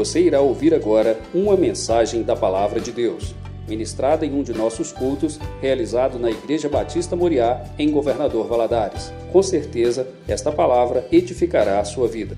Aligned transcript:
Você 0.00 0.18
irá 0.22 0.40
ouvir 0.40 0.72
agora 0.72 1.20
uma 1.34 1.58
mensagem 1.58 2.22
da 2.22 2.34
Palavra 2.34 2.80
de 2.80 2.90
Deus, 2.90 3.34
ministrada 3.68 4.24
em 4.24 4.32
um 4.32 4.42
de 4.42 4.54
nossos 4.54 4.92
cultos, 4.92 5.38
realizado 5.60 6.18
na 6.18 6.30
Igreja 6.30 6.70
Batista 6.70 7.14
Moriá, 7.14 7.62
em 7.78 7.90
Governador 7.90 8.48
Valadares. 8.48 9.12
Com 9.30 9.42
certeza, 9.42 10.08
esta 10.26 10.50
palavra 10.50 11.06
edificará 11.12 11.80
a 11.80 11.84
sua 11.84 12.08
vida. 12.08 12.34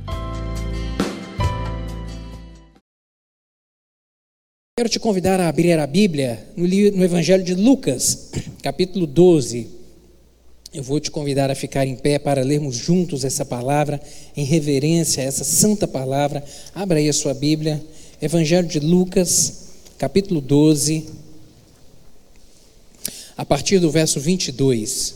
Quero 4.77 4.89
te 4.89 4.99
convidar 4.99 5.39
a 5.39 5.49
abrir 5.49 5.79
a 5.79 5.87
Bíblia 5.87 6.45
no, 6.57 6.65
no 6.67 7.05
Evangelho 7.05 7.45
de 7.45 7.55
Lucas, 7.55 8.33
capítulo 8.61 9.07
12. 9.07 9.82
Eu 10.75 10.83
vou 10.83 10.99
te 10.99 11.11
convidar 11.11 11.51
a 11.51 11.55
ficar 11.55 11.87
em 11.87 11.95
pé 11.95 12.19
para 12.19 12.43
lermos 12.43 12.77
juntos 12.77 13.25
essa 13.25 13.45
palavra, 13.45 14.01
em 14.35 14.43
reverência 14.43 15.23
a 15.23 15.27
essa 15.27 15.45
santa 15.45 15.87
palavra. 15.87 16.43
Abra 16.75 16.99
aí 16.99 17.11
a 17.11 17.13
sua 17.13 17.35
Bíblia, 17.35 17.85
Evangelho 18.23 18.67
de 18.67 18.81
Lucas, 18.81 19.67
capítulo 19.99 20.41
12, 20.41 21.09
a 23.37 23.45
partir 23.45 23.81
do 23.81 23.91
verso 23.91 24.19
22. 24.19 25.15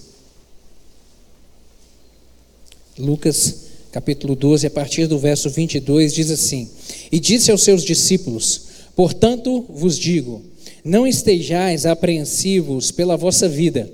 Lucas, 2.98 3.57
capítulo 3.91 4.37
12, 4.37 4.66
a 4.66 4.70
partir 4.70 5.07
do 5.07 5.18
verso 5.18 5.48
22, 5.48 6.12
diz 6.12 6.30
assim: 6.30 6.68
E 7.10 7.18
disse 7.18 7.51
aos 7.51 7.62
seus 7.62 7.82
discípulos: 7.82 8.66
Portanto 8.95 9.65
vos 9.70 9.98
digo, 9.98 10.43
não 10.84 11.07
estejais 11.07 11.87
apreensivos 11.87 12.91
pela 12.91 13.16
vossa 13.16 13.48
vida 13.48 13.91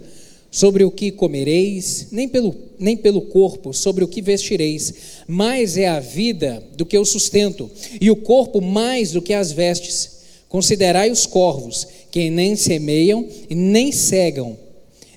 sobre 0.53 0.85
o 0.85 0.91
que 0.91 1.11
comereis, 1.11 2.09
nem 2.13 2.29
pelo, 2.29 2.55
nem 2.79 2.95
pelo 2.95 3.23
corpo, 3.23 3.73
sobre 3.73 4.05
o 4.05 4.09
que 4.09 4.21
vestireis. 4.21 4.93
Mais 5.27 5.79
é 5.79 5.89
a 5.89 5.99
vida 5.99 6.63
do 6.77 6.85
que 6.85 6.99
o 6.99 7.07
sustento, 7.07 7.71
e 7.99 8.11
o 8.11 8.17
corpo 8.17 8.61
mais 8.61 9.13
do 9.13 9.23
que 9.23 9.33
as 9.33 9.51
vestes. 9.51 10.11
Considerai 10.51 11.11
os 11.11 11.25
corvos, 11.25 11.89
que 12.11 12.29
nem 12.29 12.55
semeiam 12.55 13.27
e 13.49 13.55
nem 13.55 13.91
cegam, 13.91 14.59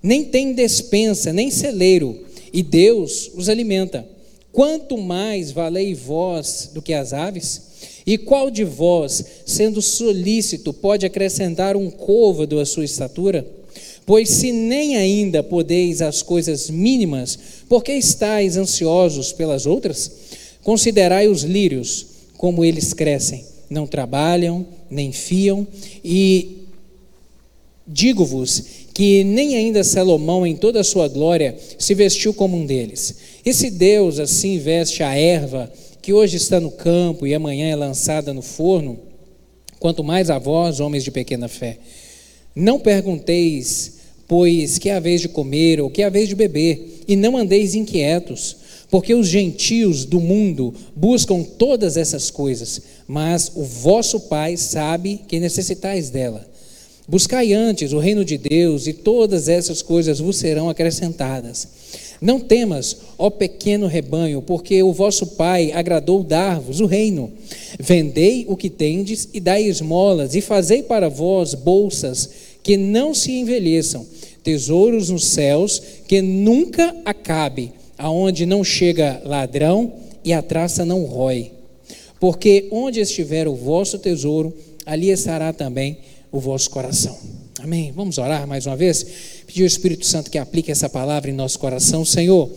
nem 0.02 0.24
têm 0.24 0.54
despensa, 0.54 1.34
nem 1.34 1.52
celeiro, 1.52 2.18
e 2.54 2.64
Deus 2.64 3.30
os 3.36 3.50
alimenta. 3.50 4.08
Quanto 4.54 4.98
mais 4.98 5.52
valei 5.52 5.94
vós 5.94 6.70
do 6.74 6.82
que 6.82 6.94
as 6.94 7.12
aves? 7.12 7.62
E 8.08 8.18
qual 8.18 8.50
de 8.50 8.64
vós, 8.64 9.26
sendo 9.46 9.82
solícito, 9.82 10.72
pode 10.72 11.06
acrescentar 11.06 11.76
um 11.76 11.92
côvado 11.92 12.58
à 12.58 12.66
sua 12.66 12.86
estatura? 12.86 13.46
Pois 14.06 14.30
se 14.30 14.52
nem 14.52 14.96
ainda 14.98 15.42
podeis 15.42 16.02
as 16.02 16.22
coisas 16.22 16.70
mínimas, 16.70 17.38
por 17.68 17.84
que 17.84 17.94
estáis 17.94 18.56
ansiosos 18.56 19.34
pelas 19.34 19.66
outras? 19.66 20.12
Considerai 20.64 21.28
os 21.28 21.44
lírios, 21.44 22.06
como 22.38 22.64
eles 22.64 22.94
crescem, 22.94 23.44
não 23.70 23.88
trabalham, 23.88 24.66
nem 24.90 25.12
fiam, 25.12 25.68
e 26.04 26.66
digo-vos 27.88 28.64
que 28.94 29.24
nem 29.24 29.56
ainda 29.56 29.84
Salomão, 29.84 30.46
em 30.46 30.56
toda 30.56 30.80
a 30.80 30.84
sua 30.84 31.08
glória, 31.08 31.58
se 31.78 31.94
vestiu 31.94 32.34
como 32.34 32.56
um 32.56 32.66
deles. 32.66 33.16
E 33.46 33.54
se 33.54 33.70
Deus 33.70 34.20
assim 34.20 34.58
veste 34.58 35.04
a 35.04 35.14
erva, 35.16 35.72
que 36.02 36.14
hoje 36.14 36.38
está 36.38 36.60
no 36.60 36.72
campo 36.72 37.26
e 37.26 37.34
amanhã 37.34 37.68
é 37.68 37.76
lançada 37.76 38.34
no 38.34 38.42
forno, 38.42 38.98
quanto 39.80 40.04
mais 40.04 40.30
a 40.30 40.38
vós, 40.38 40.80
homens 40.80 41.04
de 41.04 41.12
pequena 41.12 41.48
fé. 41.48 41.78
Não 42.56 42.80
pergunteis 42.80 43.96
Pois 44.28 44.80
que 44.80 44.90
é 44.90 44.96
a 44.96 45.00
vez 45.00 45.22
de 45.22 45.30
comer 45.30 45.80
ou 45.80 45.90
que 45.90 46.02
é 46.02 46.06
a 46.06 46.10
vez 46.10 46.28
de 46.28 46.36
beber, 46.36 47.04
e 47.08 47.16
não 47.16 47.38
andeis 47.38 47.76
inquietos, 47.76 48.58
porque 48.90 49.14
os 49.14 49.28
gentios 49.28 50.04
do 50.04 50.20
mundo 50.20 50.74
buscam 50.96 51.44
todas 51.44 51.96
essas 51.96 52.32
coisas, 52.32 52.82
mas 53.08 53.52
o 53.56 53.64
vosso 53.64 54.22
Pai 54.22 54.58
sabe 54.58 55.22
que 55.28 55.40
necessitais 55.40 56.10
dela. 56.10 56.46
Buscai 57.08 57.54
antes 57.54 57.94
o 57.94 58.00
reino 58.00 58.26
de 58.26 58.36
Deus, 58.36 58.88
e 58.88 58.94
todas 58.94 59.48
essas 59.48 59.84
coisas 59.84 60.20
vos 60.20 60.38
serão 60.38 60.70
acrescentadas. 60.70 61.68
Não 62.22 62.40
temas, 62.40 62.98
ó 63.18 63.30
pequeno 63.30 63.88
rebanho, 63.88 64.42
porque 64.42 64.82
o 64.82 64.94
vosso 64.94 65.28
Pai 65.28 65.72
agradou 65.72 66.24
dar-vos 66.24 66.80
o 66.80 66.86
reino. 66.86 67.32
Vendei 67.80 68.46
o 68.48 68.56
que 68.56 68.70
tendes 68.70 69.28
e 69.34 69.40
dai 69.40 69.64
esmolas, 69.64 70.36
e 70.36 70.42
fazei 70.42 70.84
para 70.84 71.10
vós 71.10 71.54
bolsas 71.54 72.30
que 72.64 72.78
não 72.78 73.14
se 73.14 73.32
envelheçam, 73.32 74.06
tesouros 74.44 75.10
nos 75.10 75.26
céus 75.26 75.82
que 76.08 76.22
nunca 76.22 76.96
acabe, 77.06 77.72
aonde 77.98 78.46
não 78.46 78.64
chega 78.64 79.22
ladrão 79.24 79.94
e 80.24 80.34
a 80.34 80.42
traça 80.42 80.84
não 80.86 81.04
rói. 81.04 81.52
Porque 82.20 82.68
onde 82.72 83.00
estiver 83.00 83.48
o 83.48 83.56
vosso 83.56 84.00
tesouro, 84.00 84.54
ali 84.86 85.10
estará 85.10 85.54
também 85.54 85.98
o 86.32 86.40
vosso 86.40 86.70
coração. 86.70 87.45
Amém. 87.66 87.92
Vamos 87.96 88.20
orar 88.20 88.46
mais 88.46 88.68
uma 88.68 88.76
vez? 88.76 89.04
Pedir 89.48 89.64
ao 89.64 89.66
Espírito 89.66 90.06
Santo 90.06 90.30
que 90.30 90.38
aplique 90.38 90.72
essa 90.72 90.88
palavra 90.88 91.32
em 91.32 91.34
nosso 91.34 91.58
coração, 91.58 92.06
Senhor. 92.06 92.48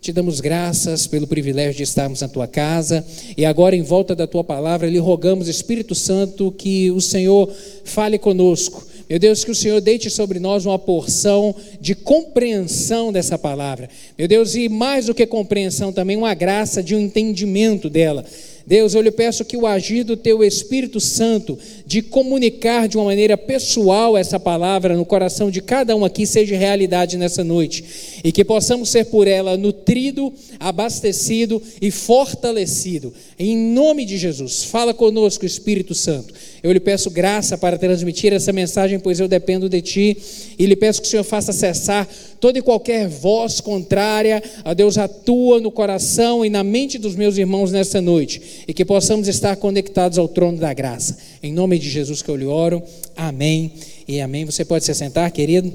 Te 0.00 0.12
damos 0.12 0.38
graças 0.38 1.04
pelo 1.08 1.26
privilégio 1.26 1.78
de 1.78 1.82
estarmos 1.82 2.20
na 2.20 2.28
tua 2.28 2.46
casa 2.46 3.04
e 3.36 3.44
agora, 3.44 3.74
em 3.74 3.82
volta 3.82 4.14
da 4.14 4.24
tua 4.24 4.44
palavra, 4.44 4.88
lhe 4.88 5.00
rogamos, 5.00 5.48
Espírito 5.48 5.96
Santo, 5.96 6.52
que 6.52 6.92
o 6.92 7.00
Senhor 7.00 7.52
fale 7.82 8.20
conosco 8.20 8.86
meu 9.08 9.20
Deus, 9.20 9.44
que 9.44 9.52
o 9.52 9.54
Senhor 9.54 9.80
deite 9.80 10.10
sobre 10.10 10.40
nós 10.40 10.66
uma 10.66 10.80
porção 10.80 11.54
de 11.80 11.94
compreensão 11.94 13.12
dessa 13.12 13.38
palavra. 13.38 13.88
Meu 14.18 14.26
Deus, 14.26 14.56
e 14.56 14.68
mais 14.68 15.06
do 15.06 15.14
que 15.14 15.24
compreensão, 15.24 15.92
também 15.92 16.16
uma 16.16 16.34
graça 16.34 16.82
de 16.82 16.92
um 16.96 16.98
entendimento 16.98 17.88
dela. 17.88 18.24
Deus, 18.66 18.94
eu 18.94 19.00
lhe 19.00 19.12
peço 19.12 19.44
que 19.44 19.56
o 19.56 19.64
agir 19.64 20.02
do 20.02 20.16
teu 20.16 20.42
Espírito 20.42 20.98
Santo 20.98 21.56
de 21.86 22.02
comunicar 22.02 22.88
de 22.88 22.96
uma 22.96 23.04
maneira 23.04 23.36
pessoal 23.36 24.16
essa 24.16 24.40
palavra 24.40 24.96
no 24.96 25.04
coração 25.04 25.52
de 25.52 25.60
cada 25.60 25.94
um 25.94 26.04
aqui 26.04 26.26
seja 26.26 26.56
realidade 26.56 27.16
nessa 27.16 27.44
noite 27.44 27.84
e 28.24 28.32
que 28.32 28.44
possamos 28.44 28.88
ser 28.88 29.04
por 29.04 29.28
ela 29.28 29.56
nutrido, 29.56 30.32
abastecido 30.58 31.62
e 31.80 31.92
fortalecido. 31.92 33.14
Em 33.38 33.56
nome 33.56 34.04
de 34.04 34.18
Jesus, 34.18 34.64
fala 34.64 34.92
conosco, 34.92 35.46
Espírito 35.46 35.94
Santo. 35.94 36.34
Eu 36.60 36.72
lhe 36.72 36.80
peço 36.80 37.08
graça 37.08 37.56
para 37.56 37.78
transmitir 37.78 38.32
essa 38.32 38.52
mensagem, 38.52 38.98
pois 38.98 39.20
eu 39.20 39.28
dependo 39.28 39.68
de 39.68 39.80
ti 39.80 40.16
e 40.58 40.66
lhe 40.66 40.74
peço 40.74 41.00
que 41.00 41.06
o 41.06 41.10
Senhor 41.10 41.22
faça 41.22 41.52
cessar 41.52 42.08
toda 42.40 42.58
e 42.58 42.62
qualquer 42.62 43.08
voz 43.08 43.60
contrária 43.60 44.42
a 44.64 44.74
Deus 44.74 44.98
atua 44.98 45.60
no 45.60 45.70
coração 45.70 46.44
e 46.44 46.50
na 46.50 46.64
mente 46.64 46.98
dos 46.98 47.14
meus 47.14 47.38
irmãos 47.38 47.70
nessa 47.70 48.00
noite 48.00 48.55
e 48.66 48.74
que 48.74 48.84
possamos 48.84 49.28
estar 49.28 49.56
conectados 49.56 50.18
ao 50.18 50.28
trono 50.28 50.58
da 50.58 50.72
graça. 50.72 51.18
Em 51.42 51.52
nome 51.52 51.78
de 51.78 51.88
Jesus 51.88 52.22
que 52.22 52.30
eu 52.30 52.36
lhe 52.36 52.46
oro. 52.46 52.82
Amém 53.16 53.72
e 54.06 54.20
amém. 54.20 54.44
Você 54.44 54.64
pode 54.64 54.84
se 54.84 54.94
sentar, 54.94 55.30
querido. 55.30 55.72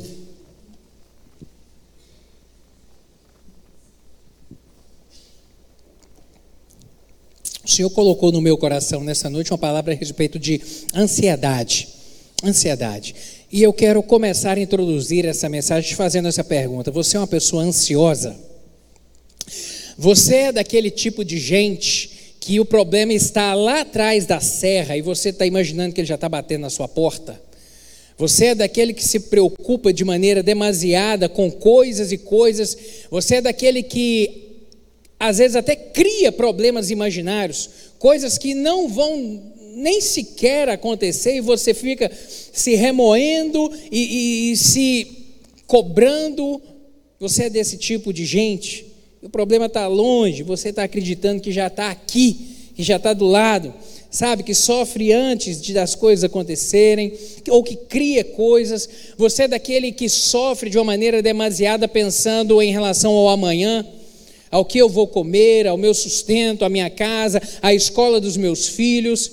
O 7.64 7.68
Senhor 7.70 7.90
colocou 7.92 8.32
no 8.32 8.42
meu 8.42 8.58
coração 8.58 9.04
nessa 9.04 9.30
noite 9.30 9.52
uma 9.52 9.58
palavra 9.58 9.94
a 9.94 9.96
respeito 9.96 10.38
de 10.38 10.60
ansiedade. 10.94 11.88
Ansiedade. 12.44 13.16
E 13.52 13.62
eu 13.62 13.72
quero 13.72 14.02
começar 14.02 14.58
a 14.58 14.62
introduzir 14.62 15.26
essa 15.26 15.48
mensagem 15.48 15.90
te 15.90 15.96
fazendo 15.96 16.28
essa 16.28 16.44
pergunta: 16.44 16.90
Você 16.90 17.18
é 17.18 17.20
uma 17.20 17.28
pessoa 17.28 17.64
ansiosa? 17.64 18.36
Você 19.98 20.36
é 20.36 20.52
daquele 20.52 20.90
tipo 20.90 21.24
de 21.24 21.38
gente 21.38 22.21
que 22.42 22.60
o 22.60 22.66
problema 22.66 23.14
está 23.14 23.54
lá 23.54 23.82
atrás 23.82 24.26
da 24.26 24.40
serra 24.40 24.98
e 24.98 25.02
você 25.02 25.30
está 25.30 25.46
imaginando 25.46 25.94
que 25.94 26.02
ele 26.02 26.08
já 26.08 26.16
está 26.16 26.28
batendo 26.28 26.62
na 26.62 26.72
sua 26.72 26.88
porta? 26.88 27.40
Você 28.18 28.48
é 28.48 28.56
daquele 28.56 28.94
que 28.94 29.04
se 29.04 29.20
preocupa 29.20 29.94
de 29.94 30.04
maneira 30.04 30.42
demasiada 30.42 31.30
com 31.30 31.52
coisas 31.52 32.12
e 32.12 32.18
coisas? 32.18 32.76
Você 33.12 33.36
é 33.36 33.42
daquele 33.42 33.84
que 33.84 34.50
às 35.20 35.38
vezes 35.38 35.56
até 35.56 35.76
cria 35.76 36.32
problemas 36.32 36.90
imaginários, 36.90 37.70
coisas 38.00 38.40
que 38.40 38.56
não 38.56 38.90
vão 38.90 39.54
nem 39.76 40.02
sequer 40.02 40.68
acontecer 40.68 41.36
e 41.36 41.42
você 41.42 41.76
fica 41.76 42.12
se 42.52 42.74
remoendo 42.74 43.72
e, 43.92 44.00
e, 44.00 44.52
e 44.52 44.58
se 44.58 45.08
cobrando. 45.68 46.60
Você 47.20 47.44
é 47.44 47.50
desse 47.52 47.78
tipo 47.78 48.12
de 48.12 48.26
gente. 48.26 48.91
O 49.22 49.30
problema 49.30 49.68
está 49.68 49.88
longe, 49.88 50.44
você 50.44 50.70
está 50.70 50.84
acreditando 50.84 51.42
que 51.42 51.52
já 51.52 51.68
está 51.68 51.92
aqui, 51.92 52.72
que 52.76 52.84
já 52.84 52.96
está 52.96 53.14
do 53.14 53.26
lado, 53.26 53.74
sabe? 54.10 54.44
Que 54.44 54.54
sofre 54.54 55.14
antes 55.14 55.62
de 55.62 55.74
das 55.74 55.94
coisas 55.94 56.24
acontecerem, 56.24 57.14
ou 57.50 57.64
que 57.64 57.76
cria 57.76 58.24
coisas. 58.24 58.90
Você 59.18 59.44
é 59.44 59.48
daquele 59.48 59.92
que 59.92 60.10
sofre 60.10 60.70
de 60.70 60.78
uma 60.78 60.86
maneira 60.86 61.22
demasiada 61.22 61.88
pensando 61.88 62.62
em 62.62 62.72
relação 62.72 63.14
ao 63.14 63.30
amanhã 63.30 63.86
ao 64.52 64.66
que 64.66 64.78
eu 64.78 64.90
vou 64.90 65.08
comer, 65.08 65.66
ao 65.66 65.78
meu 65.78 65.94
sustento, 65.94 66.66
à 66.66 66.70
minha 66.70 66.90
casa, 66.90 67.42
à 67.62 67.74
escola 67.74 68.20
dos 68.20 68.36
meus 68.36 68.68
filhos. 68.68 69.32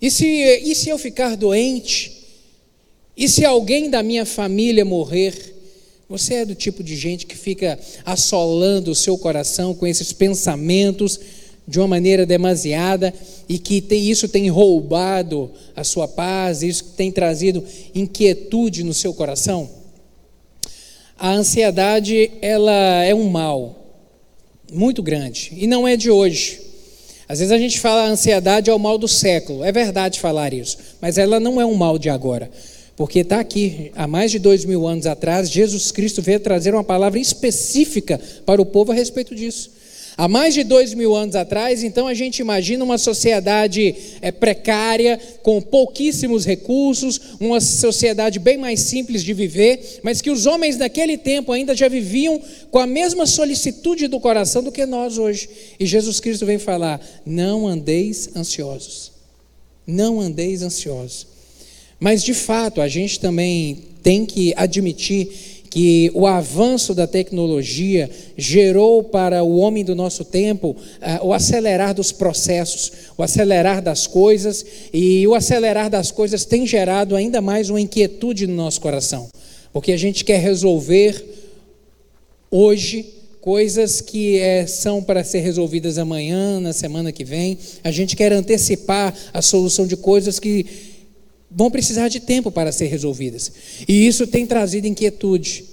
E 0.00 0.10
se, 0.10 0.26
e 0.26 0.74
se 0.74 0.88
eu 0.88 0.96
ficar 0.96 1.36
doente? 1.36 2.24
E 3.14 3.28
se 3.28 3.44
alguém 3.44 3.90
da 3.90 4.02
minha 4.02 4.24
família 4.24 4.84
morrer? 4.84 5.55
Você 6.08 6.34
é 6.34 6.44
do 6.44 6.54
tipo 6.54 6.84
de 6.84 6.94
gente 6.94 7.26
que 7.26 7.36
fica 7.36 7.78
assolando 8.04 8.92
o 8.92 8.94
seu 8.94 9.18
coração 9.18 9.74
com 9.74 9.86
esses 9.86 10.12
pensamentos 10.12 11.18
de 11.66 11.80
uma 11.80 11.88
maneira 11.88 12.24
demasiada 12.24 13.12
e 13.48 13.58
que 13.58 13.80
tem, 13.80 14.08
isso 14.08 14.28
tem 14.28 14.48
roubado 14.48 15.50
a 15.74 15.82
sua 15.82 16.06
paz, 16.06 16.62
isso 16.62 16.92
tem 16.96 17.10
trazido 17.10 17.64
inquietude 17.92 18.84
no 18.84 18.94
seu 18.94 19.12
coração? 19.12 19.68
A 21.18 21.32
ansiedade, 21.32 22.30
ela 22.40 23.02
é 23.02 23.12
um 23.12 23.28
mal 23.28 23.74
muito 24.72 25.02
grande 25.02 25.52
e 25.56 25.66
não 25.66 25.88
é 25.88 25.96
de 25.96 26.08
hoje. 26.08 26.60
Às 27.28 27.40
vezes 27.40 27.50
a 27.50 27.58
gente 27.58 27.80
fala 27.80 28.02
a 28.02 28.10
ansiedade 28.10 28.70
é 28.70 28.74
o 28.74 28.78
mal 28.78 28.96
do 28.96 29.08
século, 29.08 29.64
é 29.64 29.72
verdade 29.72 30.20
falar 30.20 30.54
isso, 30.54 30.78
mas 31.00 31.18
ela 31.18 31.40
não 31.40 31.60
é 31.60 31.66
um 31.66 31.74
mal 31.74 31.98
de 31.98 32.08
agora. 32.08 32.48
Porque 32.96 33.18
está 33.18 33.40
aqui, 33.40 33.92
há 33.94 34.06
mais 34.06 34.30
de 34.30 34.38
dois 34.38 34.64
mil 34.64 34.86
anos 34.86 35.04
atrás, 35.04 35.50
Jesus 35.50 35.92
Cristo 35.92 36.22
veio 36.22 36.40
trazer 36.40 36.74
uma 36.74 36.82
palavra 36.82 37.20
específica 37.20 38.18
para 38.46 38.60
o 38.60 38.64
povo 38.64 38.90
a 38.90 38.94
respeito 38.94 39.34
disso. 39.34 39.70
Há 40.18 40.26
mais 40.28 40.54
de 40.54 40.64
dois 40.64 40.94
mil 40.94 41.14
anos 41.14 41.36
atrás, 41.36 41.82
então 41.82 42.06
a 42.06 42.14
gente 42.14 42.38
imagina 42.38 42.82
uma 42.82 42.96
sociedade 42.96 43.94
é, 44.22 44.32
precária, 44.32 45.20
com 45.42 45.60
pouquíssimos 45.60 46.46
recursos, 46.46 47.20
uma 47.38 47.60
sociedade 47.60 48.38
bem 48.38 48.56
mais 48.56 48.80
simples 48.80 49.22
de 49.22 49.34
viver, 49.34 50.00
mas 50.02 50.22
que 50.22 50.30
os 50.30 50.46
homens 50.46 50.78
daquele 50.78 51.18
tempo 51.18 51.52
ainda 51.52 51.76
já 51.76 51.86
viviam 51.86 52.40
com 52.70 52.78
a 52.78 52.86
mesma 52.86 53.26
solicitude 53.26 54.08
do 54.08 54.18
coração 54.18 54.62
do 54.62 54.72
que 54.72 54.86
nós 54.86 55.18
hoje. 55.18 55.50
E 55.78 55.84
Jesus 55.84 56.18
Cristo 56.18 56.46
vem 56.46 56.58
falar: 56.58 56.98
não 57.26 57.68
andeis 57.68 58.30
ansiosos. 58.34 59.12
Não 59.86 60.18
andeis 60.18 60.62
ansiosos. 60.62 61.35
Mas 61.98 62.22
de 62.22 62.34
fato, 62.34 62.80
a 62.80 62.88
gente 62.88 63.18
também 63.18 63.78
tem 64.02 64.24
que 64.26 64.52
admitir 64.56 65.28
que 65.76 66.10
o 66.14 66.26
avanço 66.26 66.94
da 66.94 67.06
tecnologia 67.06 68.08
gerou 68.34 69.02
para 69.02 69.42
o 69.42 69.58
homem 69.58 69.84
do 69.84 69.94
nosso 69.94 70.24
tempo 70.24 70.70
uh, 70.70 71.26
o 71.26 71.34
acelerar 71.34 71.92
dos 71.92 72.12
processos, 72.12 72.90
o 73.16 73.22
acelerar 73.22 73.82
das 73.82 74.06
coisas, 74.06 74.64
e 74.90 75.26
o 75.26 75.34
acelerar 75.34 75.90
das 75.90 76.10
coisas 76.10 76.46
tem 76.46 76.66
gerado 76.66 77.14
ainda 77.14 77.42
mais 77.42 77.68
uma 77.68 77.80
inquietude 77.80 78.46
no 78.46 78.54
nosso 78.54 78.80
coração, 78.80 79.28
porque 79.70 79.92
a 79.92 79.98
gente 79.98 80.24
quer 80.24 80.40
resolver 80.40 81.22
hoje 82.50 83.04
coisas 83.42 84.00
que 84.00 84.38
é, 84.38 84.66
são 84.66 85.02
para 85.02 85.22
ser 85.22 85.40
resolvidas 85.40 85.98
amanhã, 85.98 86.58
na 86.58 86.72
semana 86.72 87.12
que 87.12 87.24
vem, 87.24 87.58
a 87.84 87.90
gente 87.90 88.16
quer 88.16 88.32
antecipar 88.32 89.14
a 89.32 89.42
solução 89.42 89.86
de 89.86 89.96
coisas 89.96 90.40
que 90.40 90.95
vão 91.56 91.70
precisar 91.70 92.08
de 92.08 92.20
tempo 92.20 92.50
para 92.50 92.70
ser 92.70 92.84
resolvidas. 92.88 93.50
E 93.88 94.06
isso 94.06 94.26
tem 94.26 94.46
trazido 94.46 94.86
inquietude. 94.86 95.64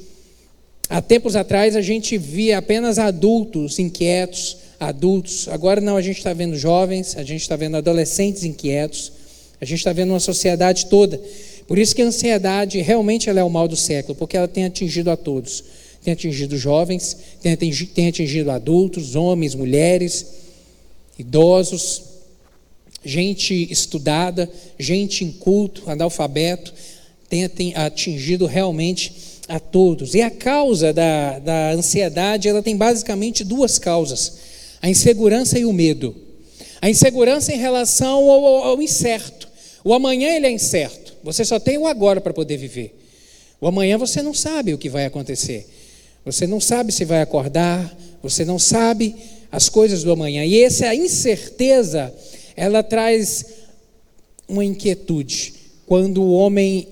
Há 0.89 1.01
tempos 1.01 1.35
atrás 1.35 1.75
a 1.75 1.81
gente 1.81 2.18
via 2.18 2.57
apenas 2.57 2.97
adultos 2.97 3.80
inquietos, 3.80 4.56
adultos. 4.80 5.50
Agora 5.50 5.81
não, 5.81 5.97
a 5.97 6.01
gente 6.01 6.19
está 6.19 6.31
vendo 6.31 6.56
jovens, 6.56 7.18
a 7.18 7.24
gente 7.24 7.41
está 7.41 7.57
vendo 7.57 7.75
adolescentes 7.75 8.45
inquietos, 8.45 9.12
a 9.59 9.65
gente 9.65 9.80
está 9.80 9.91
vendo 9.91 10.12
uma 10.12 10.21
sociedade 10.21 10.85
toda. 10.85 11.21
Por 11.68 11.77
isso 11.77 11.94
que 11.94 12.01
a 12.01 12.06
ansiedade 12.06 12.81
realmente 12.81 13.30
ela 13.30 13.41
é 13.41 13.44
o 13.44 13.50
mal 13.50 13.68
do 13.68 13.75
século, 13.75 14.15
porque 14.15 14.38
ela 14.38 14.47
tem 14.47 14.63
atingido 14.63 15.12
a 15.12 15.18
todos. 15.18 15.65
Tem 16.01 16.13
atingido 16.13 16.57
jovens, 16.57 17.18
tem 17.41 17.53
atingido, 17.53 17.91
tem 17.94 18.07
atingido 18.07 18.51
adultos, 18.51 19.15
homens, 19.15 19.53
mulheres, 19.53 20.25
idosos, 21.19 22.12
gente 23.03 23.71
estudada, 23.71 24.50
gente 24.79 25.23
inculto, 25.23 25.89
analfabeto, 25.89 26.73
tem 27.29 27.73
atingido 27.75 28.45
realmente 28.45 29.33
a 29.47 29.59
todos. 29.59 30.13
E 30.13 30.21
a 30.21 30.29
causa 30.29 30.94
da, 30.94 31.39
da 31.39 31.71
ansiedade, 31.71 32.47
ela 32.47 32.61
tem 32.61 32.77
basicamente 32.77 33.44
duas 33.44 33.79
causas: 33.79 34.33
a 34.81 34.89
insegurança 34.89 35.57
e 35.57 35.65
o 35.65 35.73
medo. 35.73 36.15
A 36.81 36.89
insegurança 36.89 37.53
em 37.53 37.57
relação 37.57 38.29
ao, 38.29 38.45
ao, 38.45 38.81
incerto. 38.81 39.47
O 39.83 39.94
amanhã 39.94 40.35
ele 40.35 40.47
é 40.47 40.51
incerto. 40.51 41.15
Você 41.23 41.45
só 41.45 41.59
tem 41.59 41.77
o 41.77 41.88
agora 41.88 42.19
para 42.19 42.33
poder 42.33 42.57
viver. 42.57 42.94
O 43.61 43.67
amanhã 43.67 43.97
você 43.97 44.21
não 44.21 44.33
sabe 44.33 44.73
o 44.73 44.77
que 44.77 44.89
vai 44.89 45.06
acontecer. 45.06 45.65
Você 46.25 46.45
não 46.45 46.59
sabe 46.59 46.91
se 46.91 47.06
vai 47.06 47.21
acordar, 47.21 47.97
você 48.21 48.44
não 48.44 48.59
sabe 48.59 49.15
as 49.51 49.69
coisas 49.69 50.03
do 50.03 50.11
amanhã. 50.11 50.44
E 50.44 50.61
essa 50.61 50.94
incerteza 50.94 52.13
ela 52.55 52.83
traz 52.83 53.45
uma 54.47 54.63
inquietude 54.63 55.53
quando 55.85 56.21
o 56.21 56.33
homem 56.33 56.88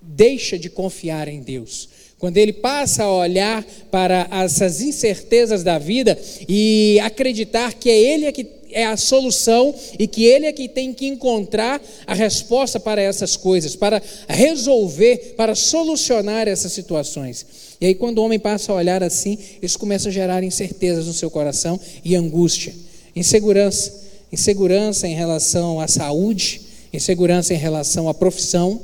deixa 0.00 0.58
de 0.58 0.68
confiar 0.68 1.28
em 1.28 1.40
Deus. 1.40 1.88
Quando 2.18 2.36
ele 2.36 2.52
passa 2.52 3.04
a 3.04 3.14
olhar 3.14 3.64
para 3.92 4.28
essas 4.44 4.80
incertezas 4.80 5.62
da 5.62 5.78
vida 5.78 6.18
e 6.48 6.98
acreditar 7.00 7.74
que 7.74 7.88
é 7.88 7.96
ele 7.96 8.26
é 8.26 8.32
que 8.32 8.58
é 8.70 8.84
a 8.84 8.96
solução 8.96 9.74
e 9.98 10.06
que 10.06 10.24
ele 10.24 10.46
é 10.46 10.52
que 10.52 10.68
tem 10.68 10.92
que 10.92 11.06
encontrar 11.06 11.80
a 12.06 12.14
resposta 12.14 12.78
para 12.80 13.00
essas 13.00 13.36
coisas, 13.36 13.76
para 13.76 14.02
resolver, 14.28 15.34
para 15.36 15.54
solucionar 15.54 16.48
essas 16.48 16.72
situações. 16.72 17.46
E 17.80 17.86
aí, 17.86 17.94
quando 17.94 18.18
o 18.18 18.24
homem 18.24 18.38
passa 18.38 18.72
a 18.72 18.74
olhar 18.74 19.02
assim, 19.02 19.38
isso 19.62 19.78
começa 19.78 20.08
a 20.08 20.12
gerar 20.12 20.42
incertezas 20.42 21.06
no 21.06 21.14
seu 21.14 21.30
coração 21.30 21.80
e 22.04 22.16
angústia, 22.16 22.74
insegurança 23.14 24.07
insegurança 24.32 25.08
em 25.08 25.14
relação 25.14 25.80
à 25.80 25.88
saúde, 25.88 26.60
insegurança 26.92 27.54
em 27.54 27.56
relação 27.56 28.08
à 28.08 28.14
profissão, 28.14 28.80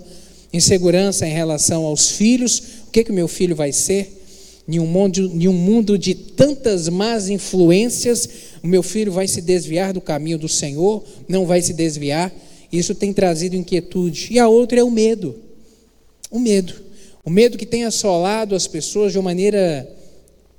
insegurança 0.53 1.27
em 1.27 1.33
relação 1.33 1.85
aos 1.85 2.11
filhos, 2.11 2.63
o 2.87 2.91
que, 2.91 3.05
que 3.05 3.13
meu 3.13 3.29
filho 3.29 3.57
vai 3.57 3.73
ser? 3.73 4.23
Em 4.67 4.79
um, 4.79 4.87
mundo, 4.87 5.19
em 5.21 5.47
um 5.47 5.53
mundo 5.53 5.99
de 5.99 6.15
tantas 6.15 6.89
más 6.89 7.29
influências, 7.29 8.29
o 8.63 8.67
meu 8.67 8.83
filho 8.83 9.13
vai 9.13 9.29
se 9.29 9.43
desviar 9.43 9.93
do 9.93 10.01
caminho 10.01 10.39
do 10.39 10.49
Senhor, 10.49 11.05
não 11.29 11.45
vai 11.45 11.61
se 11.61 11.75
desviar. 11.75 12.33
Isso 12.73 12.95
tem 12.95 13.13
trazido 13.13 13.57
inquietude. 13.57 14.29
E 14.31 14.39
a 14.39 14.49
outra 14.49 14.81
é 14.81 14.85
o 14.85 14.91
medo. 14.91 15.37
O 16.31 16.39
medo. 16.39 16.75
O 17.23 17.31
medo 17.31 17.59
que 17.59 17.67
tem 17.67 17.85
assolado 17.85 18.55
as 18.55 18.67
pessoas 18.67 19.13
de 19.13 19.19
uma 19.19 19.25
maneira 19.25 19.87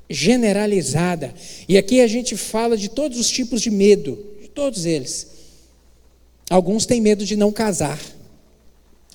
generalizada. 0.08 1.34
E 1.68 1.78
aqui 1.78 2.00
a 2.00 2.08
gente 2.08 2.38
fala 2.38 2.78
de 2.78 2.90
todos 2.90 3.20
os 3.20 3.30
tipos 3.30 3.60
de 3.60 3.72
medo 3.72 4.35
Todos 4.56 4.86
eles. 4.86 5.28
Alguns 6.50 6.86
têm 6.86 7.02
medo 7.02 7.26
de 7.26 7.36
não 7.36 7.52
casar. 7.52 8.00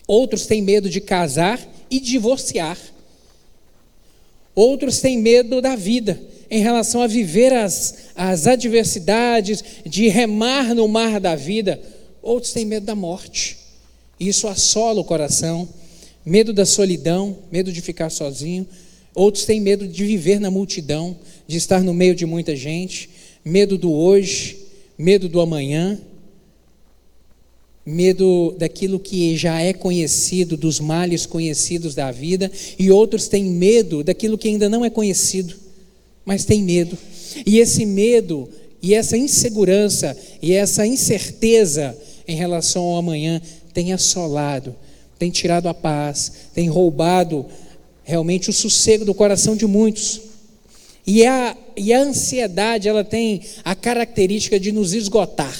Outros 0.06 0.46
têm 0.46 0.60
medo 0.60 0.90
de 0.90 1.00
casar 1.00 1.58
e 1.90 1.98
divorciar. 1.98 2.78
Outros 4.54 5.00
têm 5.00 5.18
medo 5.18 5.62
da 5.62 5.74
vida, 5.76 6.20
em 6.50 6.60
relação 6.60 7.00
a 7.00 7.06
viver 7.06 7.52
as, 7.52 8.10
as 8.14 8.46
adversidades, 8.46 9.64
de 9.86 10.08
remar 10.08 10.74
no 10.74 10.86
mar 10.86 11.18
da 11.18 11.34
vida. 11.34 11.80
Outros 12.20 12.52
têm 12.52 12.66
medo 12.66 12.84
da 12.84 12.94
morte. 12.94 13.56
Isso 14.18 14.46
assola 14.46 15.00
o 15.00 15.04
coração. 15.04 15.66
Medo 16.26 16.52
da 16.52 16.66
solidão, 16.66 17.38
medo 17.50 17.72
de 17.72 17.80
ficar 17.80 18.10
sozinho. 18.10 18.68
Outros 19.14 19.46
têm 19.46 19.60
medo 19.60 19.88
de 19.88 20.04
viver 20.04 20.38
na 20.38 20.50
multidão, 20.50 21.16
de 21.46 21.56
estar 21.56 21.82
no 21.82 21.94
meio 21.94 22.14
de 22.14 22.26
muita 22.26 22.54
gente. 22.54 23.08
Medo 23.42 23.78
do 23.78 23.90
hoje, 23.90 24.58
medo 25.00 25.30
do 25.30 25.40
amanhã, 25.40 25.98
medo 27.86 28.54
daquilo 28.58 29.00
que 29.00 29.34
já 29.34 29.58
é 29.58 29.72
conhecido, 29.72 30.58
dos 30.58 30.78
males 30.78 31.24
conhecidos 31.24 31.94
da 31.94 32.12
vida, 32.12 32.52
e 32.78 32.90
outros 32.90 33.26
têm 33.26 33.44
medo 33.44 34.04
daquilo 34.04 34.36
que 34.36 34.48
ainda 34.48 34.68
não 34.68 34.84
é 34.84 34.90
conhecido, 34.90 35.54
mas 36.22 36.44
tem 36.44 36.62
medo. 36.62 36.98
E 37.46 37.58
esse 37.58 37.86
medo, 37.86 38.46
e 38.82 38.92
essa 38.92 39.16
insegurança, 39.16 40.14
e 40.42 40.52
essa 40.52 40.86
incerteza 40.86 41.96
em 42.28 42.36
relação 42.36 42.82
ao 42.82 42.98
amanhã 42.98 43.40
tem 43.72 43.94
assolado, 43.94 44.76
tem 45.18 45.30
tirado 45.30 45.66
a 45.66 45.72
paz, 45.72 46.30
tem 46.54 46.68
roubado 46.68 47.46
realmente 48.04 48.50
o 48.50 48.52
sossego 48.52 49.06
do 49.06 49.14
coração 49.14 49.56
de 49.56 49.66
muitos. 49.66 50.20
E 51.06 51.24
a, 51.24 51.56
e 51.80 51.94
a 51.94 52.00
ansiedade, 52.02 52.88
ela 52.88 53.02
tem 53.02 53.40
a 53.64 53.74
característica 53.74 54.60
de 54.60 54.70
nos 54.70 54.92
esgotar. 54.92 55.58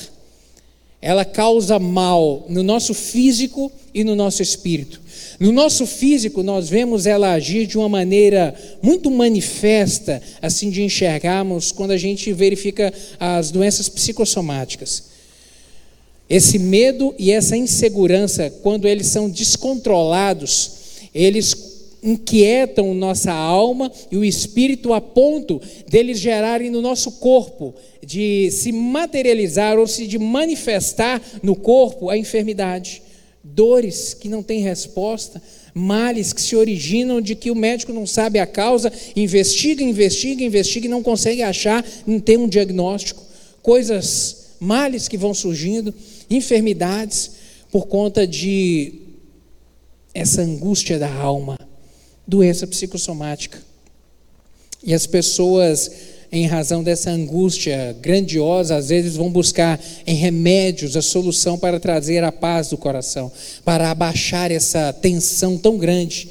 Ela 1.00 1.25
causa 1.25 1.79
mal 1.79 2.45
no 2.47 2.62
nosso 2.62 2.93
físico 2.93 3.73
e 3.95 4.05
no 4.05 4.15
nosso 4.15 4.43
espírito. 4.43 5.00
No 5.41 5.50
nosso 5.50 5.87
físico, 5.87 6.43
nós 6.43 6.69
vemos 6.69 7.07
ela 7.07 7.33
agir 7.33 7.67
de 7.67 7.79
uma 7.79 7.89
maneira 7.89 8.55
muito 8.83 9.11
manifesta, 9.11 10.21
assim 10.43 10.69
de 10.69 10.83
enxergarmos, 10.83 11.73
quando 11.73 11.93
a 11.93 11.97
gente 11.97 12.31
verifica 12.35 12.93
as 13.19 13.50
doenças 13.50 13.89
psicossomáticas. 13.89 15.05
Esse 16.29 16.59
medo 16.59 17.15
e 17.19 17.33
essa 17.33 17.57
insegurança, 17.57 18.50
quando 18.62 18.87
eles 18.87 19.07
são 19.07 19.31
descontrolados, 19.31 20.73
eles 21.15 21.70
inquietam 22.02 22.95
nossa 22.95 23.33
alma 23.33 23.90
e 24.11 24.16
o 24.16 24.25
espírito 24.25 24.92
a 24.92 25.00
ponto 25.00 25.61
deles 25.88 26.19
gerarem 26.19 26.71
no 26.71 26.80
nosso 26.80 27.12
corpo, 27.12 27.75
de 28.04 28.50
se 28.50 28.73
materializar 28.73 29.78
ou 29.78 29.87
se 29.87 30.07
de 30.07 30.19
manifestar 30.19 31.21
no 31.42 31.54
corpo 31.54 32.09
a 32.09 32.16
enfermidade, 32.16 33.02
dores 33.42 34.14
que 34.14 34.28
não 34.28 34.42
têm 34.42 34.61
resposta, 34.61 35.42
males 35.75 36.33
que 36.33 36.42
se 36.42 36.57
originam 36.57 37.21
de 37.21 37.35
que 37.35 37.50
o 37.50 37.54
médico 37.54 37.92
não 37.92 38.07
sabe 38.07 38.38
a 38.38 38.47
causa, 38.47 38.92
investiga, 39.14 39.83
investiga, 39.83 40.42
investiga 40.42 40.87
e 40.87 40.90
não 40.90 41.02
consegue 41.02 41.42
achar, 41.42 41.85
não 42.07 42.19
tem 42.19 42.37
um 42.37 42.49
diagnóstico. 42.49 43.23
coisas, 43.62 44.57
males 44.59 45.07
que 45.07 45.19
vão 45.19 45.35
surgindo, 45.35 45.95
enfermidades, 46.30 47.33
por 47.71 47.87
conta 47.87 48.26
de 48.26 48.95
essa 50.12 50.42
angústia 50.42 50.99
da 50.99 51.12
alma, 51.12 51.57
doença 52.31 52.65
psicossomática. 52.65 53.59
E 54.85 54.95
as 54.95 55.05
pessoas, 55.05 55.91
em 56.31 56.47
razão 56.47 56.83
dessa 56.83 57.11
angústia 57.11 57.95
grandiosa, 58.01 58.77
às 58.77 58.89
vezes 58.89 59.17
vão 59.17 59.29
buscar 59.29 59.79
em 60.07 60.15
remédios 60.15 60.97
a 60.97 61.03
solução 61.03 61.59
para 61.59 61.81
trazer 61.81 62.23
a 62.23 62.31
paz 62.31 62.69
do 62.69 62.79
coração, 62.79 63.31
para 63.65 63.91
abaixar 63.91 64.53
essa 64.53 64.93
tensão 64.93 65.59
tão 65.59 65.77
grande. 65.77 66.29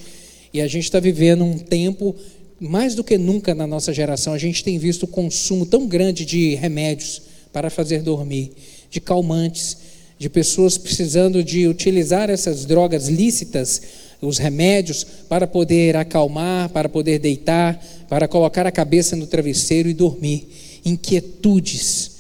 E 0.53 0.61
a 0.61 0.67
gente 0.67 0.85
está 0.85 1.01
vivendo 1.01 1.43
um 1.43 1.59
tempo, 1.59 2.15
mais 2.59 2.95
do 2.95 3.03
que 3.03 3.17
nunca 3.17 3.53
na 3.53 3.67
nossa 3.67 3.93
geração, 3.93 4.33
a 4.33 4.37
gente 4.37 4.63
tem 4.63 4.79
visto 4.79 5.03
o 5.03 5.07
consumo 5.07 5.65
tão 5.65 5.85
grande 5.85 6.25
de 6.25 6.55
remédios 6.55 7.21
para 7.51 7.69
fazer 7.69 8.01
dormir, 8.01 8.53
de 8.89 9.01
calmantes, 9.01 9.77
de 10.19 10.29
pessoas 10.29 10.77
precisando 10.77 11.41
de 11.41 11.65
utilizar 11.65 12.29
essas 12.29 12.65
drogas 12.65 13.07
lícitas, 13.07 13.81
os 14.21 14.37
remédios, 14.37 15.05
para 15.29 15.47
poder 15.47 15.95
acalmar, 15.95 16.67
para 16.69 16.89
poder 16.89 17.19
deitar, 17.19 17.81
para 18.09 18.27
colocar 18.27 18.67
a 18.67 18.71
cabeça 18.71 19.15
no 19.15 19.25
travesseiro 19.25 19.87
e 19.87 19.93
dormir. 19.93 20.81
Inquietudes 20.83 22.17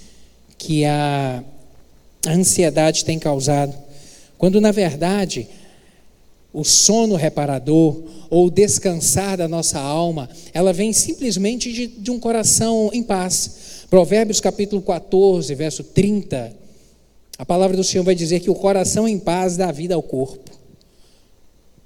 que 0.57 0.85
a 0.85 1.43
ansiedade 2.25 3.03
tem 3.03 3.19
causado, 3.19 3.75
quando 4.37 4.61
na 4.61 4.71
verdade 4.71 5.47
o 6.53 6.63
sono 6.63 7.15
reparador 7.15 8.01
ou 8.29 8.49
descansar 8.49 9.37
da 9.37 9.47
nossa 9.47 9.77
alma, 9.77 10.29
ela 10.53 10.71
vem 10.71 10.93
simplesmente 10.93 11.71
de, 11.71 11.87
de 11.87 12.11
um 12.11 12.19
coração 12.19 12.89
em 12.93 13.03
paz. 13.03 13.85
Provérbios 13.89 14.39
capítulo 14.39 14.81
14, 14.81 15.53
verso 15.53 15.83
30 15.83 16.68
a 17.39 17.45
palavra 17.45 17.77
do 17.77 17.85
Senhor 17.85 18.03
vai 18.03 18.13
dizer 18.13 18.41
que 18.41 18.49
o 18.49 18.53
coração 18.53 19.07
em 19.07 19.17
paz 19.17 19.55
dá 19.55 19.71
vida 19.71 19.95
ao 19.95 20.03
corpo. 20.03 20.51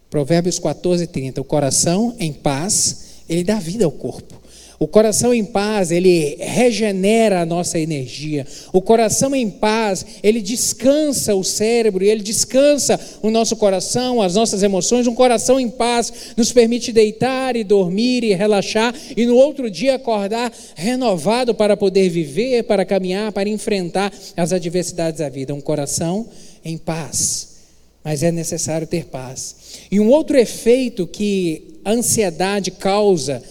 Provérbios 0.10 0.58
14, 0.58 1.06
30. 1.06 1.42
O 1.42 1.44
coração 1.44 2.16
em 2.18 2.34
paz, 2.34 3.22
ele 3.30 3.44
dá 3.44 3.60
vida 3.60 3.86
ao 3.86 3.92
corpo. 3.92 4.42
O 4.80 4.88
coração 4.88 5.34
em 5.34 5.46
paz, 5.46 5.92
ele 5.92 6.36
regenera 6.40 7.42
a 7.42 7.46
nossa 7.46 7.78
energia. 7.80 8.46
O 8.72 8.82
coração 8.82 9.36
em 9.36 9.50
paz, 9.50 10.06
ele 10.22 10.42
descansa 10.42 11.36
o 11.36 11.44
cérebro, 11.44 12.04
ele 12.04 12.24
descansa 12.24 13.00
o 13.22 13.30
nosso 13.30 13.56
coração, 13.56 14.22
as 14.22 14.36
nossas 14.36 14.64
emoções. 14.64 15.08
Um 15.08 15.16
coração 15.16 15.60
em 15.60 15.70
paz 15.70 16.12
nos 16.36 16.52
permite 16.52 16.92
deitar 16.92 17.56
e 17.56 17.64
dormir 17.64 18.24
e 18.24 18.34
relaxar 18.34 18.94
e 19.16 19.26
no 19.26 19.36
outro 19.36 19.70
dia 19.70 19.96
acordar 19.96 20.52
renovado 20.76 21.54
para 21.54 21.78
poder 21.78 22.10
viver, 22.10 22.64
para 22.64 22.86
caminhar, 22.86 23.32
para 23.32 23.50
enfrentar 23.50 24.12
as 24.36 24.52
adversidades 24.52 25.20
da 25.20 25.30
vida. 25.30 25.54
Um 25.54 25.62
coração 25.62 26.28
em 26.66 26.78
paz. 26.78 27.54
Mas 28.04 28.22
é 28.22 28.32
necessário 28.32 28.86
ter 28.86 29.06
paz. 29.06 29.56
E 29.90 30.00
um 30.00 30.10
outro 30.10 30.38
efeito 30.38 31.08
que 31.08 31.80
a 31.86 31.92
ansiedade 31.92 32.72
causa 32.72 33.42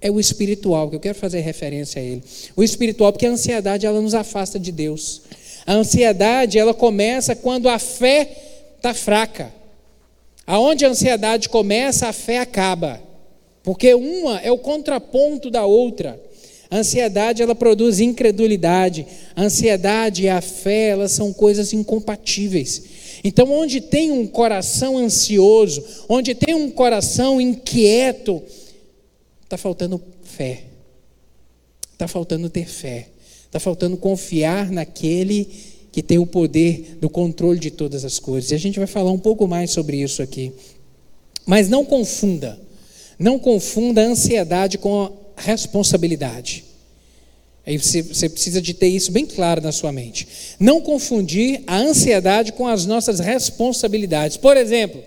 é 0.00 0.10
o 0.10 0.18
espiritual, 0.18 0.88
que 0.88 0.96
eu 0.96 1.00
quero 1.00 1.18
fazer 1.18 1.40
referência 1.40 2.00
a 2.00 2.04
ele. 2.04 2.22
O 2.56 2.62
espiritual, 2.62 3.12
porque 3.12 3.26
a 3.26 3.30
ansiedade 3.30 3.86
ela 3.86 4.00
nos 4.00 4.14
afasta 4.14 4.58
de 4.58 4.72
Deus. 4.72 5.22
A 5.66 5.74
ansiedade 5.74 6.58
ela 6.58 6.72
começa 6.72 7.36
quando 7.36 7.68
a 7.68 7.78
fé 7.78 8.28
está 8.76 8.94
fraca. 8.94 9.52
Aonde 10.46 10.84
a 10.84 10.88
ansiedade 10.88 11.48
começa, 11.48 12.08
a 12.08 12.12
fé 12.12 12.38
acaba. 12.38 13.00
Porque 13.62 13.94
uma 13.94 14.40
é 14.40 14.50
o 14.50 14.58
contraponto 14.58 15.50
da 15.50 15.66
outra. 15.66 16.20
A 16.70 16.78
ansiedade 16.78 17.42
ela 17.42 17.54
produz 17.54 18.00
incredulidade. 18.00 19.06
A 19.36 19.42
ansiedade 19.42 20.22
e 20.24 20.28
a 20.28 20.40
fé 20.40 20.88
elas 20.88 21.12
são 21.12 21.32
coisas 21.32 21.72
incompatíveis. 21.72 22.82
Então, 23.22 23.50
onde 23.52 23.80
tem 23.80 24.10
um 24.10 24.26
coração 24.26 24.96
ansioso, 24.96 25.84
onde 26.08 26.34
tem 26.34 26.54
um 26.54 26.70
coração 26.70 27.38
inquieto, 27.38 28.42
Está 29.50 29.58
faltando 29.58 30.00
fé. 30.22 30.62
Está 31.92 32.06
faltando 32.06 32.48
ter 32.48 32.68
fé. 32.68 33.08
Está 33.46 33.58
faltando 33.58 33.96
confiar 33.96 34.70
naquele 34.70 35.44
que 35.90 36.04
tem 36.04 36.20
o 36.20 36.26
poder 36.26 36.98
do 37.00 37.10
controle 37.10 37.58
de 37.58 37.68
todas 37.68 38.04
as 38.04 38.20
coisas. 38.20 38.52
E 38.52 38.54
a 38.54 38.58
gente 38.58 38.78
vai 38.78 38.86
falar 38.86 39.10
um 39.10 39.18
pouco 39.18 39.48
mais 39.48 39.72
sobre 39.72 39.96
isso 39.96 40.22
aqui. 40.22 40.52
Mas 41.44 41.68
não 41.68 41.84
confunda. 41.84 42.60
Não 43.18 43.40
confunda 43.40 44.02
a 44.02 44.04
ansiedade 44.04 44.78
com 44.78 45.12
a 45.36 45.42
responsabilidade. 45.42 46.64
Aí 47.66 47.76
você, 47.76 48.02
você, 48.02 48.28
precisa 48.28 48.62
de 48.62 48.72
ter 48.72 48.86
isso 48.86 49.10
bem 49.10 49.26
claro 49.26 49.60
na 49.60 49.72
sua 49.72 49.90
mente. 49.90 50.28
Não 50.60 50.80
confundir 50.80 51.64
a 51.66 51.76
ansiedade 51.76 52.52
com 52.52 52.68
as 52.68 52.86
nossas 52.86 53.18
responsabilidades. 53.18 54.36
Por 54.36 54.56
exemplo, 54.56 55.02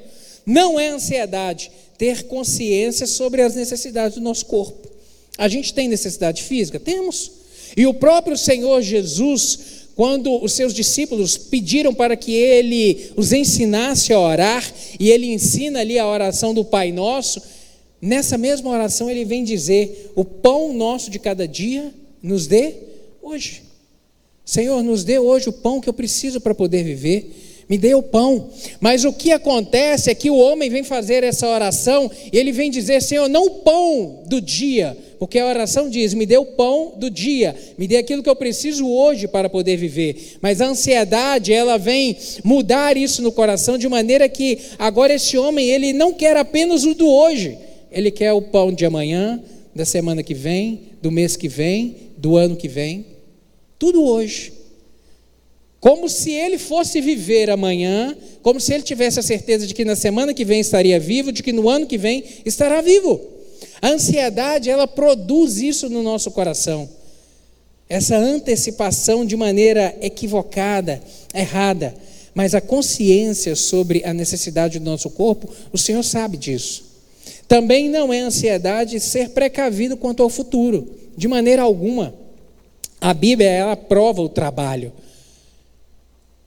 não 0.46 0.78
é 0.78 0.90
ansiedade 0.90 1.72
ter 1.98 2.24
consciência 2.24 3.08
sobre 3.08 3.42
as 3.42 3.56
necessidades 3.56 4.16
do 4.16 4.22
nosso 4.24 4.46
corpo. 4.46 4.90
A 5.38 5.48
gente 5.48 5.74
tem 5.74 5.88
necessidade 5.88 6.44
física? 6.44 6.80
Temos. 6.80 7.32
E 7.76 7.88
o 7.88 7.94
próprio 7.94 8.38
Senhor 8.38 8.82
Jesus, 8.82 9.60
quando 9.96 10.44
os 10.44 10.54
seus 10.54 10.74
discípulos 10.74 11.38
pediram 11.38 11.94
para 11.94 12.16
que 12.16 12.34
ele 12.34 13.12
os 13.16 13.32
ensinasse 13.32 14.14
a 14.14 14.20
orar, 14.20 14.74
e 15.00 15.10
ele 15.10 15.32
ensina 15.32 15.80
ali 15.80 15.98
a 15.98 16.08
oração 16.08 16.54
do 16.54 16.64
Pai 16.64 16.92
Nosso, 16.92 17.42
nessa 18.02 18.38
mesma 18.38 18.70
oração 18.70 19.10
ele 19.10 19.26
vem 19.26 19.44
dizer: 19.44 20.12
O 20.16 20.24
pão 20.24 20.74
nosso 20.74 21.10
de 21.10 21.20
cada 21.20 21.48
dia 21.48 21.92
nos 22.22 22.46
dê 22.48 22.74
hoje. 23.22 23.64
Senhor, 24.46 24.84
nos 24.84 25.04
dê 25.04 25.18
hoje 25.18 25.50
o 25.50 25.54
pão 25.54 25.80
que 25.80 25.90
eu 25.90 25.94
preciso 25.94 26.42
para 26.42 26.54
poder 26.54 26.84
viver 26.84 27.53
me 27.70 27.78
dê 27.78 27.94
o 27.96 28.04
pão. 28.04 28.50
Mas 28.80 29.04
o 29.06 29.14
que 29.14 29.32
acontece 29.32 30.10
é 30.10 30.16
que 30.16 30.30
o 30.30 30.38
homem 30.38 30.70
vem 30.70 30.84
fazer 30.84 31.24
essa 31.24 31.48
oração 31.48 32.10
e 32.32 32.38
ele 32.38 32.52
vem 32.52 32.70
dizer, 32.70 33.02
Senhor, 33.02 33.28
não 33.28 33.46
o 33.46 33.52
pão 33.62 34.24
do 34.26 34.42
dia, 34.42 34.98
porque 35.20 35.40
a 35.40 35.48
oração 35.48 35.90
diz: 35.90 36.14
me 36.14 36.26
dê 36.26 36.38
o 36.38 36.46
pão 36.46 36.94
do 36.98 37.10
dia, 37.10 37.56
me 37.78 37.88
dê 37.88 37.98
aquilo 37.98 38.22
que 38.22 38.30
eu 38.30 38.36
preciso 38.36 38.88
hoje 38.88 39.28
para 39.28 39.50
poder 39.50 39.78
viver. 39.78 40.38
Mas 40.42 40.62
a 40.62 40.68
ansiedade, 40.68 41.54
ela 41.54 41.78
vem 41.78 42.18
mudar 42.44 42.98
isso 42.98 43.22
no 43.22 43.32
coração 43.32 43.78
de 43.78 43.88
maneira 43.88 44.28
que 44.28 44.60
agora 44.78 45.14
esse 45.14 45.38
homem, 45.38 45.70
ele 45.70 45.94
não 45.94 46.14
quer 46.14 46.36
apenas 46.36 46.84
o 46.84 46.94
do 46.94 47.08
hoje, 47.08 47.58
ele 47.92 48.12
quer 48.12 48.34
o 48.34 48.42
pão 48.42 48.72
de 48.72 48.86
amanhã, 48.86 49.42
da 49.76 49.86
semana 49.86 50.22
que 50.22 50.34
vem, 50.34 50.82
do 51.02 51.12
mês 51.12 51.36
que 51.36 51.48
vem, 51.48 51.96
do 52.18 52.38
ano 52.38 52.56
que 52.56 52.68
vem, 52.68 53.06
tudo 53.80 54.04
hoje. 54.04 54.63
Como 55.84 56.08
se 56.08 56.32
ele 56.32 56.58
fosse 56.58 57.02
viver 57.02 57.50
amanhã, 57.50 58.16
como 58.42 58.58
se 58.58 58.74
ele 58.74 58.84
tivesse 58.84 59.20
a 59.20 59.22
certeza 59.22 59.68
de 59.68 59.74
que 59.74 59.84
na 59.84 59.98
semana 59.98 60.34
que 60.34 60.46
vem 60.46 60.62
estaria 60.62 60.98
vivo, 60.98 61.30
de 61.30 61.44
que 61.44 61.52
no 61.52 61.68
ano 61.68 61.86
que 61.86 61.98
vem 61.98 62.24
estará 62.46 62.80
vivo. 62.80 63.20
A 63.82 63.90
ansiedade, 63.90 64.70
ela 64.70 64.88
produz 64.88 65.58
isso 65.58 65.90
no 65.90 66.02
nosso 66.02 66.32
coração. 66.32 66.90
Essa 67.90 68.16
antecipação 68.16 69.26
de 69.26 69.36
maneira 69.36 69.94
equivocada, 70.00 71.04
errada. 71.34 71.94
Mas 72.34 72.56
a 72.56 72.62
consciência 72.62 73.54
sobre 73.54 74.06
a 74.06 74.14
necessidade 74.14 74.80
do 74.80 74.86
nosso 74.86 75.10
corpo, 75.10 75.50
o 75.74 75.78
Senhor 75.78 76.02
sabe 76.02 76.38
disso. 76.38 76.86
Também 77.46 77.90
não 77.90 78.14
é 78.14 78.22
ansiedade 78.22 79.02
ser 79.02 79.32
precavido 79.32 79.98
quanto 79.98 80.24
ao 80.24 80.30
futuro, 80.30 80.88
de 81.18 81.28
maneira 81.28 81.62
alguma. 81.62 82.14
A 83.02 83.14
Bíblia, 83.14 83.50
ela 83.50 83.76
prova 83.76 84.22
o 84.22 84.30
trabalho. 84.30 84.94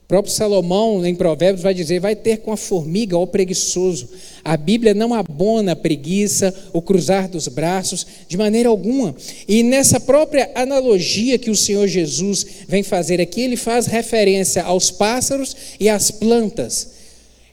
O 0.07 0.15
próprio 0.15 0.33
Salomão, 0.33 1.05
em 1.05 1.13
Provérbios, 1.13 1.61
vai 1.61 1.73
dizer: 1.73 1.99
vai 1.99 2.15
ter 2.15 2.37
com 2.37 2.53
a 2.53 2.55
formiga, 2.55 3.17
o 3.17 3.27
preguiçoso. 3.27 4.07
A 4.41 4.55
Bíblia 4.55 4.93
não 4.93 5.13
abona 5.13 5.73
a 5.73 5.75
preguiça, 5.75 6.55
o 6.71 6.81
cruzar 6.81 7.27
dos 7.27 7.49
braços, 7.49 8.07
de 8.25 8.37
maneira 8.37 8.69
alguma. 8.69 9.13
E 9.45 9.61
nessa 9.63 9.99
própria 9.99 10.49
analogia 10.55 11.37
que 11.37 11.49
o 11.49 11.55
Senhor 11.57 11.85
Jesus 11.89 12.45
vem 12.69 12.83
fazer 12.83 13.19
aqui, 13.19 13.41
ele 13.41 13.57
faz 13.57 13.85
referência 13.85 14.63
aos 14.63 14.89
pássaros 14.89 15.53
e 15.77 15.89
às 15.89 16.09
plantas. 16.09 16.91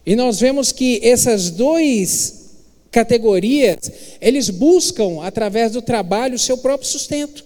E 0.07 0.15
nós 0.15 0.39
vemos 0.39 0.71
que 0.71 1.01
essas 1.03 1.51
duas 1.51 2.35
categorias, 2.93 3.91
eles 4.21 4.49
buscam, 4.49 5.25
através 5.25 5.73
do 5.73 5.83
trabalho, 5.83 6.37
o 6.37 6.39
seu 6.39 6.57
próprio 6.57 6.89
sustento. 6.89 7.45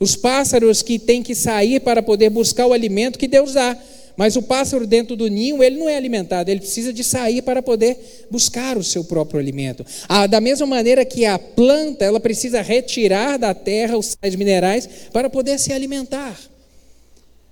Os 0.00 0.16
pássaros 0.16 0.80
que 0.80 0.98
têm 0.98 1.22
que 1.22 1.34
sair 1.34 1.80
para 1.80 2.02
poder 2.02 2.30
buscar 2.30 2.66
o 2.66 2.72
alimento 2.72 3.18
que 3.18 3.28
Deus 3.28 3.52
dá. 3.52 3.78
Mas 4.16 4.36
o 4.36 4.42
pássaro 4.42 4.86
dentro 4.86 5.16
do 5.16 5.26
ninho, 5.26 5.62
ele 5.62 5.76
não 5.76 5.88
é 5.88 5.96
alimentado, 5.96 6.48
ele 6.50 6.60
precisa 6.60 6.92
de 6.92 7.02
sair 7.02 7.42
para 7.42 7.60
poder 7.60 8.26
buscar 8.30 8.78
o 8.78 8.84
seu 8.84 9.02
próprio 9.04 9.40
alimento. 9.40 9.84
Ah, 10.08 10.26
da 10.26 10.40
mesma 10.40 10.66
maneira 10.66 11.04
que 11.04 11.24
a 11.24 11.38
planta, 11.38 12.04
ela 12.04 12.20
precisa 12.20 12.62
retirar 12.62 13.38
da 13.38 13.52
terra 13.52 13.98
os 13.98 14.16
sais 14.20 14.36
minerais 14.36 14.88
para 15.12 15.28
poder 15.28 15.58
se 15.58 15.72
alimentar. 15.72 16.38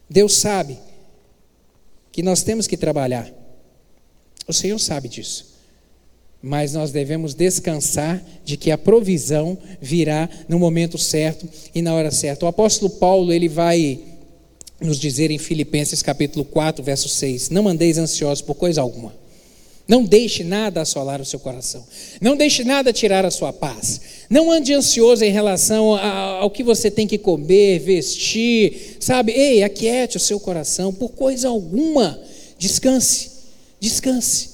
Deus 0.08 0.36
sabe 0.36 0.78
que 2.12 2.22
nós 2.22 2.42
temos 2.42 2.66
que 2.66 2.76
trabalhar. 2.76 3.32
O 4.46 4.52
Senhor 4.52 4.78
sabe 4.78 5.08
disso. 5.08 5.50
Mas 6.40 6.74
nós 6.74 6.90
devemos 6.92 7.34
descansar 7.34 8.22
de 8.44 8.56
que 8.56 8.70
a 8.70 8.78
provisão 8.78 9.56
virá 9.80 10.28
no 10.48 10.58
momento 10.58 10.98
certo 10.98 11.48
e 11.74 11.80
na 11.80 11.94
hora 11.94 12.10
certa. 12.10 12.44
O 12.44 12.48
apóstolo 12.48 12.90
Paulo, 12.90 13.32
ele 13.32 13.48
vai 13.48 14.11
nos 14.82 14.98
dizer 14.98 15.30
em 15.30 15.38
Filipenses 15.38 16.02
capítulo 16.02 16.44
4, 16.44 16.82
verso 16.82 17.08
6: 17.08 17.50
Não 17.50 17.68
andeis 17.68 17.98
ansiosos 17.98 18.42
por 18.42 18.54
coisa 18.54 18.80
alguma. 18.80 19.14
Não 19.86 20.04
deixe 20.04 20.44
nada 20.44 20.80
assolar 20.80 21.20
o 21.20 21.24
seu 21.24 21.40
coração. 21.40 21.84
Não 22.20 22.36
deixe 22.36 22.62
nada 22.62 22.92
tirar 22.92 23.24
a 23.26 23.30
sua 23.30 23.52
paz. 23.52 24.00
Não 24.30 24.50
ande 24.50 24.72
ansioso 24.72 25.24
em 25.24 25.32
relação 25.32 25.96
ao 25.96 26.50
que 26.50 26.62
você 26.62 26.90
tem 26.90 27.06
que 27.06 27.18
comer, 27.18 27.80
vestir, 27.80 28.96
sabe? 29.00 29.32
Ei, 29.32 29.62
aquiete 29.62 30.16
o 30.16 30.20
seu 30.20 30.38
coração 30.38 30.94
por 30.94 31.10
coisa 31.10 31.48
alguma. 31.48 32.18
Descanse, 32.56 33.30
descanse. 33.80 34.50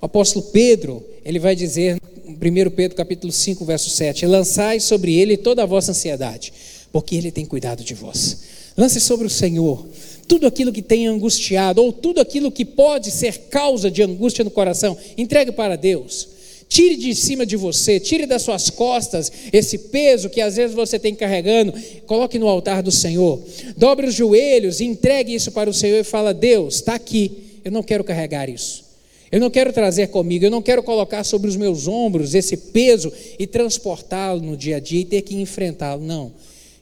O 0.00 0.06
apóstolo 0.06 0.46
Pedro, 0.46 1.04
ele 1.24 1.38
vai 1.38 1.54
dizer, 1.54 1.98
1 2.26 2.70
Pedro 2.70 2.96
capítulo 2.96 3.32
5, 3.32 3.64
verso 3.64 3.88
7, 3.88 4.26
lançai 4.26 4.80
sobre 4.80 5.14
ele 5.14 5.36
toda 5.36 5.62
a 5.62 5.66
vossa 5.66 5.92
ansiedade, 5.92 6.52
porque 6.92 7.14
ele 7.16 7.30
tem 7.30 7.46
cuidado 7.46 7.82
de 7.84 7.94
vós. 7.94 8.57
Lance 8.78 9.00
sobre 9.00 9.26
o 9.26 9.30
Senhor 9.30 9.86
tudo 10.28 10.46
aquilo 10.46 10.70
que 10.70 10.82
tem 10.82 11.06
angustiado, 11.06 11.82
ou 11.82 11.90
tudo 11.90 12.20
aquilo 12.20 12.52
que 12.52 12.64
pode 12.64 13.10
ser 13.10 13.48
causa 13.48 13.90
de 13.90 14.02
angústia 14.02 14.44
no 14.44 14.50
coração, 14.50 14.96
entregue 15.16 15.50
para 15.50 15.74
Deus. 15.74 16.28
Tire 16.68 16.96
de 16.96 17.14
cima 17.14 17.46
de 17.46 17.56
você, 17.56 17.98
tire 17.98 18.26
das 18.26 18.42
suas 18.42 18.68
costas 18.68 19.32
esse 19.50 19.78
peso 19.78 20.28
que 20.28 20.42
às 20.42 20.56
vezes 20.56 20.76
você 20.76 20.98
tem 20.98 21.14
carregando, 21.14 21.72
coloque 22.06 22.38
no 22.38 22.46
altar 22.46 22.82
do 22.82 22.92
Senhor. 22.92 23.40
Dobre 23.74 24.06
os 24.06 24.14
joelhos 24.14 24.82
entregue 24.82 25.34
isso 25.34 25.50
para 25.50 25.70
o 25.70 25.72
Senhor 25.72 25.98
e 25.98 26.04
fala: 26.04 26.34
Deus, 26.34 26.74
está 26.74 26.94
aqui, 26.94 27.32
eu 27.64 27.72
não 27.72 27.82
quero 27.82 28.04
carregar 28.04 28.50
isso. 28.50 28.84
Eu 29.32 29.40
não 29.40 29.48
quero 29.48 29.72
trazer 29.72 30.08
comigo, 30.08 30.44
eu 30.44 30.50
não 30.50 30.60
quero 30.60 30.82
colocar 30.82 31.24
sobre 31.24 31.48
os 31.48 31.56
meus 31.56 31.88
ombros 31.88 32.34
esse 32.34 32.56
peso 32.56 33.10
e 33.38 33.46
transportá-lo 33.46 34.42
no 34.42 34.56
dia 34.56 34.76
a 34.76 34.80
dia 34.80 35.00
e 35.00 35.04
ter 35.06 35.22
que 35.22 35.34
enfrentá-lo. 35.36 36.04
Não, 36.04 36.32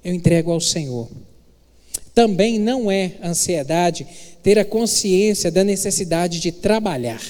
eu 0.05 0.13
entrego 0.13 0.51
ao 0.51 0.61
Senhor. 0.61 1.09
Também 2.17 2.59
não 2.59 2.91
é 2.91 3.13
ansiedade 3.23 4.07
ter 4.43 4.59
a 4.59 4.65
consciência 4.65 5.51
da 5.51 5.63
necessidade 5.63 6.41
de 6.41 6.51
trabalhar. 6.51 7.21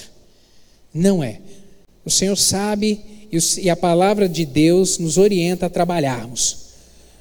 Não 0.94 1.24
é. 1.24 1.40
O 2.04 2.10
Senhor 2.10 2.36
sabe 2.36 3.00
e 3.60 3.68
a 3.68 3.74
palavra 3.74 4.28
de 4.28 4.46
Deus 4.46 4.98
nos 4.98 5.18
orienta 5.18 5.66
a 5.66 5.68
trabalharmos. 5.68 6.66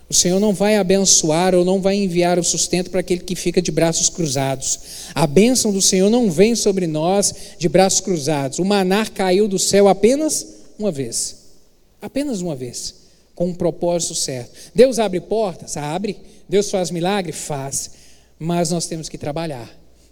O 0.07 0.13
Senhor 0.13 0.39
não 0.39 0.53
vai 0.53 0.77
abençoar 0.77 1.55
ou 1.55 1.65
não 1.65 1.81
vai 1.81 1.95
enviar 1.95 2.37
o 2.37 2.43
sustento 2.43 2.91
para 2.91 2.99
aquele 2.99 3.21
que 3.21 3.35
fica 3.35 3.59
de 3.59 3.71
braços 3.71 4.09
cruzados. 4.09 4.79
A 5.15 5.25
bênção 5.25 5.73
do 5.73 5.81
Senhor 5.81 6.11
não 6.11 6.29
vem 6.29 6.55
sobre 6.55 6.85
nós 6.85 7.33
de 7.57 7.67
braços 7.67 7.99
cruzados. 7.99 8.59
O 8.59 8.63
manar 8.63 9.09
caiu 9.09 9.47
do 9.47 9.57
céu 9.57 9.87
apenas 9.87 10.45
uma 10.77 10.91
vez. 10.91 11.37
Apenas 11.99 12.41
uma 12.41 12.55
vez. 12.55 12.93
Com 13.33 13.47
um 13.47 13.55
propósito 13.55 14.13
certo. 14.13 14.51
Deus 14.75 14.99
abre 14.99 15.19
portas? 15.19 15.75
Abre. 15.77 16.15
Deus 16.47 16.69
faz 16.69 16.91
milagre? 16.91 17.31
Faz. 17.31 17.91
Mas 18.39 18.71
nós 18.71 18.87
temos 18.87 19.09
que 19.09 19.17
trabalhar. 19.17 19.69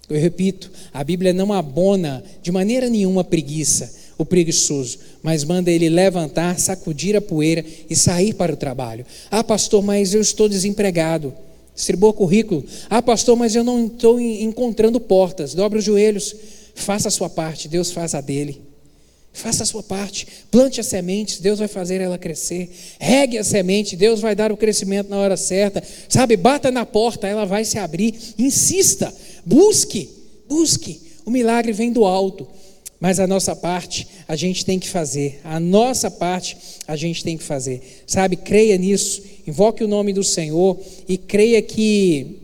Eu 0.10 0.20
repito, 0.20 0.70
a 0.94 1.04
Bíblia 1.04 1.34
não 1.34 1.54
abona 1.54 2.24
de 2.42 2.52
maneira 2.52 2.90
nenhuma 2.90 3.24
preguiça, 3.24 3.94
o 4.18 4.26
preguiçoso, 4.26 5.00
mas 5.22 5.44
manda 5.44 5.72
ele 5.72 5.90
levantar, 5.90 6.60
sacudir 6.60 7.16
a 7.16 7.22
poeira 7.22 7.64
e 7.90 7.96
sair 7.96 8.34
para 8.34 8.54
o 8.54 8.58
trabalho. 8.58 9.06
Ah, 9.32 9.44
pastor, 9.44 9.82
mas 9.82 10.14
eu 10.14 10.22
estou 10.22 10.50
desempregado. 10.50 11.34
Distribua 11.74 12.14
currículo. 12.14 12.64
Ah, 12.90 13.02
pastor, 13.02 13.36
mas 13.36 13.56
eu 13.56 13.64
não 13.64 13.88
estou 13.88 14.20
encontrando 14.20 15.00
portas. 15.00 15.56
Dobre 15.56 15.80
os 15.80 15.86
joelhos. 15.86 16.36
Faça 16.76 17.08
a 17.08 17.12
sua 17.12 17.30
parte, 17.30 17.68
Deus 17.68 17.92
faz 17.92 18.14
a 18.14 18.22
dele. 18.22 18.73
Faça 19.34 19.64
a 19.64 19.66
sua 19.66 19.82
parte, 19.82 20.28
plante 20.52 20.80
as 20.80 20.86
sementes, 20.86 21.40
Deus 21.40 21.58
vai 21.58 21.68
fazer 21.68 22.00
ela 22.00 22.20
crescer. 22.20 22.70
Regue 23.00 23.40
a 23.40 23.44
semente, 23.44 23.96
Deus 23.96 24.22
vai 24.22 24.36
dar 24.36 24.52
o 24.52 24.58
crescimento 24.58 25.10
na 25.10 25.18
hora 25.18 25.36
certa. 25.36 25.84
Sabe, 26.08 26.38
bata 26.38 26.70
na 26.70 26.86
porta, 26.86 27.28
ela 27.28 27.44
vai 27.44 27.66
se 27.66 27.80
abrir. 27.80 28.14
Insista, 28.38 29.12
busque, 29.44 30.08
busque. 30.48 31.02
O 31.26 31.32
milagre 31.32 31.72
vem 31.72 31.92
do 31.92 32.06
alto. 32.06 32.48
Mas 33.00 33.20
a 33.20 33.28
nossa 33.28 33.56
parte 33.56 34.08
a 34.28 34.36
gente 34.36 34.64
tem 34.64 34.80
que 34.80 34.88
fazer. 34.88 35.42
A 35.44 35.60
nossa 35.60 36.12
parte 36.12 36.56
a 36.88 36.96
gente 36.96 37.24
tem 37.24 37.36
que 37.36 37.44
fazer. 37.44 38.04
Sabe, 38.06 38.36
creia 38.36 38.78
nisso. 38.78 39.24
Invoque 39.48 39.84
o 39.84 39.88
nome 39.88 40.14
do 40.14 40.24
Senhor 40.24 40.80
e 41.08 41.18
creia 41.18 41.62
que 41.62 42.43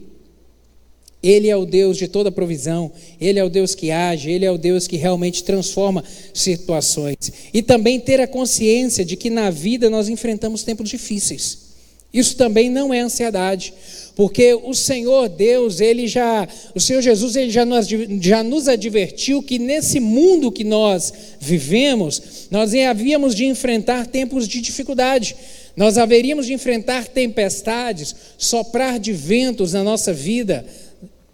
ele 1.22 1.50
é 1.50 1.56
o 1.56 1.66
Deus 1.66 1.98
de 1.98 2.08
toda 2.08 2.32
provisão, 2.32 2.92
Ele 3.20 3.40
é 3.40 3.44
o 3.44 3.50
Deus 3.50 3.76
que 3.76 3.92
age, 3.92 4.32
Ele 4.32 4.46
é 4.46 4.52
o 4.52 4.58
Deus 4.58 4.88
que 4.88 4.96
realmente 4.96 5.44
transforma 5.44 6.04
situações. 6.34 7.18
E 7.54 7.62
também 7.62 8.00
ter 8.00 8.22
a 8.22 8.28
consciência 8.28 9.04
de 9.04 9.18
que 9.18 9.30
na 9.30 9.50
vida 9.50 9.90
nós 9.90 10.08
enfrentamos 10.08 10.64
tempos 10.64 10.90
difíceis. 10.90 11.70
Isso 12.12 12.38
também 12.38 12.72
não 12.72 12.92
é 12.92 13.02
ansiedade, 13.02 13.72
porque 14.16 14.54
o 14.54 14.74
Senhor 14.74 15.30
Deus, 15.30 15.80
Ele 15.80 16.08
já, 16.08 16.48
o 16.74 16.80
Senhor 16.80 17.02
Jesus, 17.02 17.36
Ele 17.36 17.52
já 17.52 17.66
nos, 17.66 17.88
já 18.22 18.42
nos 18.42 18.68
advertiu 18.68 19.44
que 19.44 19.60
nesse 19.60 20.00
mundo 20.00 20.52
que 20.52 20.64
nós 20.64 21.14
vivemos, 21.40 22.48
nós 22.50 22.74
havíamos 22.74 23.36
de 23.36 23.46
enfrentar 23.46 24.08
tempos 24.08 24.48
de 24.48 24.60
dificuldade. 24.60 25.36
Nós 25.76 25.98
haveríamos 25.98 26.48
de 26.48 26.54
enfrentar 26.54 27.08
tempestades, 27.08 28.16
soprar 28.38 29.00
de 29.00 29.14
ventos 29.14 29.74
na 29.74 29.84
nossa 29.84 30.12
vida, 30.12 30.66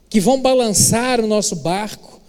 que 0.09 0.19
vão 0.19 0.41
balançar 0.41 1.19
o 1.19 1.27
nosso 1.27 1.55
barco, 1.55 2.21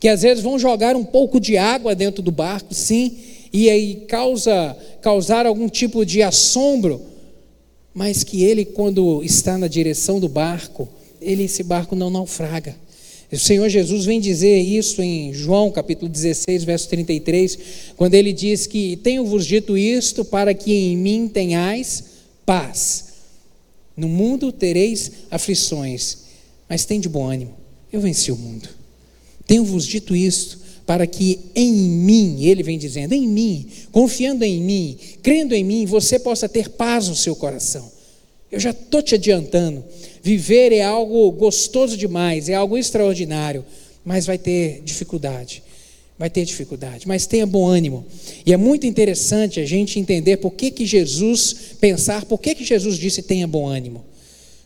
que 0.00 0.08
às 0.08 0.22
vezes 0.22 0.42
vão 0.42 0.58
jogar 0.58 0.96
um 0.96 1.04
pouco 1.04 1.40
de 1.40 1.56
água 1.56 1.94
dentro 1.94 2.22
do 2.22 2.30
barco, 2.30 2.74
sim, 2.74 3.16
e 3.52 3.70
aí 3.70 4.04
causa 4.08 4.76
causar 5.00 5.46
algum 5.46 5.68
tipo 5.68 6.04
de 6.04 6.22
assombro, 6.22 7.00
mas 7.92 8.24
que 8.24 8.42
ele 8.42 8.64
quando 8.64 9.22
está 9.22 9.56
na 9.56 9.68
direção 9.68 10.18
do 10.18 10.28
barco, 10.28 10.88
ele 11.20 11.44
esse 11.44 11.62
barco 11.62 11.94
não 11.94 12.10
naufraga. 12.10 12.76
O 13.32 13.38
Senhor 13.38 13.68
Jesus 13.68 14.04
vem 14.04 14.20
dizer 14.20 14.60
isso 14.60 15.02
em 15.02 15.32
João 15.32 15.70
capítulo 15.70 16.08
16, 16.08 16.64
verso 16.64 16.88
33, 16.88 17.58
quando 17.96 18.14
ele 18.14 18.32
diz 18.32 18.66
que 18.66 18.96
tenho-vos 18.96 19.46
dito 19.46 19.76
isto 19.76 20.24
para 20.24 20.54
que 20.54 20.72
em 20.72 20.96
mim 20.96 21.28
tenhais 21.28 22.04
paz. 22.44 23.06
No 23.96 24.08
mundo 24.08 24.52
tereis 24.52 25.10
aflições, 25.30 26.23
mas 26.74 26.84
tem 26.84 26.98
de 26.98 27.08
bom 27.08 27.24
ânimo, 27.24 27.54
eu 27.92 28.00
venci 28.00 28.32
o 28.32 28.36
mundo. 28.36 28.68
Tenho-vos 29.46 29.86
dito 29.86 30.16
isto, 30.16 30.58
para 30.84 31.06
que 31.06 31.38
em 31.54 31.72
mim, 31.72 32.44
ele 32.44 32.64
vem 32.64 32.76
dizendo, 32.76 33.12
em 33.12 33.28
mim, 33.28 33.68
confiando 33.92 34.42
em 34.42 34.60
mim, 34.60 34.98
crendo 35.22 35.54
em 35.54 35.62
mim, 35.62 35.86
você 35.86 36.18
possa 36.18 36.48
ter 36.48 36.70
paz 36.70 37.06
no 37.06 37.14
seu 37.14 37.36
coração. 37.36 37.88
Eu 38.50 38.58
já 38.58 38.70
estou 38.70 39.00
te 39.00 39.14
adiantando. 39.14 39.84
Viver 40.20 40.72
é 40.72 40.82
algo 40.82 41.30
gostoso 41.30 41.96
demais, 41.96 42.48
é 42.48 42.54
algo 42.54 42.76
extraordinário, 42.76 43.64
mas 44.04 44.26
vai 44.26 44.36
ter 44.36 44.82
dificuldade. 44.84 45.62
Vai 46.18 46.28
ter 46.28 46.44
dificuldade, 46.44 47.06
mas 47.06 47.24
tenha 47.24 47.46
bom 47.46 47.68
ânimo. 47.68 48.04
E 48.44 48.52
é 48.52 48.56
muito 48.56 48.84
interessante 48.84 49.60
a 49.60 49.64
gente 49.64 50.00
entender 50.00 50.38
por 50.38 50.50
que, 50.50 50.72
que 50.72 50.84
Jesus, 50.84 51.54
pensar 51.80 52.24
por 52.24 52.40
que, 52.40 52.52
que 52.52 52.64
Jesus 52.64 52.98
disse 52.98 53.22
tenha 53.22 53.46
bom 53.46 53.64
ânimo. 53.68 54.04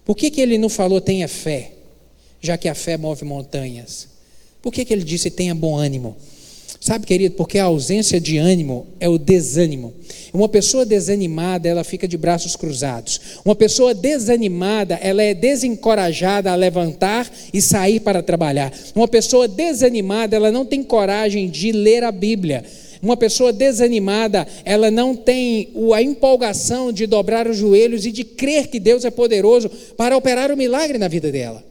Por 0.06 0.16
que, 0.16 0.30
que 0.30 0.40
ele 0.40 0.56
não 0.56 0.70
falou 0.70 1.02
tenha 1.02 1.28
fé? 1.28 1.72
Já 2.40 2.56
que 2.56 2.68
a 2.68 2.74
fé 2.74 2.96
move 2.96 3.24
montanhas. 3.24 4.08
Por 4.62 4.72
que, 4.72 4.84
que 4.84 4.92
ele 4.92 5.04
disse 5.04 5.30
tenha 5.30 5.54
bom 5.54 5.76
ânimo? 5.76 6.16
Sabe, 6.80 7.06
querido, 7.06 7.34
porque 7.34 7.58
a 7.58 7.64
ausência 7.64 8.20
de 8.20 8.38
ânimo 8.38 8.86
é 9.00 9.08
o 9.08 9.18
desânimo. 9.18 9.92
Uma 10.32 10.48
pessoa 10.48 10.86
desanimada, 10.86 11.68
ela 11.68 11.82
fica 11.82 12.06
de 12.06 12.16
braços 12.16 12.54
cruzados. 12.54 13.20
Uma 13.44 13.56
pessoa 13.56 13.92
desanimada, 13.92 14.94
ela 15.02 15.22
é 15.22 15.34
desencorajada 15.34 16.52
a 16.52 16.54
levantar 16.54 17.28
e 17.52 17.60
sair 17.60 18.00
para 18.00 18.22
trabalhar. 18.22 18.72
Uma 18.94 19.08
pessoa 19.08 19.48
desanimada, 19.48 20.36
ela 20.36 20.52
não 20.52 20.64
tem 20.64 20.82
coragem 20.84 21.50
de 21.50 21.72
ler 21.72 22.04
a 22.04 22.12
Bíblia. 22.12 22.64
Uma 23.02 23.16
pessoa 23.16 23.52
desanimada, 23.52 24.46
ela 24.64 24.90
não 24.90 25.16
tem 25.16 25.70
a 25.94 26.02
empolgação 26.02 26.92
de 26.92 27.06
dobrar 27.06 27.48
os 27.48 27.56
joelhos 27.56 28.06
e 28.06 28.12
de 28.12 28.22
crer 28.22 28.68
que 28.68 28.78
Deus 28.78 29.04
é 29.04 29.10
poderoso 29.10 29.68
para 29.96 30.16
operar 30.16 30.52
o 30.52 30.56
milagre 30.56 30.98
na 30.98 31.08
vida 31.08 31.30
dela. 31.32 31.64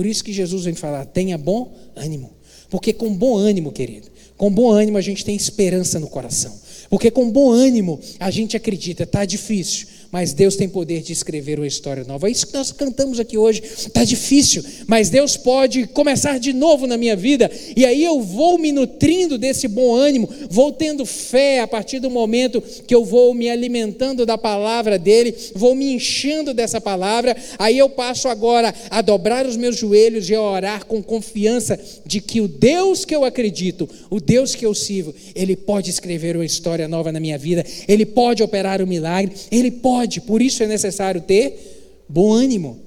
Por 0.00 0.06
isso 0.06 0.24
que 0.24 0.32
Jesus 0.32 0.64
vem 0.64 0.74
falar: 0.74 1.04
tenha 1.04 1.36
bom 1.36 1.74
ânimo. 1.94 2.30
Porque 2.70 2.90
com 2.90 3.12
bom 3.12 3.36
ânimo, 3.36 3.70
querido, 3.70 4.08
com 4.34 4.50
bom 4.50 4.70
ânimo 4.70 4.96
a 4.96 5.02
gente 5.02 5.22
tem 5.22 5.36
esperança 5.36 6.00
no 6.00 6.08
coração. 6.08 6.58
Porque 6.88 7.10
com 7.10 7.30
bom 7.30 7.50
ânimo 7.50 8.00
a 8.18 8.30
gente 8.30 8.56
acredita, 8.56 9.02
está 9.02 9.26
difícil, 9.26 9.86
mas 10.12 10.32
Deus 10.32 10.56
tem 10.56 10.68
poder 10.68 11.02
de 11.02 11.12
escrever 11.12 11.58
uma 11.58 11.66
história 11.66 12.04
nova. 12.04 12.28
É 12.28 12.32
isso 12.32 12.46
que 12.46 12.54
nós 12.54 12.72
cantamos 12.72 13.20
aqui 13.20 13.38
hoje. 13.38 13.62
Está 13.62 14.04
difícil, 14.04 14.64
mas 14.86 15.08
Deus 15.08 15.36
pode 15.36 15.86
começar 15.88 16.38
de 16.38 16.52
novo 16.52 16.86
na 16.86 16.96
minha 16.96 17.14
vida, 17.14 17.50
e 17.76 17.84
aí 17.84 18.02
eu 18.02 18.20
vou 18.20 18.58
me 18.58 18.72
nutrindo 18.72 19.38
desse 19.38 19.68
bom 19.68 19.94
ânimo, 19.94 20.28
vou 20.50 20.72
tendo 20.72 21.06
fé 21.06 21.60
a 21.60 21.66
partir 21.66 22.00
do 22.00 22.10
momento 22.10 22.62
que 22.86 22.94
eu 22.94 23.04
vou 23.04 23.32
me 23.34 23.48
alimentando 23.48 24.26
da 24.26 24.36
palavra 24.36 24.98
dele, 24.98 25.34
vou 25.54 25.74
me 25.74 25.94
enchendo 25.94 26.52
dessa 26.52 26.80
palavra, 26.80 27.36
aí 27.58 27.78
eu 27.78 27.88
passo 27.88 28.28
agora 28.28 28.74
a 28.90 29.00
dobrar 29.00 29.46
os 29.46 29.56
meus 29.56 29.76
joelhos 29.76 30.28
e 30.28 30.34
a 30.34 30.42
orar 30.42 30.86
com 30.86 31.02
confiança 31.02 31.78
de 32.04 32.20
que 32.20 32.40
o 32.40 32.48
Deus 32.48 33.04
que 33.04 33.14
eu 33.14 33.24
acredito, 33.24 33.88
o 34.10 34.20
Deus 34.20 34.54
que 34.54 34.66
eu 34.66 34.74
sirvo, 34.74 35.14
ele 35.34 35.54
pode 35.54 35.90
escrever 35.90 36.36
uma 36.36 36.44
história 36.44 36.88
nova 36.88 37.12
na 37.12 37.20
minha 37.20 37.38
vida, 37.38 37.64
ele 37.86 38.04
pode 38.04 38.42
operar 38.42 38.82
um 38.82 38.86
milagre, 38.86 39.32
ele 39.50 39.70
pode 39.70 39.99
pode, 40.00 40.20
por 40.22 40.40
isso 40.40 40.62
é 40.62 40.66
necessário 40.66 41.20
ter 41.20 42.04
bom 42.08 42.32
ânimo. 42.32 42.80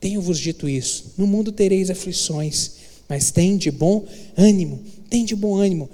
Tenho-vos 0.00 0.38
dito 0.38 0.68
isso: 0.68 1.14
no 1.16 1.26
mundo 1.26 1.50
tereis 1.50 1.90
aflições, 1.90 2.72
mas 3.08 3.30
tem 3.30 3.56
de 3.56 3.70
bom 3.70 4.04
ânimo, 4.36 4.80
tem 5.08 5.24
de 5.24 5.34
bom 5.34 5.56
ânimo. 5.56 5.88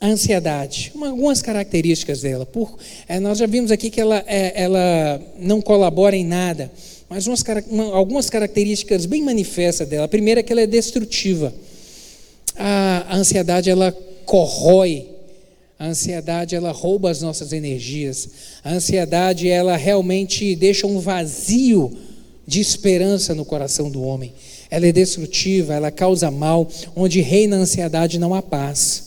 A 0.00 0.06
ansiedade, 0.06 0.92
uma, 0.94 1.08
algumas 1.08 1.42
características 1.42 2.20
dela. 2.20 2.46
Por, 2.46 2.78
é, 3.08 3.18
nós 3.18 3.38
já 3.38 3.46
vimos 3.46 3.72
aqui 3.72 3.90
que 3.90 4.00
ela, 4.00 4.22
é, 4.26 4.62
ela 4.62 5.20
não 5.40 5.60
colabora 5.60 6.16
em 6.16 6.24
nada, 6.24 6.70
mas 7.08 7.26
umas, 7.26 7.42
uma, 7.68 7.96
algumas 7.96 8.30
características 8.30 9.06
bem 9.06 9.22
manifestas 9.22 9.88
dela. 9.88 10.04
A 10.04 10.08
primeira 10.08 10.40
é 10.40 10.42
que 10.42 10.52
ela 10.52 10.60
é 10.60 10.66
destrutiva. 10.66 11.52
A, 12.56 13.06
a 13.08 13.16
ansiedade 13.16 13.70
ela 13.70 13.90
corrói 14.24 15.17
a 15.78 15.86
ansiedade 15.86 16.56
ela 16.56 16.72
rouba 16.72 17.08
as 17.08 17.22
nossas 17.22 17.52
energias. 17.52 18.28
A 18.64 18.72
ansiedade 18.72 19.48
ela 19.48 19.76
realmente 19.76 20.56
deixa 20.56 20.86
um 20.88 20.98
vazio 20.98 21.96
de 22.44 22.60
esperança 22.60 23.32
no 23.32 23.44
coração 23.44 23.88
do 23.88 24.02
homem. 24.02 24.32
Ela 24.70 24.88
é 24.88 24.92
destrutiva, 24.92 25.74
ela 25.74 25.92
causa 25.92 26.30
mal. 26.32 26.68
Onde 26.96 27.20
reina 27.20 27.56
a 27.56 27.60
ansiedade 27.60 28.18
não 28.18 28.34
há 28.34 28.42
paz. 28.42 29.04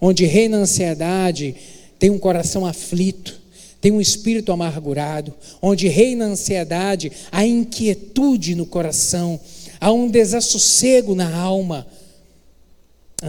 Onde 0.00 0.24
reina 0.24 0.56
a 0.56 0.60
ansiedade 0.60 1.54
tem 2.00 2.10
um 2.10 2.18
coração 2.18 2.66
aflito, 2.66 3.40
tem 3.80 3.92
um 3.92 4.00
espírito 4.00 4.50
amargurado. 4.50 5.32
Onde 5.62 5.86
reina 5.86 6.24
a 6.24 6.28
ansiedade, 6.28 7.12
há 7.30 7.46
inquietude 7.46 8.56
no 8.56 8.66
coração, 8.66 9.38
há 9.80 9.92
um 9.92 10.10
desassossego 10.10 11.14
na 11.14 11.32
alma 11.32 11.86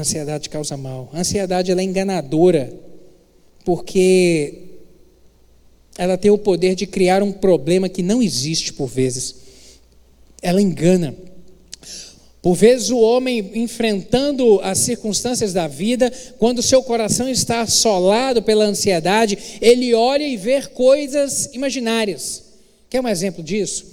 ansiedade 0.01 0.49
causa 0.49 0.77
mal. 0.77 1.09
A 1.13 1.19
ansiedade 1.19 1.71
ela 1.71 1.81
é 1.81 1.83
enganadora, 1.83 2.73
porque 3.65 4.63
ela 5.97 6.17
tem 6.17 6.29
o 6.29 6.37
poder 6.37 6.75
de 6.75 6.85
criar 6.85 7.23
um 7.23 7.31
problema 7.31 7.89
que 7.89 8.03
não 8.03 8.21
existe 8.21 8.73
por 8.73 8.87
vezes. 8.87 9.35
Ela 10.41 10.61
engana. 10.61 11.15
Por 12.41 12.53
vezes 12.53 12.91
o 12.91 12.99
homem 12.99 13.51
enfrentando 13.55 14.59
as 14.61 14.77
circunstâncias 14.77 15.51
da 15.53 15.67
vida, 15.67 16.11
quando 16.37 16.61
seu 16.61 16.83
coração 16.83 17.27
está 17.27 17.61
assolado 17.61 18.41
pela 18.43 18.65
ansiedade, 18.65 19.37
ele 19.59 19.93
olha 19.93 20.25
e 20.25 20.37
vê 20.37 20.61
coisas 20.61 21.49
imaginárias. 21.53 22.43
Quer 22.89 23.01
um 23.01 23.07
exemplo 23.07 23.43
disso? 23.43 23.85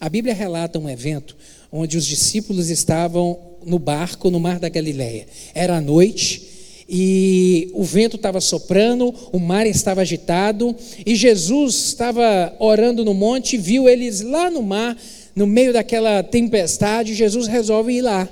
A 0.00 0.08
Bíblia 0.08 0.34
relata 0.34 0.78
um 0.78 0.90
evento 0.90 1.36
onde 1.72 1.96
os 1.96 2.04
discípulos 2.04 2.68
estavam 2.68 3.38
no 3.64 3.78
barco 3.78 4.30
no 4.30 4.40
mar 4.40 4.58
da 4.58 4.68
Galileia. 4.68 5.26
Era 5.54 5.80
noite 5.80 6.52
e 6.88 7.70
o 7.72 7.82
vento 7.82 8.16
estava 8.16 8.40
soprando, 8.40 9.14
o 9.32 9.38
mar 9.38 9.66
estava 9.66 10.02
agitado 10.02 10.76
e 11.06 11.14
Jesus 11.14 11.74
estava 11.86 12.54
orando 12.58 13.04
no 13.04 13.14
monte, 13.14 13.56
viu 13.56 13.88
eles 13.88 14.20
lá 14.20 14.50
no 14.50 14.62
mar, 14.62 14.96
no 15.34 15.46
meio 15.46 15.72
daquela 15.72 16.22
tempestade. 16.22 17.14
Jesus 17.14 17.46
resolve 17.46 17.94
ir 17.94 18.02
lá, 18.02 18.28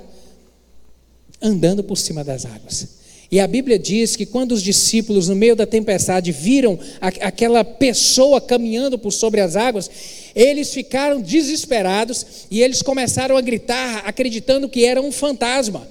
andando 1.41 1.83
por 1.83 1.97
cima 1.97 2.23
das 2.23 2.45
águas. 2.45 3.00
E 3.31 3.39
a 3.39 3.47
Bíblia 3.47 3.79
diz 3.79 4.17
que 4.17 4.25
quando 4.25 4.51
os 4.51 4.61
discípulos, 4.61 5.29
no 5.29 5.35
meio 5.35 5.55
da 5.55 5.65
tempestade, 5.65 6.33
viram 6.33 6.77
aquela 6.99 7.63
pessoa 7.63 8.41
caminhando 8.41 8.99
por 8.99 9.11
sobre 9.11 9.39
as 9.39 9.55
águas, 9.55 9.89
eles 10.35 10.73
ficaram 10.73 11.21
desesperados 11.21 12.25
e 12.51 12.61
eles 12.61 12.81
começaram 12.81 13.37
a 13.37 13.41
gritar, 13.41 14.03
acreditando 14.05 14.67
que 14.67 14.83
era 14.83 15.01
um 15.01 15.13
fantasma. 15.13 15.87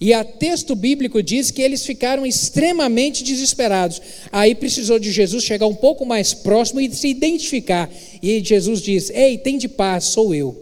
E 0.00 0.12
a 0.12 0.24
texto 0.24 0.74
bíblico 0.74 1.22
diz 1.22 1.52
que 1.52 1.62
eles 1.62 1.86
ficaram 1.86 2.26
extremamente 2.26 3.22
desesperados. 3.22 4.02
Aí 4.32 4.52
precisou 4.52 4.98
de 4.98 5.12
Jesus 5.12 5.44
chegar 5.44 5.68
um 5.68 5.74
pouco 5.76 6.04
mais 6.04 6.34
próximo 6.34 6.80
e 6.80 6.92
se 6.92 7.06
identificar. 7.06 7.88
E 8.20 8.42
Jesus 8.42 8.82
diz: 8.82 9.10
Ei, 9.10 9.38
tem 9.38 9.56
de 9.56 9.68
paz, 9.68 10.06
sou 10.06 10.34
eu. 10.34 10.60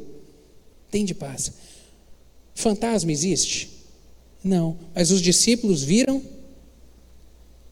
Tem 0.90 1.07
de 1.07 1.14
paz. 1.14 1.53
Fantasma 2.55 3.11
existe? 3.11 3.71
Não, 4.44 4.76
mas 4.94 5.11
os 5.11 5.22
discípulos 5.22 5.83
viram 5.83 6.22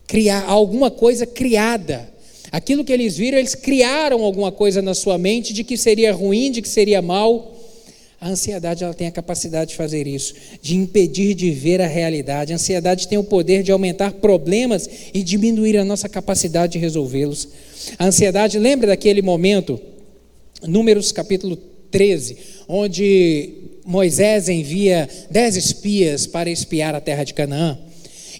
criar 0.06 0.44
alguma 0.44 0.90
coisa 0.90 1.26
criada. 1.26 2.09
Aquilo 2.50 2.85
que 2.85 2.92
eles 2.92 3.16
viram, 3.16 3.38
eles 3.38 3.54
criaram 3.54 4.22
alguma 4.22 4.50
coisa 4.50 4.83
na 4.83 4.94
sua 4.94 5.16
mente 5.16 5.52
de 5.52 5.62
que 5.62 5.76
seria 5.76 6.12
ruim, 6.12 6.50
de 6.50 6.61
que 6.61 6.68
seria 6.68 7.00
mal. 7.00 7.56
A 8.20 8.28
ansiedade 8.28 8.85
ela 8.85 8.92
tem 8.92 9.06
a 9.06 9.12
capacidade 9.12 9.70
de 9.70 9.76
fazer 9.76 10.06
isso, 10.06 10.35
de 10.61 10.76
impedir 10.76 11.35
de 11.35 11.50
ver 11.52 11.80
a 11.80 11.87
realidade. 11.87 12.52
A 12.52 12.56
ansiedade 12.56 13.09
tem 13.09 13.16
o 13.16 13.24
poder 13.24 13.62
de 13.62 13.72
aumentar 13.72 14.12
problemas 14.14 14.90
e 15.14 15.22
diminuir 15.22 15.78
a 15.78 15.85
nossa 15.85 16.09
capacidade 16.09 16.72
de 16.74 16.78
resolvê-los. 16.78 17.48
A 17.98 18.06
ansiedade, 18.06 18.59
lembra 18.59 18.88
daquele 18.88 19.22
momento, 19.22 19.80
Números 20.66 21.11
capítulo 21.12 21.56
13, 21.90 22.37
onde 22.68 23.54
Moisés 23.90 24.48
envia 24.48 25.09
dez 25.29 25.57
espias 25.57 26.24
para 26.24 26.48
espiar 26.48 26.94
a 26.94 27.00
terra 27.00 27.24
de 27.24 27.35
Canaã. 27.35 27.76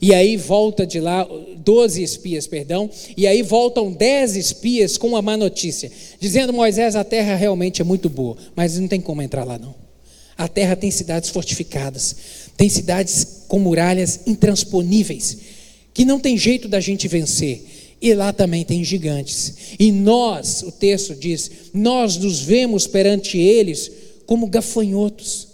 E 0.01 0.15
aí 0.15 0.37
volta 0.37 0.87
de 0.87 1.01
lá, 1.01 1.29
doze 1.57 2.05
espias, 2.05 2.47
perdão, 2.47 2.89
e 3.17 3.27
aí 3.27 3.43
voltam 3.43 3.93
dez 3.93 4.37
espias 4.37 4.97
com 4.97 5.09
uma 5.09 5.21
má 5.21 5.37
notícia, 5.37 5.91
dizendo: 6.21 6.53
Moisés, 6.53 6.95
a 6.95 7.03
terra 7.03 7.35
realmente 7.35 7.83
é 7.83 7.85
muito 7.85 8.09
boa, 8.09 8.37
mas 8.55 8.79
não 8.79 8.87
tem 8.87 9.01
como 9.01 9.23
entrar 9.23 9.43
lá 9.43 9.59
não. 9.59 9.75
A 10.39 10.47
terra 10.47 10.77
tem 10.77 10.91
cidades 10.91 11.31
fortificadas, 11.31 12.15
tem 12.57 12.69
cidades 12.69 13.27
com 13.49 13.59
muralhas 13.59 14.21
intransponíveis, 14.29 15.37
que 15.93 16.05
não 16.05 16.21
tem 16.21 16.39
jeito 16.39 16.69
da 16.69 16.79
gente 16.79 17.09
vencer. 17.09 17.65
E 18.01 18.15
lá 18.15 18.33
também 18.33 18.65
tem 18.65 18.83
gigantes. 18.83 19.55
E 19.79 19.93
nós, 19.93 20.63
o 20.63 20.73
texto 20.73 21.15
diz, 21.15 21.51
nós 21.75 22.17
nos 22.17 22.41
vemos 22.41 22.87
perante 22.87 23.37
eles 23.37 23.91
como 24.31 24.47
gafanhotos. 24.47 25.49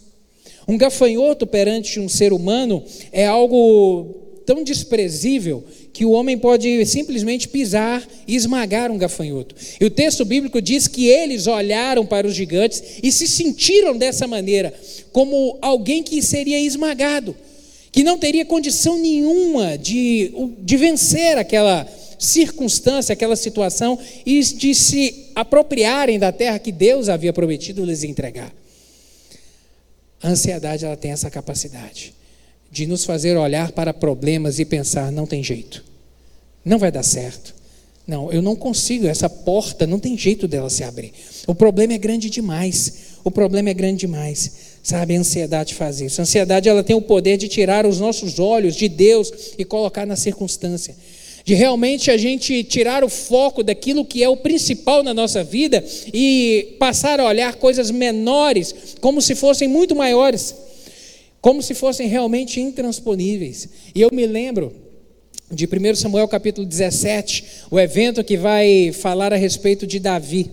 Um 0.69 0.77
gafanhoto 0.77 1.47
perante 1.47 1.99
um 1.99 2.11
ser 2.11 2.31
humano 2.31 2.85
é 3.11 3.27
algo 3.27 4.05
tão 4.45 4.63
desprezível 4.63 5.65
que 5.95 6.05
o 6.05 6.11
homem 6.11 6.37
pode 6.37 6.85
simplesmente 6.85 7.49
pisar 7.49 8.07
e 8.29 8.37
esmagar 8.37 8.91
um 8.91 8.99
gafanhoto. 8.99 9.55
E 9.81 9.85
o 9.87 9.89
texto 9.89 10.27
bíblico 10.27 10.61
diz 10.61 10.87
que 10.87 11.09
eles 11.09 11.47
olharam 11.47 12.05
para 12.05 12.27
os 12.27 12.35
gigantes 12.35 12.83
e 13.03 13.11
se 13.11 13.27
sentiram 13.27 13.97
dessa 13.97 14.27
maneira, 14.27 14.75
como 15.11 15.57
alguém 15.63 16.03
que 16.03 16.21
seria 16.21 16.61
esmagado, 16.61 17.35
que 17.91 18.05
não 18.05 18.19
teria 18.19 18.45
condição 18.45 18.99
nenhuma 18.99 19.79
de, 19.79 20.35
de 20.59 20.77
vencer 20.77 21.39
aquela 21.39 21.89
circunstância, 22.19 23.15
aquela 23.15 23.37
situação 23.37 23.99
e 24.27 24.39
de 24.43 24.75
se 24.75 25.31
apropriarem 25.35 26.19
da 26.19 26.31
terra 26.31 26.59
que 26.59 26.71
Deus 26.71 27.09
havia 27.09 27.33
prometido 27.33 27.83
lhes 27.83 28.05
entregar. 28.05 28.53
A 30.27 30.31
ansiedade 30.31 30.85
ela 30.85 30.97
tem 30.97 31.13
essa 31.13 31.31
capacidade 31.31 32.13
de 32.69 32.85
nos 32.85 33.05
fazer 33.05 33.37
olhar 33.37 33.71
para 33.71 33.95
problemas 33.95 34.59
e 34.59 34.65
pensar: 34.65 35.13
não 35.13 35.25
tem 35.25 35.41
jeito, 35.41 35.85
não 36.65 36.81
vai 36.81 36.91
dar 36.91 37.05
certo. 37.05 37.55
Não, 38.05 38.33
eu 38.33 38.43
não 38.43 38.57
consigo, 38.57 39.07
essa 39.07 39.31
porta 39.31 39.87
não 39.87 40.01
tem 40.01 40.19
jeito 40.19 40.49
dela 40.49 40.69
se 40.69 40.83
abrir. 40.83 41.13
O 41.47 41.55
problema 41.55 41.93
é 41.93 41.99
grande 41.99 42.29
demais. 42.29 43.19
O 43.23 43.31
problema 43.31 43.71
é 43.71 43.75
grande 43.75 44.01
demais. 44.01 44.51
Sabe, 44.83 45.17
a 45.17 45.21
ansiedade 45.21 45.75
faz 45.75 46.01
isso. 46.01 46.21
A 46.21 46.23
ansiedade 46.23 46.69
ela 46.69 46.83
tem 46.83 46.97
o 46.97 47.03
poder 47.03 47.37
de 47.37 47.47
tirar 47.47 47.87
os 47.87 48.01
nossos 48.01 48.41
olhos 48.41 48.75
de 48.75 48.89
Deus 48.89 49.33
e 49.57 49.65
colocar 49.65 50.07
na 50.07 50.17
circunstância 50.17 50.95
de 51.47 51.55
realmente 51.55 52.11
a 52.11 52.17
gente 52.17 52.65
tirar 52.65 53.05
o 53.05 53.09
foco 53.09 53.63
daquilo 53.63 54.05
que 54.05 54.21
é 54.21 54.29
o 54.29 54.37
principal 54.37 55.05
na 55.05 55.15
nossa 55.15 55.45
vida 55.45 55.83
e 56.13 56.75
passar 56.81 57.21
a 57.21 57.25
olhar 57.25 57.55
coisas 57.55 57.89
menores 57.89 58.75
como 59.01 59.23
se 59.23 59.37
fossem 59.37 59.69
muito 59.69 59.95
maiores, 59.95 60.53
como 61.41 61.63
se 61.63 61.73
fossem 61.73 62.09
realmente 62.09 62.61
intransponíveis. 62.61 63.69
E 63.95 64.01
eu 64.01 64.11
me 64.13 64.27
lembro 64.27 64.73
de 65.49 65.67
1 65.67 65.95
Samuel 65.95 66.27
capítulo 66.27 66.67
17, 66.67 67.45
o 67.71 67.79
evento 67.79 68.25
que 68.25 68.37
vai 68.37 68.91
falar 68.91 69.33
a 69.33 69.37
respeito 69.37 69.87
de 69.87 70.01
Davi. 70.01 70.51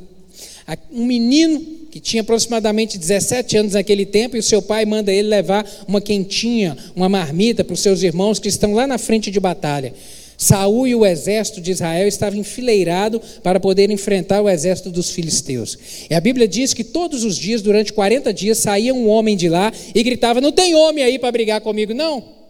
Um 0.92 1.06
menino 1.06 1.60
que 1.90 2.00
tinha 2.00 2.22
aproximadamente 2.22 3.00
17 3.00 3.58
anos 3.58 3.74
naquele 3.74 4.06
tempo, 4.06 4.36
e 4.36 4.40
o 4.40 4.44
seu 4.44 4.62
pai 4.62 4.86
manda 4.86 5.12
ele 5.12 5.28
levar 5.28 5.68
uma 5.88 6.00
quentinha, 6.00 6.78
uma 6.96 7.10
marmita 7.10 7.64
para 7.64 7.74
os 7.74 7.80
seus 7.80 8.04
irmãos 8.04 8.38
que 8.38 8.48
estão 8.48 8.76
lá 8.76 8.86
na 8.86 9.00
frente 9.00 9.32
de 9.32 9.40
batalha. 9.40 9.94
Saul 10.38 10.88
e 10.88 10.96
o 10.96 11.06
exército 11.06 11.62
de 11.62 11.72
Israel 11.72 12.08
estavam 12.08 12.40
enfileirados 12.40 13.40
para 13.42 13.60
poder 13.60 13.90
enfrentar 13.92 14.42
o 14.42 14.50
exército 14.50 14.90
dos 14.90 15.12
filisteus. 15.12 15.78
E 16.10 16.14
a 16.14 16.20
Bíblia 16.20 16.48
diz 16.48 16.74
que 16.74 16.84
todos 16.84 17.24
os 17.24 17.38
dias, 17.38 17.62
durante 17.62 17.94
40 17.94 18.34
dias, 18.34 18.58
saía 18.58 18.94
um 18.94 19.08
homem 19.08 19.36
de 19.36 19.50
lá 19.50 19.72
e 19.94 20.04
gritava: 20.04 20.42
Não 20.42 20.52
tem 20.52 20.76
homem 20.76 21.04
aí 21.04 21.20
para 21.20 21.32
brigar 21.32 21.62
comigo, 21.62 21.94
não. 21.94 22.44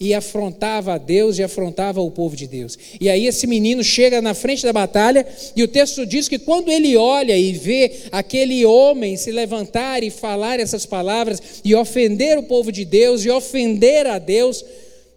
E 0.00 0.14
afrontava 0.14 0.94
a 0.94 0.98
Deus 0.98 1.38
e 1.38 1.42
afrontava 1.42 2.00
o 2.00 2.08
povo 2.08 2.36
de 2.36 2.46
Deus. 2.46 2.78
E 3.00 3.10
aí 3.10 3.26
esse 3.26 3.48
menino 3.48 3.82
chega 3.82 4.22
na 4.22 4.32
frente 4.32 4.62
da 4.62 4.72
batalha 4.72 5.26
e 5.56 5.62
o 5.64 5.66
texto 5.66 6.06
diz 6.06 6.28
que 6.28 6.38
quando 6.38 6.70
ele 6.70 6.96
olha 6.96 7.36
e 7.36 7.52
vê 7.52 7.90
aquele 8.12 8.64
homem 8.64 9.16
se 9.16 9.32
levantar 9.32 10.04
e 10.04 10.10
falar 10.10 10.60
essas 10.60 10.86
palavras 10.86 11.42
e 11.64 11.74
ofender 11.74 12.38
o 12.38 12.44
povo 12.44 12.70
de 12.70 12.84
Deus 12.84 13.24
e 13.24 13.30
ofender 13.30 14.06
a 14.06 14.20
Deus, 14.20 14.64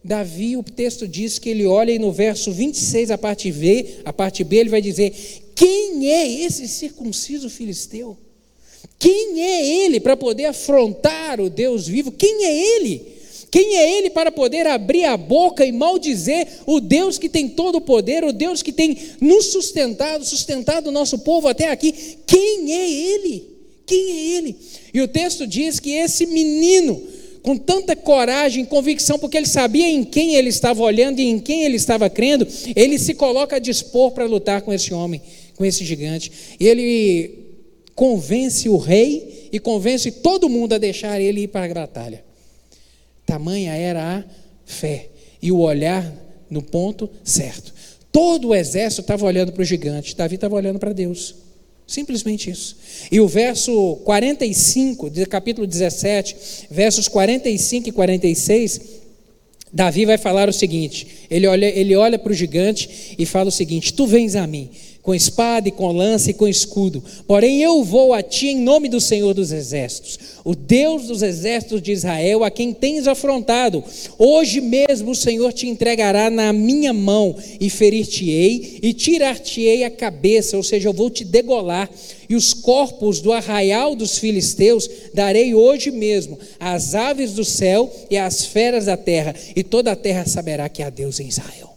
Davi, 0.03 0.57
o 0.57 0.63
texto 0.63 1.07
diz 1.07 1.37
que 1.37 1.49
ele 1.49 1.65
olha 1.65 1.91
e 1.91 1.99
no 1.99 2.11
verso 2.11 2.51
26, 2.51 3.11
a 3.11 3.17
parte 3.17 3.51
B, 3.51 3.99
a 4.03 4.11
parte 4.11 4.43
B, 4.43 4.57
ele 4.57 4.69
vai 4.69 4.81
dizer: 4.81 5.13
Quem 5.53 6.11
é 6.11 6.27
esse 6.43 6.67
circunciso 6.67 7.49
filisteu? 7.49 8.17
Quem 8.97 9.41
é 9.41 9.85
ele 9.85 9.99
para 9.99 10.17
poder 10.17 10.45
afrontar 10.45 11.39
o 11.39 11.49
Deus 11.49 11.87
vivo? 11.87 12.11
Quem 12.11 12.45
é 12.45 12.75
ele? 12.77 13.21
Quem 13.51 13.75
é 13.75 13.97
ele 13.97 14.09
para 14.09 14.31
poder 14.31 14.65
abrir 14.65 15.03
a 15.03 15.17
boca 15.17 15.65
e 15.65 15.73
maldizer 15.73 16.47
o 16.65 16.79
Deus 16.79 17.17
que 17.17 17.27
tem 17.27 17.49
todo 17.49 17.75
o 17.75 17.81
poder, 17.81 18.23
o 18.23 18.31
Deus 18.31 18.63
que 18.63 18.71
tem 18.71 18.97
nos 19.19 19.47
sustentado, 19.47 20.23
sustentado 20.23 20.87
o 20.87 20.91
nosso 20.91 21.19
povo 21.19 21.49
até 21.49 21.69
aqui? 21.69 22.17
Quem 22.25 22.71
é 22.73 22.91
ele? 22.91 23.51
Quem 23.85 24.11
é 24.11 24.37
ele? 24.37 24.55
E 24.93 25.01
o 25.01 25.07
texto 25.07 25.45
diz 25.45 25.81
que 25.81 25.91
esse 25.91 26.25
menino, 26.25 27.01
com 27.41 27.57
tanta 27.57 27.95
coragem, 27.95 28.65
convicção, 28.65 29.17
porque 29.17 29.37
ele 29.37 29.47
sabia 29.47 29.87
em 29.87 30.03
quem 30.03 30.35
ele 30.35 30.49
estava 30.49 30.81
olhando 30.81 31.19
e 31.19 31.25
em 31.25 31.39
quem 31.39 31.63
ele 31.63 31.75
estava 31.75 32.09
crendo, 32.09 32.47
ele 32.75 32.99
se 32.99 33.13
coloca 33.13 33.55
a 33.55 33.59
dispor 33.59 34.11
para 34.11 34.25
lutar 34.25 34.61
com 34.61 34.71
esse 34.71 34.93
homem, 34.93 35.21
com 35.55 35.65
esse 35.65 35.83
gigante. 35.83 36.31
Ele 36.59 37.39
convence 37.95 38.69
o 38.69 38.77
rei 38.77 39.49
e 39.51 39.59
convence 39.59 40.11
todo 40.11 40.49
mundo 40.49 40.73
a 40.73 40.77
deixar 40.77 41.19
ele 41.19 41.41
ir 41.41 41.47
para 41.47 41.65
a 41.65 41.73
batalha. 41.73 42.23
Tamanha 43.25 43.73
era 43.73 44.19
a 44.19 44.23
fé 44.65 45.09
e 45.41 45.51
o 45.51 45.59
olhar 45.59 46.11
no 46.49 46.61
ponto 46.61 47.09
certo. 47.23 47.73
Todo 48.11 48.49
o 48.49 48.55
exército 48.55 49.01
estava 49.01 49.25
olhando 49.25 49.51
para 49.51 49.61
o 49.61 49.65
gigante, 49.65 50.15
Davi 50.15 50.35
estava 50.35 50.55
olhando 50.55 50.79
para 50.79 50.93
Deus. 50.93 51.35
Simplesmente 51.91 52.49
isso. 52.49 52.77
E 53.11 53.19
o 53.19 53.27
verso 53.27 53.97
45, 54.05 55.09
do 55.09 55.27
capítulo 55.27 55.67
17, 55.67 56.37
versos 56.71 57.09
45 57.09 57.89
e 57.89 57.91
46, 57.91 58.81
Davi 59.73 60.05
vai 60.05 60.17
falar 60.17 60.47
o 60.47 60.53
seguinte: 60.53 61.05
ele 61.29 61.47
olha, 61.47 61.65
ele 61.65 61.93
olha 61.93 62.17
para 62.17 62.31
o 62.31 62.33
gigante 62.33 63.13
e 63.19 63.25
fala 63.25 63.49
o 63.49 63.51
seguinte: 63.51 63.93
Tu 63.93 64.07
vens 64.07 64.37
a 64.37 64.47
mim 64.47 64.69
com 65.01 65.15
espada 65.15 65.67
e 65.67 65.71
com 65.71 65.91
lança 65.91 66.29
e 66.29 66.33
com 66.33 66.47
escudo. 66.47 67.03
Porém, 67.27 67.61
eu 67.61 67.83
vou 67.83 68.13
a 68.13 68.21
ti 68.21 68.47
em 68.47 68.59
nome 68.59 68.87
do 68.87 69.01
Senhor 69.01 69.33
dos 69.33 69.51
Exércitos, 69.51 70.19
o 70.43 70.55
Deus 70.55 71.07
dos 71.07 71.21
exércitos 71.21 71.81
de 71.81 71.91
Israel, 71.91 72.43
a 72.43 72.51
quem 72.51 72.73
tens 72.73 73.07
afrontado. 73.07 73.83
Hoje 74.17 74.61
mesmo 74.61 75.11
o 75.11 75.15
Senhor 75.15 75.53
te 75.53 75.67
entregará 75.67 76.29
na 76.29 76.51
minha 76.53 76.93
mão 76.93 77.35
e 77.59 77.69
ferir-te-ei 77.69 78.79
e 78.81 78.93
tirar-te-ei 78.93 79.83
a 79.83 79.89
cabeça, 79.89 80.57
ou 80.57 80.63
seja, 80.63 80.89
eu 80.89 80.93
vou 80.93 81.09
te 81.09 81.23
degolar. 81.23 81.89
E 82.29 82.35
os 82.35 82.53
corpos 82.53 83.19
do 83.19 83.33
arraial 83.33 83.93
dos 83.93 84.17
filisteus 84.17 84.89
darei 85.13 85.53
hoje 85.53 85.91
mesmo 85.91 86.39
às 86.59 86.95
aves 86.95 87.33
do 87.33 87.43
céu 87.43 87.91
e 88.09 88.17
às 88.17 88.45
feras 88.45 88.85
da 88.85 88.95
terra, 88.95 89.35
e 89.53 89.63
toda 89.63 89.91
a 89.91 89.95
terra 89.95 90.25
saberá 90.25 90.69
que 90.69 90.81
há 90.81 90.89
Deus 90.89 91.19
em 91.19 91.27
Israel. 91.27 91.70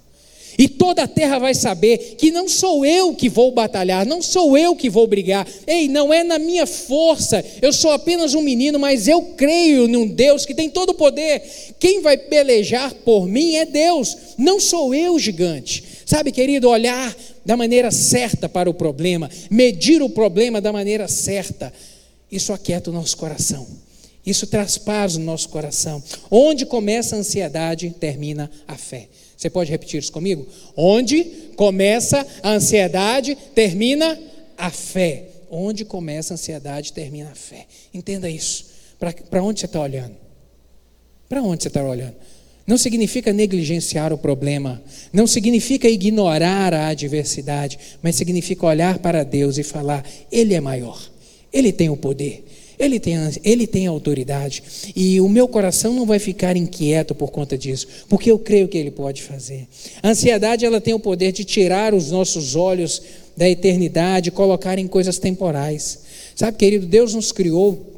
E 0.57 0.69
toda 0.69 1.03
a 1.03 1.09
terra 1.09 1.39
vai 1.39 1.55
saber 1.55 2.17
que 2.17 2.31
não 2.31 2.49
sou 2.49 2.87
eu 2.87 3.15
que 3.15 3.29
vou 3.29 3.51
batalhar, 3.51 4.07
não 4.07 4.23
sou 4.23 4.57
eu 4.57 4.77
que 4.77 4.89
vou 4.89 5.07
brigar. 5.07 5.47
Ei, 5.67 5.89
não 5.89 6.13
é 6.13 6.23
na 6.23 6.39
minha 6.39 6.67
força, 6.67 7.45
eu 7.61 7.73
sou 7.73 7.91
apenas 7.91 8.35
um 8.35 8.43
menino, 8.43 8.79
mas 8.79 9.09
eu 9.09 9.23
creio 9.37 9.89
num 9.89 10.07
Deus 10.07 10.47
que 10.47 10.55
tem 10.55 10.71
todo 10.71 10.91
o 10.91 10.95
poder. 10.95 11.43
Quem 11.79 12.01
vai 12.01 12.17
pelejar 12.17 12.95
por 13.05 13.27
mim 13.27 13.57
é 13.57 13.65
Deus, 13.65 14.17
não 14.39 14.61
sou 14.61 14.95
eu, 14.95 15.19
gigante. 15.19 15.83
Sabe, 16.07 16.31
querido, 16.31 16.69
olhar 16.69 17.15
da 17.45 17.57
maneira 17.57 17.91
certa 17.91 18.49
para 18.49 18.71
o 18.71 18.75
problema, 18.75 19.31
medir 19.51 20.03
o 20.03 20.11
problema 20.11 20.61
da 20.61 20.73
maneira 20.73 21.09
certa, 21.09 21.73
isso 22.31 22.53
aquieta 22.53 22.91
o 22.91 22.93
nosso 22.93 23.17
coração. 23.17 23.67
Isso 24.25 24.47
traz 24.47 24.79
paz 24.79 25.17
no 25.17 25.25
nosso 25.25 25.49
coração. 25.51 26.03
Onde 26.31 26.65
começa 26.65 27.15
a 27.15 27.19
ansiedade, 27.19 27.95
termina 28.01 28.51
a 28.67 28.77
fé. 28.77 29.09
Você 29.37 29.51
pode 29.51 29.71
repetir 29.71 30.01
isso 30.01 30.13
comigo? 30.13 30.47
Onde 30.77 31.25
começa 31.57 32.27
a 32.43 32.51
ansiedade, 32.51 33.37
termina 33.55 34.19
a 34.57 34.71
fé. 34.71 35.25
Onde 35.51 35.85
começa 35.85 36.35
a 36.35 36.37
ansiedade, 36.37 36.93
termina 36.93 37.31
a 37.31 37.35
fé. 37.35 37.67
Entenda 37.93 38.29
isso. 38.29 38.67
Para 38.99 39.43
onde 39.43 39.61
você 39.61 39.67
está 39.67 39.81
olhando? 39.81 40.17
Para 41.29 41.43
onde 41.43 41.63
você 41.63 41.69
está 41.69 41.83
olhando? 41.83 42.15
Não 42.67 42.79
significa 42.79 43.33
negligenciar 43.33 44.13
o 44.13 44.19
problema, 44.19 44.83
não 45.13 45.27
significa 45.27 45.87
ignorar 45.87 46.73
a 46.73 46.89
adversidade, 46.89 47.79
mas 48.03 48.17
significa 48.17 48.65
olhar 48.65 48.99
para 49.01 49.23
Deus 49.23 49.59
e 49.59 49.63
falar: 49.63 50.03
Ele 50.33 50.55
é 50.55 50.61
maior, 50.61 50.99
Ele 51.53 51.73
tem 51.73 51.91
o 51.91 51.97
poder, 51.97 52.43
ele 52.79 52.99
tem, 52.99 53.15
ele 53.43 53.67
tem 53.67 53.87
autoridade. 53.87 54.63
E 54.95 55.21
o 55.21 55.29
meu 55.29 55.47
coração 55.49 55.93
não 55.93 56.07
vai 56.07 56.19
ficar 56.19 56.57
inquieto 56.57 57.15
por 57.15 57.31
conta 57.31 57.57
disso, 57.57 57.87
porque 58.09 58.31
eu 58.31 58.39
creio 58.39 58.69
que 58.69 58.79
ele 58.79 58.91
pode 58.91 59.23
fazer. 59.23 59.67
A 60.03 60.11
ansiedade 60.11 60.65
ela 60.65 60.81
tem 60.81 60.95
o 60.95 61.01
poder 61.01 61.33
de 61.33 61.45
tirar 61.45 61.95
os 61.95 62.11
nossos 62.11 62.57
olhos 62.57 63.03
da 63.37 63.49
eternidade, 63.49 64.31
colocar 64.31 64.79
em 64.79 64.87
coisas 64.87 65.19
temporais. 65.19 66.01
Sabe, 66.35 66.57
querido, 66.57 66.87
Deus 66.87 67.15
nos 67.15 67.33
criou 67.33 67.94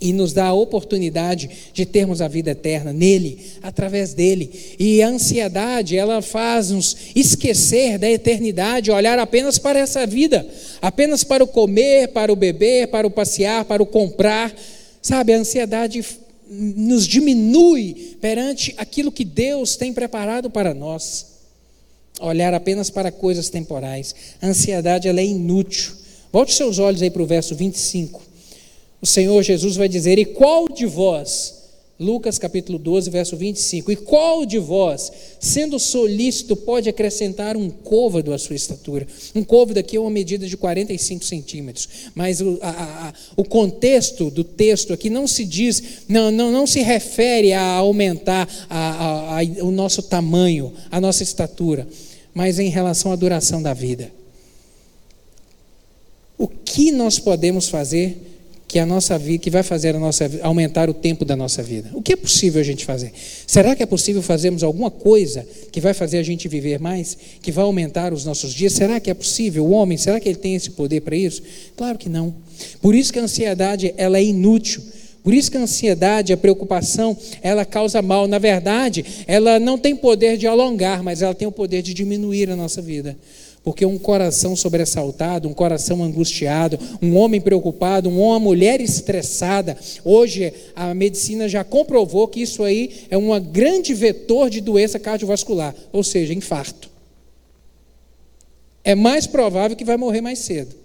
e 0.00 0.12
nos 0.12 0.32
dá 0.32 0.46
a 0.46 0.52
oportunidade 0.52 1.48
de 1.72 1.86
termos 1.86 2.20
a 2.20 2.28
vida 2.28 2.50
eterna 2.50 2.92
nele, 2.92 3.38
através 3.62 4.12
dele. 4.12 4.50
E 4.78 5.02
a 5.02 5.08
ansiedade, 5.08 5.96
ela 5.96 6.20
faz-nos 6.20 6.96
esquecer 7.14 7.98
da 7.98 8.10
eternidade, 8.10 8.90
olhar 8.90 9.18
apenas 9.18 9.58
para 9.58 9.78
essa 9.78 10.06
vida, 10.06 10.46
apenas 10.82 11.22
para 11.22 11.44
o 11.44 11.46
comer, 11.46 12.08
para 12.08 12.32
o 12.32 12.36
beber, 12.36 12.88
para 12.88 13.06
o 13.06 13.10
passear, 13.10 13.64
para 13.64 13.82
o 13.82 13.86
comprar. 13.86 14.54
Sabe, 15.00 15.32
a 15.32 15.38
ansiedade 15.38 16.04
nos 16.48 17.06
diminui 17.06 18.16
perante 18.20 18.74
aquilo 18.76 19.12
que 19.12 19.24
Deus 19.24 19.76
tem 19.76 19.92
preparado 19.92 20.50
para 20.50 20.74
nós. 20.74 21.26
Olhar 22.20 22.52
apenas 22.52 22.90
para 22.90 23.10
coisas 23.10 23.48
temporais. 23.48 24.14
A 24.40 24.48
ansiedade 24.48 25.08
ela 25.08 25.20
é 25.20 25.24
inútil. 25.24 25.92
Volte 26.32 26.52
seus 26.52 26.78
olhos 26.78 27.00
aí 27.00 27.10
para 27.10 27.22
o 27.22 27.26
verso 27.26 27.54
25 27.54 28.33
o 29.04 29.06
Senhor 29.06 29.42
Jesus 29.42 29.76
vai 29.76 29.86
dizer: 29.86 30.18
E 30.18 30.24
qual 30.24 30.66
de 30.66 30.86
vós, 30.86 31.56
Lucas 32.00 32.38
capítulo 32.38 32.78
12, 32.78 33.10
verso 33.10 33.36
25, 33.36 33.92
e 33.92 33.96
qual 33.96 34.46
de 34.46 34.58
vós, 34.58 35.12
sendo 35.38 35.78
solícito, 35.78 36.56
pode 36.56 36.88
acrescentar 36.88 37.54
um 37.54 37.68
côvado 37.68 38.32
à 38.32 38.38
sua 38.38 38.56
estatura? 38.56 39.06
Um 39.34 39.44
côvado 39.44 39.78
aqui 39.78 39.98
é 39.98 40.00
uma 40.00 40.10
medida 40.10 40.46
de 40.46 40.56
45 40.56 41.22
centímetros, 41.22 41.86
mas 42.14 42.40
o, 42.40 42.58
a, 42.62 42.70
a, 42.70 43.12
o 43.36 43.44
contexto 43.44 44.30
do 44.30 44.42
texto 44.42 44.94
aqui 44.94 45.10
não 45.10 45.26
se 45.26 45.44
diz, 45.44 45.82
não, 46.08 46.30
não, 46.30 46.50
não 46.50 46.66
se 46.66 46.80
refere 46.80 47.52
a 47.52 47.62
aumentar 47.62 48.48
a, 48.70 49.40
o 49.60 49.70
nosso 49.70 50.02
tamanho, 50.02 50.72
a 50.90 50.98
nossa 50.98 51.22
estatura, 51.22 51.86
mas 52.32 52.58
em 52.58 52.70
relação 52.70 53.12
à 53.12 53.16
duração 53.16 53.60
da 53.60 53.74
vida. 53.74 54.10
O 56.38 56.48
que 56.48 56.90
nós 56.90 57.18
podemos 57.18 57.68
fazer 57.68 58.33
que 58.74 58.78
a 58.80 58.84
nossa 58.84 59.16
vida, 59.16 59.38
que 59.38 59.50
vai 59.50 59.62
fazer 59.62 59.94
a 59.94 60.00
nossa 60.00 60.28
aumentar 60.42 60.90
o 60.90 60.94
tempo 60.94 61.24
da 61.24 61.36
nossa 61.36 61.62
vida. 61.62 61.90
O 61.94 62.02
que 62.02 62.14
é 62.14 62.16
possível 62.16 62.60
a 62.60 62.64
gente 62.64 62.84
fazer? 62.84 63.12
Será 63.46 63.76
que 63.76 63.84
é 63.84 63.86
possível 63.86 64.20
fazermos 64.20 64.64
alguma 64.64 64.90
coisa 64.90 65.46
que 65.70 65.80
vai 65.80 65.94
fazer 65.94 66.18
a 66.18 66.24
gente 66.24 66.48
viver 66.48 66.80
mais, 66.80 67.16
que 67.40 67.52
vai 67.52 67.64
aumentar 67.64 68.12
os 68.12 68.24
nossos 68.24 68.52
dias? 68.52 68.72
Será 68.72 68.98
que 68.98 69.08
é 69.08 69.14
possível? 69.14 69.64
O 69.64 69.70
homem, 69.70 69.96
será 69.96 70.18
que 70.18 70.28
ele 70.28 70.38
tem 70.38 70.56
esse 70.56 70.70
poder 70.70 71.02
para 71.02 71.14
isso? 71.14 71.40
Claro 71.76 71.96
que 71.96 72.08
não. 72.08 72.34
Por 72.82 72.96
isso 72.96 73.12
que 73.12 73.20
a 73.20 73.22
ansiedade 73.22 73.94
ela 73.96 74.18
é 74.18 74.24
inútil. 74.24 74.82
Por 75.22 75.32
isso 75.32 75.52
que 75.52 75.56
a 75.56 75.60
ansiedade, 75.60 76.32
a 76.32 76.36
preocupação, 76.36 77.16
ela 77.42 77.64
causa 77.64 78.02
mal. 78.02 78.26
Na 78.26 78.40
verdade, 78.40 79.04
ela 79.28 79.60
não 79.60 79.78
tem 79.78 79.94
poder 79.94 80.36
de 80.36 80.48
alongar, 80.48 81.00
mas 81.00 81.22
ela 81.22 81.32
tem 81.32 81.46
o 81.46 81.52
poder 81.52 81.80
de 81.80 81.94
diminuir 81.94 82.50
a 82.50 82.56
nossa 82.56 82.82
vida. 82.82 83.16
Porque 83.64 83.86
um 83.86 83.98
coração 83.98 84.54
sobressaltado, 84.54 85.48
um 85.48 85.54
coração 85.54 86.04
angustiado, 86.04 86.78
um 87.00 87.16
homem 87.16 87.40
preocupado, 87.40 88.10
uma 88.10 88.38
mulher 88.38 88.80
estressada, 88.80 89.76
hoje 90.04 90.52
a 90.76 90.94
medicina 90.94 91.48
já 91.48 91.64
comprovou 91.64 92.28
que 92.28 92.42
isso 92.42 92.62
aí 92.62 93.06
é 93.08 93.16
um 93.16 93.40
grande 93.40 93.94
vetor 93.94 94.50
de 94.50 94.60
doença 94.60 94.98
cardiovascular, 94.98 95.74
ou 95.90 96.04
seja, 96.04 96.34
infarto. 96.34 96.90
É 98.84 98.94
mais 98.94 99.26
provável 99.26 99.74
que 99.74 99.84
vai 99.84 99.96
morrer 99.96 100.20
mais 100.20 100.40
cedo 100.40 100.83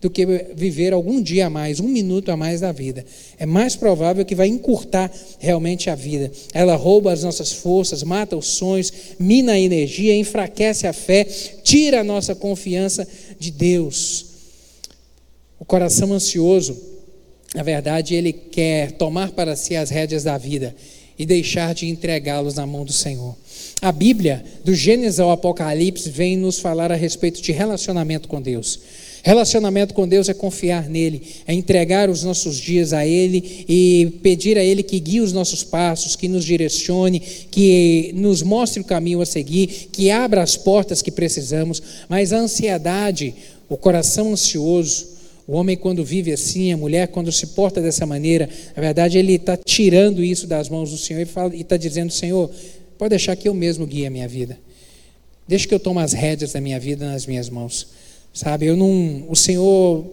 do 0.00 0.10
que 0.10 0.26
viver 0.54 0.92
algum 0.92 1.22
dia 1.22 1.46
a 1.46 1.50
mais, 1.50 1.80
um 1.80 1.88
minuto 1.88 2.30
a 2.30 2.36
mais 2.36 2.60
da 2.60 2.70
vida. 2.70 3.04
É 3.38 3.46
mais 3.46 3.74
provável 3.74 4.24
que 4.24 4.34
vai 4.34 4.46
encurtar 4.46 5.10
realmente 5.38 5.88
a 5.88 5.94
vida. 5.94 6.30
Ela 6.52 6.76
rouba 6.76 7.12
as 7.12 7.22
nossas 7.22 7.52
forças, 7.52 8.02
mata 8.02 8.36
os 8.36 8.46
sonhos, 8.46 8.92
mina 9.18 9.52
a 9.52 9.58
energia, 9.58 10.16
enfraquece 10.16 10.86
a 10.86 10.92
fé, 10.92 11.24
tira 11.24 12.00
a 12.00 12.04
nossa 12.04 12.34
confiança 12.34 13.06
de 13.38 13.50
Deus. 13.50 14.26
O 15.58 15.64
coração 15.64 16.12
ansioso, 16.12 16.76
na 17.54 17.62
verdade, 17.62 18.14
ele 18.14 18.32
quer 18.32 18.92
tomar 18.92 19.32
para 19.32 19.56
si 19.56 19.74
as 19.74 19.88
rédeas 19.88 20.24
da 20.24 20.36
vida 20.36 20.76
e 21.18 21.24
deixar 21.24 21.74
de 21.74 21.88
entregá-los 21.88 22.54
na 22.54 22.66
mão 22.66 22.84
do 22.84 22.92
Senhor. 22.92 23.34
A 23.80 23.90
Bíblia, 23.90 24.44
do 24.62 24.74
Gênesis 24.74 25.18
ao 25.18 25.30
Apocalipse, 25.30 26.10
vem 26.10 26.36
nos 26.36 26.58
falar 26.58 26.92
a 26.92 26.96
respeito 26.96 27.40
de 27.40 27.52
relacionamento 27.52 28.28
com 28.28 28.42
Deus. 28.42 28.78
Relacionamento 29.26 29.92
com 29.92 30.06
Deus 30.06 30.28
é 30.28 30.34
confiar 30.34 30.88
nele, 30.88 31.20
é 31.48 31.52
entregar 31.52 32.08
os 32.08 32.22
nossos 32.22 32.58
dias 32.58 32.92
a 32.92 33.04
Ele 33.04 33.64
e 33.68 34.20
pedir 34.22 34.56
a 34.56 34.62
Ele 34.62 34.84
que 34.84 35.00
guie 35.00 35.20
os 35.20 35.32
nossos 35.32 35.64
passos, 35.64 36.14
que 36.14 36.28
nos 36.28 36.44
direcione, 36.44 37.18
que 37.50 38.12
nos 38.14 38.40
mostre 38.40 38.80
o 38.80 38.84
caminho 38.84 39.20
a 39.20 39.26
seguir, 39.26 39.88
que 39.90 40.12
abra 40.12 40.44
as 40.44 40.56
portas 40.56 41.02
que 41.02 41.10
precisamos. 41.10 41.82
Mas 42.08 42.32
a 42.32 42.38
ansiedade, 42.38 43.34
o 43.68 43.76
coração 43.76 44.30
ansioso, 44.30 45.08
o 45.44 45.54
homem, 45.54 45.76
quando 45.76 46.04
vive 46.04 46.32
assim, 46.32 46.72
a 46.72 46.76
mulher, 46.76 47.08
quando 47.08 47.32
se 47.32 47.48
porta 47.48 47.82
dessa 47.82 48.06
maneira, 48.06 48.48
na 48.76 48.80
verdade, 48.80 49.18
ele 49.18 49.32
está 49.32 49.56
tirando 49.56 50.22
isso 50.22 50.46
das 50.46 50.68
mãos 50.68 50.92
do 50.92 50.96
Senhor 50.96 51.26
e 51.52 51.62
está 51.62 51.76
dizendo: 51.76 52.12
Senhor, 52.12 52.48
pode 52.96 53.10
deixar 53.10 53.34
que 53.34 53.48
eu 53.48 53.54
mesmo 53.54 53.88
guie 53.88 54.06
a 54.06 54.10
minha 54.10 54.28
vida. 54.28 54.56
Deixa 55.48 55.66
que 55.66 55.74
eu 55.74 55.80
tome 55.80 56.00
as 56.00 56.12
rédeas 56.12 56.52
da 56.52 56.60
minha 56.60 56.78
vida 56.78 57.10
nas 57.10 57.26
minhas 57.26 57.50
mãos. 57.50 58.05
Sabe, 58.36 58.66
eu 58.66 58.76
não, 58.76 59.24
o 59.30 59.34
Senhor 59.34 60.04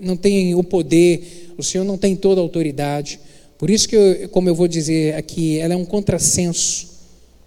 não 0.00 0.16
tem 0.16 0.54
o 0.54 0.64
poder, 0.64 1.52
o 1.58 1.62
Senhor 1.62 1.84
não 1.84 1.98
tem 1.98 2.16
toda 2.16 2.40
a 2.40 2.42
autoridade. 2.42 3.20
Por 3.58 3.68
isso 3.68 3.86
que, 3.86 3.94
eu, 3.94 4.30
como 4.30 4.48
eu 4.48 4.54
vou 4.54 4.66
dizer 4.66 5.14
aqui, 5.14 5.58
ela 5.58 5.74
é 5.74 5.76
um 5.76 5.84
contrassenso, 5.84 6.88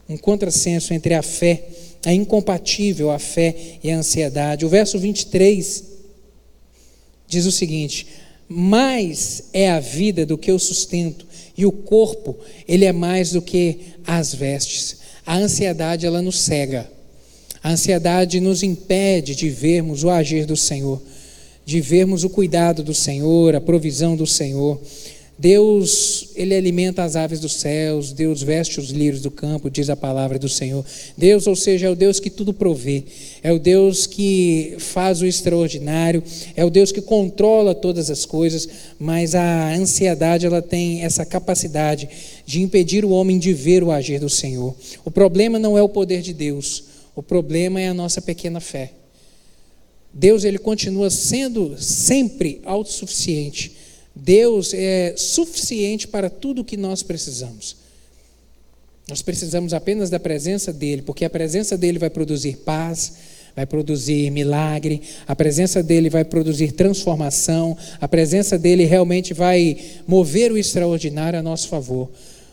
um 0.07 0.15
contrassenso 0.15 0.93
entre 0.93 1.15
a 1.15 1.23
fé, 1.23 1.63
é 2.05 2.13
incompatível 2.13 3.09
a 3.09 3.17
fé 3.17 3.79
e 3.83 3.89
a 3.89 3.97
ansiedade. 3.97 4.67
O 4.67 4.69
verso 4.69 4.99
23 4.99 5.83
diz 7.27 7.47
o 7.47 7.51
seguinte: 7.51 8.05
mais 8.47 9.45
é 9.51 9.71
a 9.71 9.79
vida 9.79 10.27
do 10.27 10.37
que 10.37 10.51
o 10.51 10.59
sustento, 10.59 11.25
e 11.57 11.65
o 11.65 11.71
corpo, 11.71 12.37
ele 12.67 12.85
é 12.85 12.93
mais 12.93 13.31
do 13.31 13.41
que 13.41 13.79
as 14.05 14.35
vestes. 14.35 14.97
A 15.25 15.37
ansiedade, 15.37 16.05
ela 16.05 16.21
nos 16.21 16.39
cega. 16.39 16.98
A 17.61 17.71
ansiedade 17.71 18.39
nos 18.39 18.63
impede 18.63 19.35
de 19.35 19.49
vermos 19.49 20.03
o 20.03 20.09
agir 20.09 20.45
do 20.45 20.55
Senhor, 20.55 21.01
de 21.65 21.81
vermos 21.81 22.23
o 22.23 22.29
cuidado 22.29 22.83
do 22.83 22.93
Senhor, 22.93 23.55
a 23.55 23.61
provisão 23.61 24.15
do 24.15 24.25
Senhor. 24.25 24.79
Deus, 25.39 26.31
ele 26.35 26.53
alimenta 26.53 27.01
as 27.01 27.15
aves 27.15 27.39
dos 27.39 27.53
céus, 27.53 28.11
Deus 28.11 28.43
veste 28.43 28.77
os 28.77 28.89
lírios 28.89 29.21
do 29.21 29.31
campo, 29.31 29.69
diz 29.69 29.89
a 29.89 29.95
palavra 29.95 30.37
do 30.37 30.49
Senhor. 30.49 30.83
Deus, 31.17 31.47
ou 31.47 31.55
seja, 31.55 31.87
é 31.87 31.89
o 31.89 31.95
Deus 31.95 32.19
que 32.19 32.29
tudo 32.29 32.53
provê, 32.53 33.05
é 33.41 33.49
o 33.53 33.57
Deus 33.57 34.05
que 34.05 34.75
faz 34.79 35.21
o 35.21 35.25
extraordinário, 35.25 36.21
é 36.57 36.65
o 36.65 36.69
Deus 36.69 36.91
que 36.91 37.01
controla 37.01 37.73
todas 37.73 38.09
as 38.09 38.25
coisas, 38.25 38.67
mas 38.99 39.33
a 39.33 39.73
ansiedade 39.73 40.45
ela 40.45 40.61
tem 40.61 41.03
essa 41.03 41.25
capacidade 41.25 42.09
de 42.45 42.61
impedir 42.61 43.05
o 43.05 43.11
homem 43.11 43.39
de 43.39 43.53
ver 43.53 43.81
o 43.81 43.91
agir 43.91 44.19
do 44.19 44.29
Senhor. 44.29 44.75
O 45.05 45.11
problema 45.11 45.57
não 45.57 45.77
é 45.77 45.81
o 45.81 45.87
poder 45.87 46.21
de 46.21 46.33
Deus, 46.33 46.88
o 47.19 47.23
problema 47.23 47.79
é 47.79 47.89
a 47.89 47.93
nossa 47.93 48.21
pequena 48.21 48.59
fé. 48.59 48.93
Deus 50.13 50.43
ele 50.43 50.57
continua 50.57 51.09
sendo 51.09 51.77
sempre 51.77 52.61
autossuficiente 52.63 53.79
Deus 54.15 54.73
é 54.73 55.13
suficiente 55.15 56.07
para 56.07 56.29
tudo 56.29 56.61
o 56.61 56.65
que 56.65 56.77
nós 56.77 57.01
precisamos. 57.01 57.77
Nós 59.07 59.21
precisamos 59.21 59.73
apenas 59.73 60.09
da 60.09 60.19
presença 60.19 60.71
dEle, 60.71 61.01
porque 61.01 61.25
a 61.25 61.29
presença 61.29 61.77
dEle 61.77 61.97
vai 61.97 62.09
produzir 62.09 62.57
paz, 62.57 63.13
vai 63.55 63.65
produzir 63.65 64.29
milagre, 64.29 65.01
a 65.27 65.35
presença 65.35 65.81
dEle 65.81 66.09
vai 66.09 66.23
produzir 66.23 66.73
transformação, 66.73 67.75
a 67.99 68.07
presença 68.07 68.57
dEle 68.57 68.85
realmente 68.85 69.33
vai 69.33 69.77
mover 70.05 70.51
o 70.51 70.57
extraordinário 70.57 71.39
a 71.39 71.43
nosso 71.43 71.67
favor. 71.69 72.09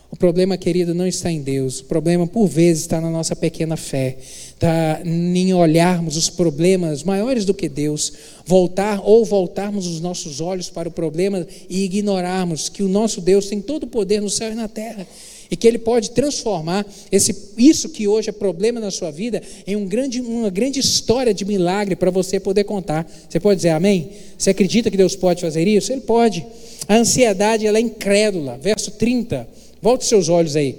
O 0.09 0.15
problema, 0.15 0.57
querido, 0.57 0.93
não 0.93 1.05
está 1.05 1.29
em 1.29 1.41
Deus. 1.41 1.81
O 1.81 1.85
problema, 1.85 2.25
por 2.25 2.47
vezes, 2.47 2.83
está 2.83 3.01
na 3.01 3.09
nossa 3.09 3.35
pequena 3.35 3.75
fé. 3.75 4.17
Está 4.19 5.01
em 5.03 5.53
olharmos 5.53 6.15
os 6.15 6.29
problemas 6.29 7.03
maiores 7.03 7.43
do 7.43 7.53
que 7.53 7.67
Deus, 7.67 8.13
voltar 8.45 9.01
ou 9.03 9.25
voltarmos 9.25 9.85
os 9.85 9.99
nossos 9.99 10.39
olhos 10.39 10.69
para 10.69 10.87
o 10.87 10.91
problema 10.91 11.45
e 11.69 11.83
ignorarmos 11.83 12.69
que 12.69 12.81
o 12.81 12.87
nosso 12.87 13.19
Deus 13.19 13.47
tem 13.47 13.61
todo 13.61 13.83
o 13.83 13.87
poder 13.87 14.21
no 14.21 14.29
céu 14.29 14.51
e 14.51 14.55
na 14.55 14.67
terra 14.67 15.05
e 15.49 15.55
que 15.55 15.67
Ele 15.67 15.77
pode 15.77 16.11
transformar 16.11 16.85
esse, 17.11 17.53
isso 17.57 17.89
que 17.89 18.07
hoje 18.07 18.29
é 18.29 18.33
problema 18.33 18.79
na 18.79 18.91
sua 18.91 19.11
vida 19.11 19.41
em 19.65 19.75
um 19.75 19.85
grande, 19.85 20.21
uma 20.21 20.49
grande 20.49 20.79
história 20.79 21.33
de 21.33 21.45
milagre 21.45 21.95
para 21.95 22.11
você 22.11 22.39
poder 22.39 22.63
contar. 22.63 23.09
Você 23.29 23.39
pode 23.39 23.57
dizer 23.57 23.69
amém? 23.69 24.09
Você 24.37 24.49
acredita 24.49 24.91
que 24.91 24.97
Deus 24.97 25.15
pode 25.15 25.41
fazer 25.41 25.67
isso? 25.67 25.91
Ele 25.91 26.01
pode. 26.01 26.45
A 26.87 26.95
ansiedade 26.95 27.65
ela 27.65 27.77
é 27.77 27.81
incrédula. 27.81 28.57
Verso 28.57 28.91
30. 28.91 29.47
Volte 29.87 30.03
seus 30.03 30.27
olhos 30.27 30.57
aí. 30.57 30.77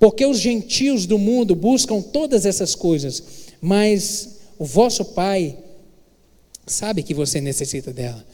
Porque 0.00 0.26
os 0.26 0.40
gentios 0.40 1.06
do 1.06 1.16
mundo 1.16 1.54
buscam 1.54 2.02
todas 2.02 2.44
essas 2.44 2.74
coisas, 2.74 3.22
mas 3.60 4.30
o 4.58 4.64
vosso 4.64 5.04
Pai 5.04 5.56
sabe 6.66 7.04
que 7.04 7.14
você 7.14 7.40
necessita 7.40 7.92
dela. 7.92 8.26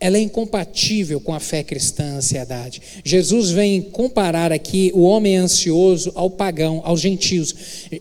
Ela 0.00 0.16
é 0.16 0.20
incompatível 0.20 1.20
com 1.20 1.34
a 1.34 1.38
fé 1.38 1.62
cristã, 1.62 2.14
a 2.14 2.16
ansiedade. 2.16 2.80
Jesus 3.04 3.50
vem 3.50 3.82
comparar 3.82 4.50
aqui 4.50 4.90
o 4.94 5.02
homem 5.02 5.36
ansioso 5.36 6.10
ao 6.14 6.30
pagão, 6.30 6.80
aos 6.82 7.02
gentios. 7.02 7.54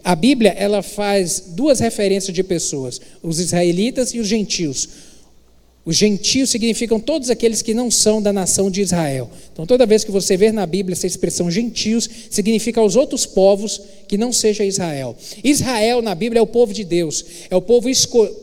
A 0.06 0.16
Bíblia 0.16 0.52
ela 0.52 0.82
faz 0.82 1.48
duas 1.50 1.82
referências 1.82 2.34
de 2.34 2.44
pessoas: 2.44 3.02
os 3.22 3.42
israelitas 3.42 4.14
e 4.14 4.20
os 4.20 4.28
gentios. 4.28 4.88
Os 5.86 5.96
gentios 5.96 6.50
significam 6.50 7.00
todos 7.00 7.30
aqueles 7.30 7.62
que 7.62 7.72
não 7.72 7.92
são 7.92 8.20
da 8.20 8.34
nação 8.34 8.72
de 8.72 8.82
Israel. 8.82 9.30
Então, 9.54 9.68
toda 9.68 9.86
vez 9.86 10.04
que 10.04 10.10
você 10.10 10.36
ver 10.36 10.52
na 10.52 10.66
Bíblia 10.66 10.94
essa 10.94 11.06
expressão 11.06 11.52
gentios, 11.52 12.10
significa 12.32 12.82
os 12.82 12.96
outros 12.96 13.28
povos 13.28 13.80
que 14.08 14.18
não 14.18 14.34
seja 14.34 14.66
Israel. 14.66 15.16
Israel 15.44 16.02
na 16.02 16.16
Bíblia 16.16 16.40
é 16.40 16.42
o 16.42 16.48
povo 16.48 16.74
de 16.74 16.84
Deus, 16.84 17.24
é 17.52 17.56
o 17.56 17.62
povo 17.62 17.88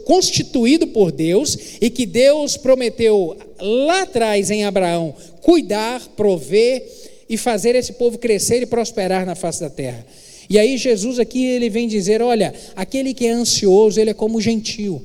constituído 0.04 0.86
por 0.86 1.10
Deus 1.10 1.58
e 1.80 1.90
que 1.90 2.06
Deus 2.06 2.56
prometeu 2.56 3.36
lá 3.58 4.02
atrás 4.02 4.48
em 4.48 4.64
Abraão 4.64 5.12
cuidar, 5.40 6.00
prover 6.16 6.86
e 7.28 7.36
fazer 7.36 7.74
esse 7.74 7.94
povo 7.94 8.18
crescer 8.18 8.62
e 8.62 8.66
prosperar 8.66 9.26
na 9.26 9.34
face 9.34 9.60
da 9.60 9.70
terra. 9.70 10.06
E 10.48 10.58
aí 10.58 10.76
Jesus 10.76 11.18
aqui 11.18 11.44
ele 11.44 11.68
vem 11.68 11.88
dizer, 11.88 12.22
olha, 12.22 12.54
aquele 12.76 13.12
que 13.12 13.26
é 13.26 13.30
ansioso, 13.32 14.00
ele 14.00 14.10
é 14.10 14.14
como 14.14 14.38
o 14.38 14.40
gentio. 14.40 15.02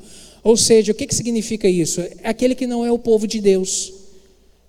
Ou 0.47 0.55
seja, 0.55 0.93
o 0.93 0.95
que, 0.95 1.05
que 1.05 1.13
significa 1.13 1.67
isso? 1.67 1.99
É 1.99 2.29
aquele 2.29 2.55
que 2.55 2.65
não 2.65 2.85
é 2.85 2.89
o 2.89 2.97
povo 2.97 3.27
de 3.27 3.41
Deus. 3.41 3.91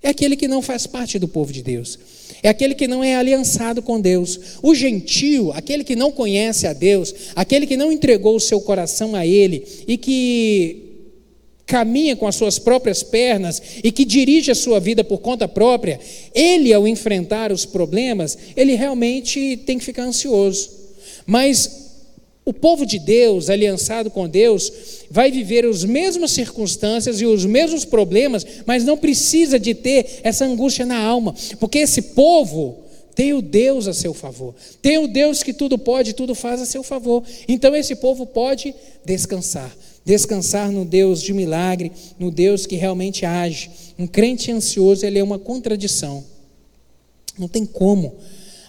É 0.02 0.08
aquele 0.08 0.34
que 0.34 0.48
não 0.48 0.60
faz 0.60 0.88
parte 0.88 1.20
do 1.20 1.28
povo 1.28 1.52
de 1.52 1.62
Deus. 1.62 1.96
É 2.42 2.48
aquele 2.48 2.74
que 2.74 2.88
não 2.88 3.04
é 3.04 3.14
aliançado 3.14 3.80
com 3.80 4.00
Deus. 4.00 4.58
O 4.60 4.74
gentio, 4.74 5.52
aquele 5.52 5.84
que 5.84 5.94
não 5.94 6.10
conhece 6.10 6.66
a 6.66 6.72
Deus, 6.72 7.14
aquele 7.36 7.64
que 7.64 7.76
não 7.76 7.92
entregou 7.92 8.34
o 8.34 8.40
seu 8.40 8.60
coração 8.60 9.14
a 9.14 9.24
Ele 9.24 9.64
e 9.86 9.96
que 9.96 10.82
caminha 11.64 12.16
com 12.16 12.26
as 12.26 12.34
suas 12.34 12.58
próprias 12.58 13.04
pernas 13.04 13.62
e 13.84 13.92
que 13.92 14.04
dirige 14.04 14.50
a 14.50 14.56
sua 14.56 14.80
vida 14.80 15.04
por 15.04 15.18
conta 15.18 15.46
própria, 15.46 16.00
ele, 16.34 16.72
ao 16.72 16.88
enfrentar 16.88 17.52
os 17.52 17.64
problemas, 17.64 18.36
ele 18.56 18.74
realmente 18.74 19.56
tem 19.58 19.78
que 19.78 19.84
ficar 19.84 20.02
ansioso. 20.02 20.70
Mas 21.24 21.87
o 22.48 22.52
povo 22.54 22.86
de 22.86 22.98
Deus, 22.98 23.50
aliançado 23.50 24.10
com 24.10 24.26
Deus, 24.26 24.72
vai 25.10 25.30
viver 25.30 25.66
as 25.66 25.84
mesmas 25.84 26.30
circunstâncias 26.30 27.20
e 27.20 27.26
os 27.26 27.44
mesmos 27.44 27.84
problemas, 27.84 28.46
mas 28.64 28.84
não 28.84 28.96
precisa 28.96 29.58
de 29.58 29.74
ter 29.74 30.20
essa 30.22 30.46
angústia 30.46 30.86
na 30.86 30.98
alma, 30.98 31.34
porque 31.60 31.80
esse 31.80 32.00
povo 32.00 32.78
tem 33.14 33.34
o 33.34 33.42
Deus 33.42 33.86
a 33.86 33.92
seu 33.92 34.14
favor, 34.14 34.54
tem 34.80 34.96
o 34.96 35.06
Deus 35.06 35.42
que 35.42 35.52
tudo 35.52 35.76
pode, 35.76 36.14
tudo 36.14 36.34
faz 36.34 36.62
a 36.62 36.64
seu 36.64 36.82
favor. 36.82 37.22
Então 37.46 37.76
esse 37.76 37.96
povo 37.96 38.24
pode 38.24 38.74
descansar, 39.04 39.70
descansar 40.02 40.72
no 40.72 40.86
Deus 40.86 41.20
de 41.20 41.34
milagre, 41.34 41.92
no 42.18 42.30
Deus 42.30 42.64
que 42.64 42.76
realmente 42.76 43.26
age. 43.26 43.70
Um 43.98 44.06
crente 44.06 44.50
ansioso, 44.50 45.04
ele 45.04 45.18
é 45.18 45.22
uma 45.22 45.38
contradição. 45.38 46.24
Não 47.38 47.46
tem 47.46 47.66
como 47.66 48.16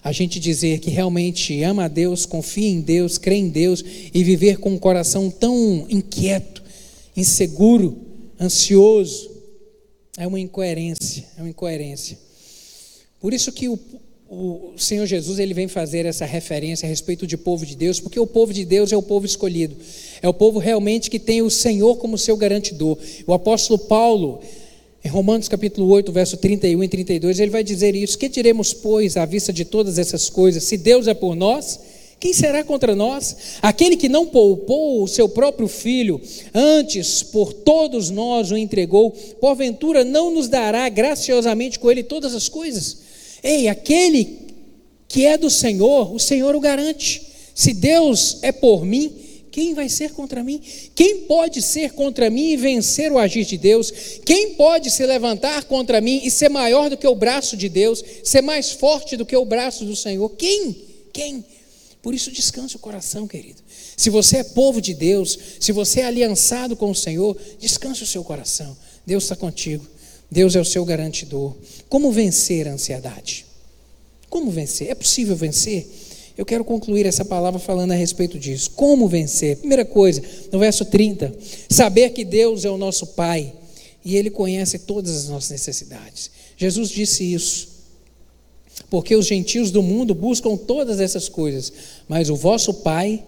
a 0.04 0.12
gente 0.12 0.40
dizer 0.40 0.80
que 0.80 0.90
realmente 0.90 1.62
ama 1.64 1.86
a 1.86 1.88
Deus, 1.88 2.26
confia 2.26 2.68
em 2.68 2.82
Deus, 2.82 3.18
crê 3.18 3.36
em 3.36 3.50
Deus 3.50 3.84
e 4.14 4.24
viver 4.24 4.58
com 4.58 4.72
um 4.72 4.80
coração 4.80 5.30
tão 5.30 5.86
inquieto, 5.90 6.64
inseguro, 7.16 7.98
ansioso, 8.40 9.30
é 10.18 10.26
uma 10.26 10.40
incoerência, 10.40 11.26
é 11.38 11.42
uma 11.42 11.50
incoerência. 11.50 12.18
Por 13.20 13.34
isso 13.34 13.52
que 13.52 13.68
o, 13.68 13.78
o 14.30 14.74
Senhor 14.78 15.06
Jesus 15.06 15.40
ele 15.40 15.54
vem 15.54 15.68
fazer 15.68 16.06
essa 16.06 16.26
referência 16.26 16.86
a 16.86 16.90
respeito 16.90 17.28
de 17.28 17.36
povo 17.36 17.66
de 17.66 17.76
Deus, 17.76 18.00
porque 18.00 18.20
o 18.20 18.28
povo 18.28 18.54
de 18.54 18.64
Deus 18.64 18.92
é 18.92 18.98
o 18.98 19.02
povo 19.02 19.26
escolhido, 19.26 19.76
é 20.22 20.28
o 20.28 20.34
povo 20.34 20.60
realmente 20.60 21.10
que 21.10 21.20
tem 21.20 21.42
o 21.42 21.50
Senhor 21.50 21.98
como 21.98 22.18
seu 22.18 22.38
garantidor. 22.38 22.98
O 23.28 23.34
apóstolo 23.34 23.80
Paulo, 23.80 24.42
em 25.04 25.08
Romanos 25.08 25.48
capítulo 25.48 25.88
8, 25.90 26.12
verso 26.12 26.38
31 26.38 26.84
e 26.84 26.88
32, 26.88 27.40
ele 27.40 27.52
vai 27.52 27.64
dizer 27.64 27.96
isso: 27.96 28.18
Que 28.18 28.28
diremos, 28.28 28.74
pois, 28.74 29.16
à 29.16 29.26
vista 29.26 29.54
de 29.54 29.64
todas 29.64 29.98
essas 29.98 30.30
coisas? 30.30 30.64
Se 30.64 30.78
Deus 30.78 31.08
é 31.08 31.14
por 31.14 31.36
nós, 31.36 31.80
quem 32.20 32.34
será 32.34 32.66
contra 32.66 32.94
nós? 32.94 33.36
Aquele 33.62 33.96
que 33.96 34.10
não 34.10 34.26
poupou 34.26 35.02
o 35.02 35.08
seu 35.08 35.30
próprio 35.30 35.70
filho, 35.70 36.20
antes 36.54 37.24
por 37.24 37.54
todos 37.54 38.10
nós 38.10 38.52
o 38.52 38.58
entregou, 38.58 39.12
porventura 39.40 40.04
não 40.04 40.32
nos 40.32 40.50
dará 40.50 40.90
graciosamente 40.90 41.80
com 41.80 41.90
ele 41.90 42.04
todas 42.04 42.36
as 42.36 42.50
coisas? 42.50 42.98
Ei, 43.42 43.70
aquele 43.70 44.38
que 45.08 45.26
é 45.26 45.38
do 45.38 45.50
Senhor, 45.50 46.14
o 46.14 46.20
Senhor 46.20 46.56
o 46.56 46.60
garante. 46.60 47.22
Se 47.56 47.74
Deus 47.74 48.40
é 48.42 48.52
por 48.52 48.86
mim, 48.86 49.12
quem 49.60 49.74
vai 49.74 49.90
ser 49.90 50.14
contra 50.14 50.42
mim? 50.42 50.62
Quem 50.96 51.26
pode 51.26 51.62
ser 51.62 51.92
contra 51.92 52.30
mim 52.30 52.52
e 52.52 52.56
vencer 52.56 53.12
o 53.12 53.18
agir 53.18 53.44
de 53.44 53.58
Deus? 53.58 53.92
Quem 54.26 54.52
pode 54.54 54.90
se 54.90 55.06
levantar 55.06 55.66
contra 55.66 56.00
mim 56.00 56.22
e 56.24 56.32
ser 56.32 56.48
maior 56.48 56.90
do 56.90 56.96
que 56.96 57.06
o 57.06 57.14
braço 57.14 57.58
de 57.58 57.68
Deus, 57.68 58.02
ser 58.24 58.42
mais 58.42 58.72
forte 58.72 59.18
do 59.18 59.26
que 59.26 59.36
o 59.36 59.44
braço 59.44 59.84
do 59.84 59.98
Senhor? 59.98 60.30
Quem? 60.30 60.78
Quem? 61.12 61.44
Por 62.02 62.16
isso, 62.16 62.32
descanse 62.32 62.78
o 62.78 62.80
coração, 62.80 63.28
querido. 63.28 63.62
Se 63.98 64.10
você 64.10 64.38
é 64.38 64.44
povo 64.46 64.80
de 64.80 64.94
Deus, 64.94 65.38
se 65.60 65.74
você 65.74 66.00
é 66.00 66.06
aliançado 66.06 66.78
com 66.78 66.90
o 66.90 66.96
Senhor, 66.96 67.38
descanse 67.60 68.02
o 68.02 68.08
seu 68.08 68.24
coração. 68.24 68.78
Deus 69.06 69.24
está 69.24 69.36
contigo. 69.36 69.86
Deus 70.32 70.56
é 70.56 70.62
o 70.62 70.66
seu 70.66 70.86
garantidor. 70.86 71.54
Como 71.90 72.14
vencer 72.14 72.66
a 72.66 72.72
ansiedade? 72.72 73.46
Como 74.30 74.52
vencer? 74.52 74.88
É 74.88 74.96
possível 74.96 75.36
vencer? 75.36 75.86
Eu 76.40 76.46
quero 76.46 76.64
concluir 76.64 77.06
essa 77.06 77.26
palavra 77.26 77.60
falando 77.60 77.92
a 77.92 77.96
respeito 77.96 78.40
disso. 78.40 78.72
Como 78.72 79.10
vencer? 79.10 79.58
Primeira 79.58 79.84
coisa, 79.84 80.24
no 80.50 80.58
verso 80.58 80.86
30, 80.86 81.36
saber 81.70 82.12
que 82.12 82.24
Deus 82.24 82.64
é 82.64 82.70
o 82.70 82.78
nosso 82.78 83.08
Pai 83.08 83.54
e 84.06 84.16
Ele 84.16 84.30
conhece 84.30 84.80
todas 84.80 85.14
as 85.14 85.28
nossas 85.28 85.50
necessidades. 85.50 86.32
Jesus 86.56 86.92
disse 86.92 87.26
isso. 87.26 87.68
Porque 88.90 89.18
os 89.18 89.28
gentios 89.28 89.70
do 89.70 89.84
mundo 89.84 90.16
buscam 90.16 90.56
todas 90.56 91.02
essas 91.02 91.28
coisas, 91.28 91.74
mas 92.08 92.30
o 92.30 92.38
vosso 92.38 92.74
Pai 92.76 93.22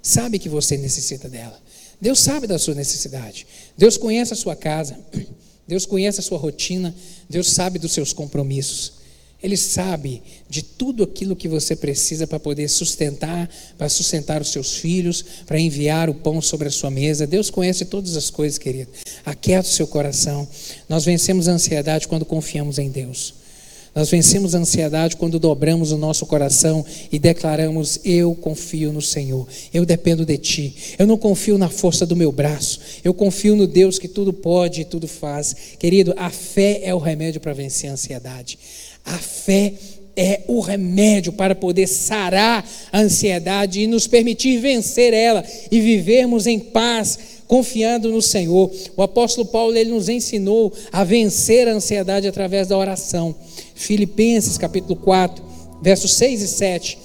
sabe 0.00 0.38
que 0.38 0.48
você 0.48 0.76
necessita 0.76 1.28
dela. 1.28 1.60
Deus 2.00 2.20
sabe 2.20 2.46
da 2.46 2.60
sua 2.60 2.76
necessidade. 2.76 3.44
Deus 3.76 3.96
conhece 3.96 4.34
a 4.34 4.36
sua 4.36 4.54
casa. 4.54 4.96
Deus 5.66 5.84
conhece 5.84 6.20
a 6.20 6.22
sua 6.22 6.38
rotina. 6.38 6.94
Deus 7.28 7.50
sabe 7.50 7.80
dos 7.80 7.90
seus 7.90 8.12
compromissos. 8.12 9.01
Ele 9.42 9.56
sabe 9.56 10.22
de 10.48 10.62
tudo 10.62 11.02
aquilo 11.02 11.34
que 11.34 11.48
você 11.48 11.74
precisa 11.74 12.26
para 12.26 12.38
poder 12.38 12.68
sustentar, 12.68 13.50
para 13.76 13.88
sustentar 13.88 14.40
os 14.40 14.52
seus 14.52 14.76
filhos, 14.76 15.24
para 15.46 15.58
enviar 15.58 16.08
o 16.08 16.14
pão 16.14 16.40
sobre 16.40 16.68
a 16.68 16.70
sua 16.70 16.90
mesa. 16.90 17.26
Deus 17.26 17.50
conhece 17.50 17.84
todas 17.84 18.16
as 18.16 18.30
coisas, 18.30 18.58
querido. 18.58 18.90
Aquieta 19.24 19.68
o 19.68 19.72
seu 19.72 19.86
coração. 19.86 20.48
Nós 20.88 21.04
vencemos 21.04 21.48
a 21.48 21.52
ansiedade 21.52 22.06
quando 22.06 22.24
confiamos 22.24 22.78
em 22.78 22.88
Deus. 22.88 23.34
Nós 23.94 24.08
vencemos 24.08 24.54
a 24.54 24.58
ansiedade 24.58 25.16
quando 25.16 25.38
dobramos 25.38 25.92
o 25.92 25.98
nosso 25.98 26.24
coração 26.24 26.84
e 27.10 27.18
declaramos: 27.18 28.00
Eu 28.02 28.34
confio 28.34 28.90
no 28.90 29.02
Senhor, 29.02 29.46
eu 29.72 29.84
dependo 29.84 30.24
de 30.24 30.38
Ti, 30.38 30.74
eu 30.98 31.06
não 31.06 31.18
confio 31.18 31.58
na 31.58 31.68
força 31.68 32.06
do 32.06 32.16
meu 32.16 32.32
braço, 32.32 32.80
eu 33.04 33.12
confio 33.12 33.54
no 33.54 33.66
Deus 33.66 33.98
que 33.98 34.08
tudo 34.08 34.32
pode 34.32 34.80
e 34.80 34.84
tudo 34.86 35.06
faz. 35.06 35.54
Querido, 35.78 36.14
a 36.16 36.30
fé 36.30 36.80
é 36.82 36.94
o 36.94 36.98
remédio 36.98 37.40
para 37.40 37.52
vencer 37.52 37.90
a 37.90 37.92
ansiedade. 37.92 38.58
A 39.04 39.18
fé 39.18 39.74
é 40.16 40.42
o 40.46 40.60
remédio 40.60 41.32
para 41.32 41.54
poder 41.54 41.86
sarar 41.86 42.68
a 42.92 43.00
ansiedade 43.00 43.80
e 43.80 43.86
nos 43.86 44.06
permitir 44.06 44.58
vencer 44.58 45.14
ela 45.14 45.44
e 45.70 45.80
vivermos 45.80 46.46
em 46.46 46.58
paz, 46.58 47.18
confiando 47.46 48.10
no 48.10 48.20
Senhor. 48.20 48.70
O 48.96 49.02
apóstolo 49.02 49.46
Paulo 49.46 49.76
ele 49.76 49.90
nos 49.90 50.08
ensinou 50.08 50.72
a 50.92 51.02
vencer 51.02 51.66
a 51.66 51.72
ansiedade 51.72 52.28
através 52.28 52.68
da 52.68 52.76
oração. 52.76 53.34
Filipenses 53.74 54.58
capítulo 54.58 54.96
4, 54.96 55.42
versos 55.82 56.14
6 56.14 56.42
e 56.42 56.48
7. 56.48 56.98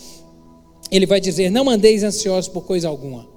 Ele 0.91 1.06
vai 1.06 1.20
dizer: 1.20 1.50
Não 1.50 1.66
mandeis 1.66 2.04
ansiosos 2.04 2.50
por 2.50 2.66
coisa 2.66 2.88
alguma. 2.88 3.28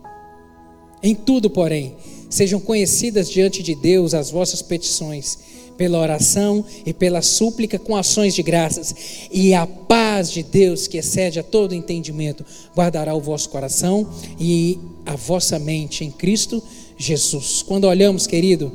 Em 1.03 1.15
tudo, 1.15 1.49
porém, 1.49 1.97
sejam 2.29 2.61
conhecidas 2.61 3.31
diante 3.31 3.63
de 3.63 3.75
Deus 3.75 4.15
as 4.15 4.31
vossas 4.31 4.61
petições 4.61 5.39
pela 5.81 5.99
oração 5.99 6.63
e 6.85 6.93
pela 6.93 7.23
súplica 7.23 7.79
com 7.79 7.97
ações 7.97 8.35
de 8.35 8.43
graças, 8.43 8.95
e 9.33 9.55
a 9.55 9.67
paz 9.67 10.31
de 10.31 10.43
Deus, 10.43 10.87
que 10.87 10.99
excede 10.99 11.41
a 11.41 11.43
todo 11.43 11.75
entendimento, 11.75 12.45
guardará 12.77 13.15
o 13.15 13.21
vosso 13.21 13.49
coração 13.49 14.07
e 14.39 14.79
a 15.07 15.17
vossa 15.17 15.59
mente 15.59 16.05
em 16.05 16.11
Cristo 16.11 16.63
Jesus. 16.99 17.63
Quando 17.63 17.85
olhamos, 17.85 18.27
querido, 18.27 18.71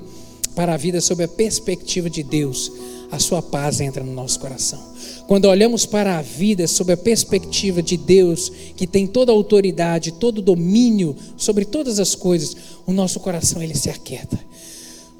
para 0.55 0.73
a 0.73 0.77
vida 0.77 0.99
sob 0.99 1.23
a 1.23 1.27
perspectiva 1.27 2.09
de 2.09 2.23
Deus, 2.23 2.71
a 3.11 3.19
sua 3.19 3.39
paz 3.39 3.79
entra 3.81 4.03
no 4.03 4.11
nosso 4.11 4.39
coração. 4.39 4.81
Quando 5.27 5.45
olhamos 5.45 5.85
para 5.85 6.17
a 6.17 6.23
vida 6.23 6.67
sob 6.67 6.91
a 6.91 6.97
perspectiva 6.97 7.83
de 7.83 7.97
Deus, 7.97 8.51
que 8.75 8.87
tem 8.87 9.05
toda 9.05 9.31
a 9.31 9.35
autoridade, 9.35 10.13
todo 10.13 10.39
o 10.39 10.41
domínio 10.41 11.15
sobre 11.37 11.65
todas 11.65 11.99
as 11.99 12.15
coisas, 12.15 12.57
o 12.83 12.91
nosso 12.91 13.19
coração 13.19 13.61
ele 13.61 13.75
se 13.75 13.91
aquieta. 13.91 14.39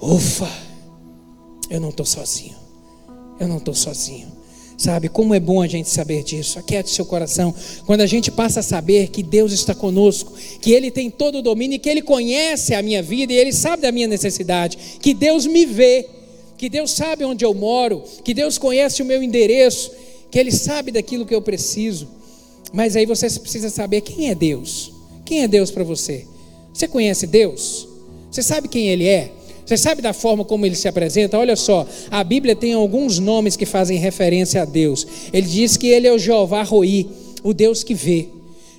Ufa! 0.02 0.75
Eu 1.70 1.80
não 1.80 1.90
estou 1.90 2.06
sozinho. 2.06 2.56
Eu 3.40 3.48
não 3.48 3.58
estou 3.58 3.74
sozinho. 3.74 4.36
Sabe 4.78 5.08
como 5.08 5.34
é 5.34 5.40
bom 5.40 5.62
a 5.62 5.68
gente 5.68 5.90
saber 5.90 6.24
disso? 6.24 6.60
Aquiete 6.60 6.90
seu 6.90 7.06
coração. 7.06 7.54
Quando 7.86 8.02
a 8.02 8.06
gente 8.06 8.30
passa 8.30 8.60
a 8.60 8.64
saber 8.64 9.08
que 9.08 9.24
Deus 9.24 9.54
está 9.54 9.74
conosco, 9.74 10.34
que 10.60 10.72
Ele 10.72 10.92
tem 10.92 11.10
todo 11.10 11.38
o 11.38 11.42
domínio, 11.42 11.80
que 11.80 11.90
Ele 11.90 12.02
conhece 12.02 12.74
a 12.74 12.82
minha 12.82 13.02
vida 13.02 13.32
e 13.32 13.38
Ele 13.38 13.54
sabe 13.54 13.84
da 13.84 13.92
minha 13.92 14.08
necessidade, 14.08 14.78
que 15.00 15.14
Deus 15.14 15.46
me 15.46 15.66
vê, 15.66 16.08
que 16.58 16.68
Deus 16.68 16.92
sabe 16.92 17.24
onde 17.24 17.46
eu 17.46 17.54
moro, 17.54 18.04
que 18.24 18.34
Deus 18.34 18.58
conhece 18.58 19.02
o 19.02 19.06
meu 19.06 19.24
endereço, 19.24 19.92
que 20.30 20.38
Ele 20.38 20.52
sabe 20.52 20.92
daquilo 20.92 21.26
que 21.26 21.36
eu 21.36 21.42
preciso. 21.42 22.08
Mas 22.74 22.98
aí 22.98 23.06
você 23.06 23.30
precisa 23.40 23.70
saber 23.70 24.02
quem 24.02 24.30
é 24.30 24.36
Deus. 24.36 24.92
Quem 25.24 25.44
é 25.44 25.48
Deus 25.48 25.72
para 25.72 25.84
você? 25.84 26.26
Você 26.74 26.88
conhece 26.88 27.26
Deus? 27.26 27.88
Você 28.30 28.44
sabe 28.44 28.68
quem 28.68 28.90
Ele 28.90 29.08
é? 29.08 29.32
Você 29.66 29.78
sabe 29.78 30.02
da 30.02 30.14
forma 30.14 30.46
como 30.46 30.66
ele 30.66 30.76
se 30.76 30.88
apresenta? 30.88 31.40
Olha 31.40 31.56
só, 31.56 31.88
a 32.12 32.24
Bíblia 32.24 32.56
tem 32.56 32.74
alguns 32.74 33.18
nomes 33.18 33.56
que 33.56 33.66
fazem 33.66 33.98
referência 33.98 34.62
a 34.62 34.66
Deus. 34.66 35.08
Ele 35.34 35.48
diz 35.48 35.76
que 35.76 35.88
ele 35.88 36.08
é 36.08 36.14
o 36.14 36.20
Jeová 36.20 36.62
Roi, 36.62 37.10
o 37.44 37.54
Deus 37.54 37.84
que 37.84 37.96
vê. 37.96 38.28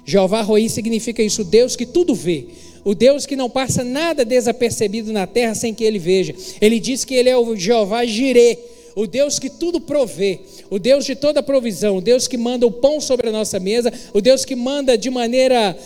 Jeová 0.04 0.42
Roi 0.42 0.68
significa 0.68 1.20
isso, 1.22 1.42
Deus 1.42 1.74
que 1.74 1.84
tudo 1.84 2.14
vê. 2.14 2.46
O 2.84 2.94
Deus 2.94 3.26
que 3.26 3.34
não 3.34 3.50
passa 3.50 3.82
nada 3.82 4.24
desapercebido 4.24 5.12
na 5.12 5.26
terra 5.26 5.56
sem 5.56 5.74
que 5.74 5.82
ele 5.82 5.98
veja. 5.98 6.32
Ele 6.60 6.78
diz 6.78 7.04
que 7.04 7.14
ele 7.14 7.28
é 7.28 7.36
o 7.36 7.56
Jeová 7.56 8.04
Jireh, 8.04 8.56
o 8.94 9.08
Deus 9.08 9.40
que 9.40 9.50
tudo 9.50 9.80
provê, 9.80 10.38
o 10.70 10.78
Deus 10.78 11.04
de 11.04 11.16
toda 11.16 11.42
provisão, 11.42 11.96
o 11.96 12.00
Deus 12.00 12.28
que 12.28 12.38
manda 12.38 12.64
o 12.64 12.70
pão 12.70 13.00
sobre 13.00 13.28
a 13.28 13.32
nossa 13.32 13.58
mesa, 13.58 13.92
o 14.14 14.20
Deus 14.20 14.44
que 14.44 14.54
manda 14.54 14.96
de 14.96 15.10
maneira 15.10 15.76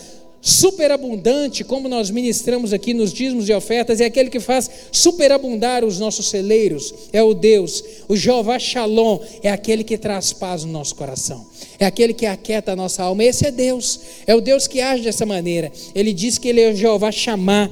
superabundante, 0.41 1.63
como 1.63 1.87
nós 1.87 2.09
ministramos 2.09 2.73
aqui 2.73 2.93
nos 2.93 3.13
dízimos 3.13 3.47
e 3.47 3.53
ofertas, 3.53 4.01
é 4.01 4.05
aquele 4.05 4.29
que 4.29 4.39
faz 4.39 4.69
superabundar 4.91 5.85
os 5.85 5.99
nossos 5.99 6.29
celeiros, 6.29 6.93
é 7.13 7.21
o 7.21 7.33
Deus. 7.33 7.83
O 8.07 8.15
Jeová 8.17 8.57
Shalom 8.57 9.19
é 9.43 9.51
aquele 9.51 9.83
que 9.83 9.97
traz 9.97 10.33
paz 10.33 10.63
no 10.63 10.71
nosso 10.71 10.95
coração, 10.95 11.45
é 11.77 11.85
aquele 11.85 12.13
que 12.13 12.25
aquieta 12.25 12.71
a 12.71 12.75
nossa 12.75 13.03
alma. 13.03 13.23
Esse 13.23 13.45
é 13.45 13.51
Deus, 13.51 13.99
é 14.25 14.35
o 14.35 14.41
Deus 14.41 14.65
que 14.65 14.81
age 14.81 15.03
dessa 15.03 15.25
maneira. 15.25 15.71
Ele 15.93 16.11
diz 16.11 16.39
que 16.39 16.47
ele 16.47 16.61
é 16.61 16.71
o 16.71 16.75
Jeová 16.75 17.11
Chamar, 17.11 17.69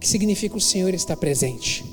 que 0.00 0.08
significa 0.08 0.56
o 0.56 0.60
Senhor 0.60 0.92
está 0.92 1.16
presente. 1.16 1.84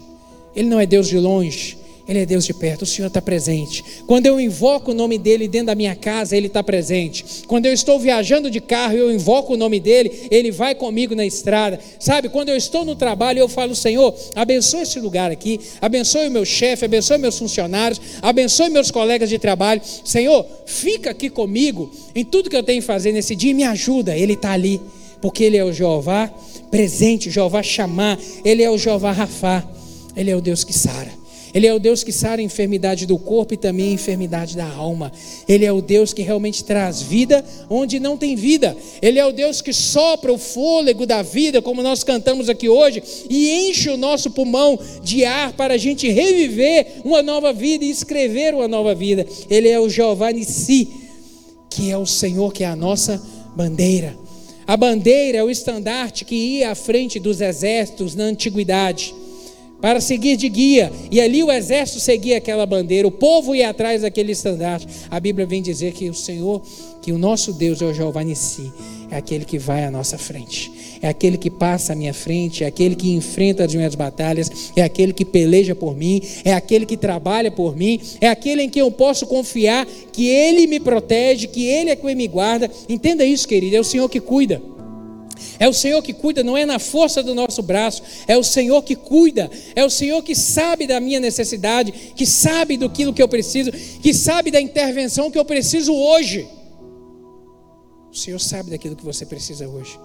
Ele 0.56 0.70
não 0.70 0.80
é 0.80 0.88
Deus 0.88 1.08
de 1.08 1.20
longe, 1.20 1.78
ele 2.08 2.20
é 2.20 2.26
Deus 2.26 2.46
de 2.46 2.54
perto, 2.54 2.84
o 2.84 2.86
Senhor 2.86 3.10
está 3.10 3.22
presente. 3.22 3.84
Quando 4.08 4.28
eu 4.28 4.40
invoco 4.40 4.92
o 4.92 4.94
nome 4.94 5.18
dEle 5.18 5.46
dentro 5.46 5.68
da 5.68 5.76
minha 5.76 5.94
casa, 5.94 6.38
Ele 6.38 6.48
está 6.48 6.64
presente. 6.64 7.44
Quando 7.48 7.66
eu 7.66 7.74
estou 7.74 8.00
viajando 8.00 8.50
de 8.50 8.62
carro 8.62 8.96
e 8.96 9.00
eu 9.00 9.12
invoco 9.12 9.54
o 9.54 9.58
nome 9.58 9.78
dEle, 9.78 10.28
Ele 10.32 10.50
vai 10.50 10.74
comigo 10.74 11.14
na 11.14 11.26
estrada. 11.26 11.78
Sabe, 12.00 12.30
quando 12.30 12.48
eu 12.48 12.56
estou 12.56 12.86
no 12.86 12.96
trabalho, 12.96 13.40
eu 13.40 13.50
falo, 13.50 13.76
Senhor, 13.76 14.16
abençoe 14.34 14.84
esse 14.84 15.00
lugar 15.02 15.32
aqui, 15.32 15.60
abençoe 15.82 16.30
o 16.30 16.32
meu 16.32 16.46
chefe, 16.46 16.86
abençoe 16.86 17.18
meus 17.18 17.38
funcionários, 17.38 18.00
abençoe 18.22 18.70
meus 18.70 18.90
colegas 18.90 19.30
de 19.30 19.38
trabalho. 19.38 19.82
Senhor, 20.06 20.46
fica 20.66 21.10
aqui 21.10 21.30
comigo 21.30 21.92
em 22.16 22.24
tudo 22.24 22.50
que 22.50 22.56
eu 22.56 22.64
tenho 22.64 22.80
que 22.80 22.88
fazer 22.88 23.12
nesse 23.12 23.36
dia 23.36 23.52
e 23.52 23.54
me 23.54 23.64
ajuda. 23.64 24.16
Ele 24.16 24.34
está 24.34 24.52
ali, 24.52 24.80
porque 25.20 25.44
Ele 25.44 25.58
é 25.58 25.66
o 25.66 25.74
Jeová 25.74 26.34
presente, 26.72 27.30
Jeová 27.30 27.62
chamar, 27.62 28.18
Ele 28.46 28.64
é 28.64 28.70
o 28.72 28.78
Jeová 28.78 29.12
Rafá, 29.12 29.68
Ele 30.16 30.32
é 30.32 30.36
o 30.38 30.42
Deus 30.42 30.64
que 30.64 30.72
sara. 30.72 31.17
Ele 31.58 31.66
é 31.66 31.74
o 31.74 31.80
Deus 31.80 32.04
que 32.04 32.12
sara 32.12 32.40
a 32.40 32.44
enfermidade 32.44 33.08
do 33.08 33.18
corpo 33.18 33.52
e 33.52 33.58
também 33.58 33.90
a 33.90 33.94
enfermidade 33.94 34.56
da 34.56 34.68
alma. 34.68 35.12
Ele 35.50 35.66
é 35.66 35.72
o 35.72 35.82
Deus 35.82 36.14
que 36.14 36.22
realmente 36.22 36.64
traz 36.64 37.02
vida 37.02 37.44
onde 37.68 38.00
não 38.00 38.16
tem 38.16 38.36
vida. 38.36 38.78
Ele 39.02 39.18
é 39.18 39.26
o 39.26 39.32
Deus 39.32 39.60
que 39.60 39.74
sopra 39.74 40.32
o 40.32 40.38
fôlego 40.38 41.08
da 41.08 41.24
vida, 41.24 41.60
como 41.60 41.82
nós 41.82 42.04
cantamos 42.04 42.48
aqui 42.48 42.70
hoje, 42.70 43.02
e 43.28 43.70
enche 43.70 43.90
o 43.90 43.98
nosso 43.98 44.30
pulmão 44.30 44.78
de 45.02 45.26
ar 45.26 45.52
para 45.54 45.74
a 45.74 45.78
gente 45.78 46.08
reviver 46.08 47.02
uma 47.04 47.24
nova 47.24 47.52
vida 47.52 47.84
e 47.84 47.90
escrever 47.90 48.54
uma 48.54 48.68
nova 48.68 48.94
vida. 48.94 49.26
Ele 49.50 49.68
é 49.68 49.80
o 49.80 49.90
Jeová 49.90 50.32
Nissi, 50.32 50.88
que 51.72 51.90
é 51.90 51.98
o 51.98 52.06
Senhor, 52.06 52.54
que 52.54 52.64
é 52.64 52.68
a 52.68 52.76
nossa 52.76 53.20
bandeira. 53.56 54.16
A 54.68 54.78
bandeira 54.78 55.40
é 55.40 55.44
o 55.44 55.50
estandarte 55.50 56.24
que 56.24 56.36
ia 56.36 56.70
à 56.70 56.76
frente 56.76 57.20
dos 57.20 57.42
exércitos 57.42 58.14
na 58.14 58.26
antiguidade 58.26 59.16
para 59.82 60.02
seguir 60.02 60.38
de 60.38 60.50
guia. 60.50 60.92
E 61.12 61.22
ali 61.22 61.44
o 61.44 61.52
exército 61.52 62.00
seguia 62.00 62.38
aquela 62.38 62.66
bandeira, 62.66 63.08
o 63.08 63.12
povo 63.12 63.56
ia 63.56 63.70
atrás 63.70 64.02
daquele 64.02 64.32
estandarte. 64.32 64.88
A 65.10 65.20
Bíblia 65.20 65.46
vem 65.46 65.62
dizer 65.62 65.94
que 65.94 66.10
o 66.10 66.14
Senhor, 66.14 66.62
que 67.02 67.12
o 67.12 67.18
nosso 67.18 67.54
Deus 67.54 67.82
é 67.82 67.86
o 67.86 67.94
Jeová 67.94 68.24
Nissi, 68.24 68.72
é 69.10 69.18
aquele 69.18 69.46
que 69.46 69.58
vai 69.58 69.86
à 69.86 69.92
nossa 69.92 70.18
frente, 70.18 70.70
é 71.02 71.08
aquele 71.08 71.38
que 71.38 71.50
passa 71.50 71.94
à 71.94 71.96
minha 71.96 72.14
frente, 72.14 72.64
é 72.64 72.68
aquele 72.68 72.96
que 72.96 73.12
enfrenta 73.12 73.64
as 73.64 73.74
minhas 73.74 73.96
batalhas, 73.96 74.72
é 74.76 74.84
aquele 74.84 75.14
que 75.14 75.24
peleja 75.24 75.74
por 75.74 75.96
mim, 75.96 76.22
é 76.44 76.54
aquele 76.54 76.86
que 76.86 76.98
trabalha 76.98 77.50
por 77.50 77.76
mim, 77.76 78.02
é 78.20 78.28
aquele 78.28 78.64
em 78.64 78.70
quem 78.70 78.82
eu 78.82 78.92
posso 78.92 79.26
confiar 79.26 79.88
que 80.12 80.28
Ele 80.28 80.68
me 80.68 80.80
protege, 80.80 81.48
que 81.48 81.66
Ele 81.66 81.90
é 81.90 81.96
quem 81.96 82.16
me 82.16 82.28
guarda. 82.28 82.70
Entenda 82.90 83.24
isso, 83.24 83.48
querido, 83.48 83.78
é 83.78 83.80
o 83.80 83.84
Senhor 83.84 84.10
que 84.10 84.20
cuida. 84.20 84.62
É 85.60 85.68
o 85.68 85.74
Senhor 85.74 86.02
que 86.02 86.14
cuida, 86.14 86.44
não 86.44 86.58
é 86.58 86.66
na 86.66 86.80
força 86.80 87.24
do 87.24 87.34
nosso 87.34 87.62
braço, 87.62 88.04
é 88.28 88.38
o 88.38 88.44
Senhor 88.44 88.82
que 88.84 88.96
cuida, 88.96 89.50
é 89.76 89.84
o 89.84 89.90
Senhor 89.90 90.22
que 90.24 90.36
sabe 90.36 90.88
da 90.88 91.00
minha 91.00 91.20
necessidade, 91.20 91.92
que 92.16 92.26
sabe 92.26 92.78
do 92.78 92.90
que 92.90 93.04
eu 93.22 93.28
preciso, 93.28 93.72
que 93.72 94.14
sabe 94.14 94.52
da 94.52 94.62
intervenção 94.62 95.32
que 95.32 95.38
eu 95.38 95.46
preciso 95.46 95.94
hoje. 95.94 96.48
O 98.12 98.16
Senhor 98.16 98.40
sabe 98.40 98.72
daquilo 98.72 98.96
que 98.96 99.06
você 99.06 99.26
precisa 99.26 99.68
hoje. 99.68 100.00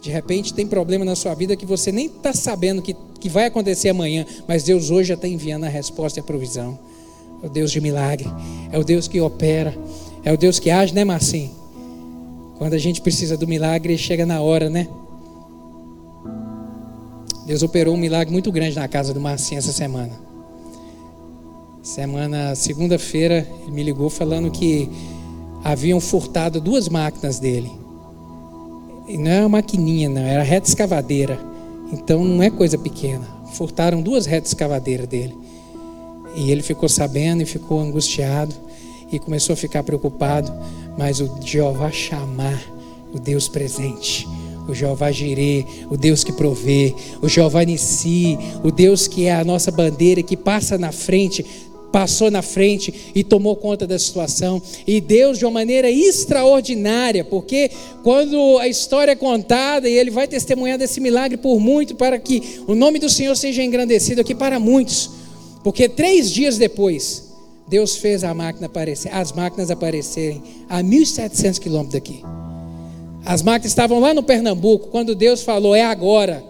De 0.00 0.10
repente 0.10 0.52
tem 0.52 0.66
problema 0.66 1.04
na 1.04 1.14
sua 1.14 1.32
vida 1.32 1.54
que 1.54 1.64
você 1.64 1.92
nem 1.92 2.06
está 2.06 2.32
sabendo 2.32 2.82
que, 2.82 2.96
que 3.20 3.28
vai 3.28 3.46
acontecer 3.46 3.88
amanhã, 3.88 4.26
mas 4.48 4.64
Deus 4.64 4.90
hoje 4.90 5.10
já 5.10 5.14
está 5.14 5.28
enviando 5.28 5.64
a 5.64 5.68
resposta 5.68 6.18
e 6.18 6.20
a 6.20 6.24
provisão. 6.24 6.76
É 7.40 7.46
o 7.46 7.50
Deus 7.50 7.70
de 7.70 7.80
milagre, 7.80 8.28
é 8.72 8.78
o 8.78 8.82
Deus 8.82 9.06
que 9.06 9.20
opera, 9.20 9.76
é 10.24 10.32
o 10.32 10.36
Deus 10.36 10.58
que 10.58 10.70
age, 10.70 10.92
né, 10.92 11.04
Marcinho? 11.04 11.61
Quando 12.62 12.74
a 12.74 12.78
gente 12.78 13.00
precisa 13.00 13.36
do 13.36 13.44
milagre, 13.44 13.98
chega 13.98 14.24
na 14.24 14.40
hora, 14.40 14.70
né? 14.70 14.86
Deus 17.44 17.60
operou 17.60 17.92
um 17.92 17.98
milagre 17.98 18.32
muito 18.32 18.52
grande 18.52 18.76
na 18.76 18.86
casa 18.86 19.12
do 19.12 19.20
Marcinho 19.20 19.58
essa 19.58 19.72
semana. 19.72 20.12
Semana, 21.82 22.54
segunda-feira, 22.54 23.44
ele 23.62 23.72
me 23.72 23.82
ligou 23.82 24.08
falando 24.08 24.48
que 24.48 24.88
haviam 25.64 25.98
furtado 25.98 26.60
duas 26.60 26.88
máquinas 26.88 27.40
dele. 27.40 27.68
E 29.08 29.18
não 29.18 29.30
é 29.32 29.40
uma 29.40 29.48
maquininha, 29.48 30.08
não, 30.08 30.22
era 30.22 30.44
reta 30.44 30.68
escavadeira. 30.68 31.40
Então 31.92 32.22
não 32.22 32.40
é 32.44 32.48
coisa 32.48 32.78
pequena. 32.78 33.26
Furtaram 33.54 34.00
duas 34.00 34.24
retas 34.24 34.50
escavadeiras 34.50 35.08
dele. 35.08 35.36
E 36.36 36.52
ele 36.52 36.62
ficou 36.62 36.88
sabendo 36.88 37.42
e 37.42 37.44
ficou 37.44 37.80
angustiado 37.80 38.54
e 39.12 39.18
começou 39.18 39.52
a 39.52 39.56
ficar 39.56 39.82
preocupado. 39.82 40.52
Mas 40.96 41.20
o 41.20 41.30
Jeová 41.42 41.90
chamar 41.90 42.60
o 43.12 43.18
Deus 43.18 43.46
presente, 43.48 44.26
o 44.68 44.74
Jeová 44.74 45.10
Jirê, 45.12 45.64
o 45.90 45.96
Deus 45.96 46.24
que 46.24 46.32
provê, 46.32 46.94
o 47.20 47.28
Jeová 47.28 47.62
Nissi, 47.62 48.38
o 48.64 48.70
Deus 48.70 49.06
que 49.06 49.26
é 49.26 49.34
a 49.34 49.44
nossa 49.44 49.70
bandeira, 49.70 50.22
que 50.22 50.36
passa 50.36 50.78
na 50.78 50.92
frente, 50.92 51.44
passou 51.92 52.30
na 52.30 52.40
frente 52.40 53.12
e 53.14 53.22
tomou 53.22 53.54
conta 53.54 53.86
da 53.86 53.98
situação. 53.98 54.60
E 54.86 55.00
Deus, 55.00 55.38
de 55.38 55.44
uma 55.44 55.50
maneira 55.50 55.90
extraordinária, 55.90 57.22
porque 57.22 57.70
quando 58.02 58.58
a 58.58 58.66
história 58.66 59.12
é 59.12 59.16
contada 59.16 59.88
e 59.88 59.92
ele 59.92 60.10
vai 60.10 60.26
testemunhar 60.26 60.78
desse 60.78 61.00
milagre 61.00 61.36
por 61.36 61.60
muito, 61.60 61.94
para 61.94 62.18
que 62.18 62.62
o 62.66 62.74
nome 62.74 62.98
do 62.98 63.10
Senhor 63.10 63.36
seja 63.36 63.62
engrandecido 63.62 64.22
aqui 64.22 64.34
para 64.34 64.58
muitos. 64.58 65.10
Porque 65.62 65.88
três 65.88 66.30
dias 66.30 66.56
depois, 66.56 67.31
Deus 67.72 67.96
fez 67.96 68.22
a 68.22 68.34
máquina 68.34 68.66
aparecer, 68.66 69.08
as 69.14 69.32
máquinas 69.32 69.70
aparecerem 69.70 70.42
a 70.68 70.82
1.700 70.82 71.58
quilômetros 71.58 71.94
daqui. 71.94 72.22
As 73.24 73.40
máquinas 73.40 73.70
estavam 73.72 73.98
lá 73.98 74.12
no 74.12 74.22
Pernambuco, 74.22 74.88
quando 74.88 75.14
Deus 75.14 75.42
falou, 75.42 75.74
é 75.74 75.82
agora. 75.82 76.44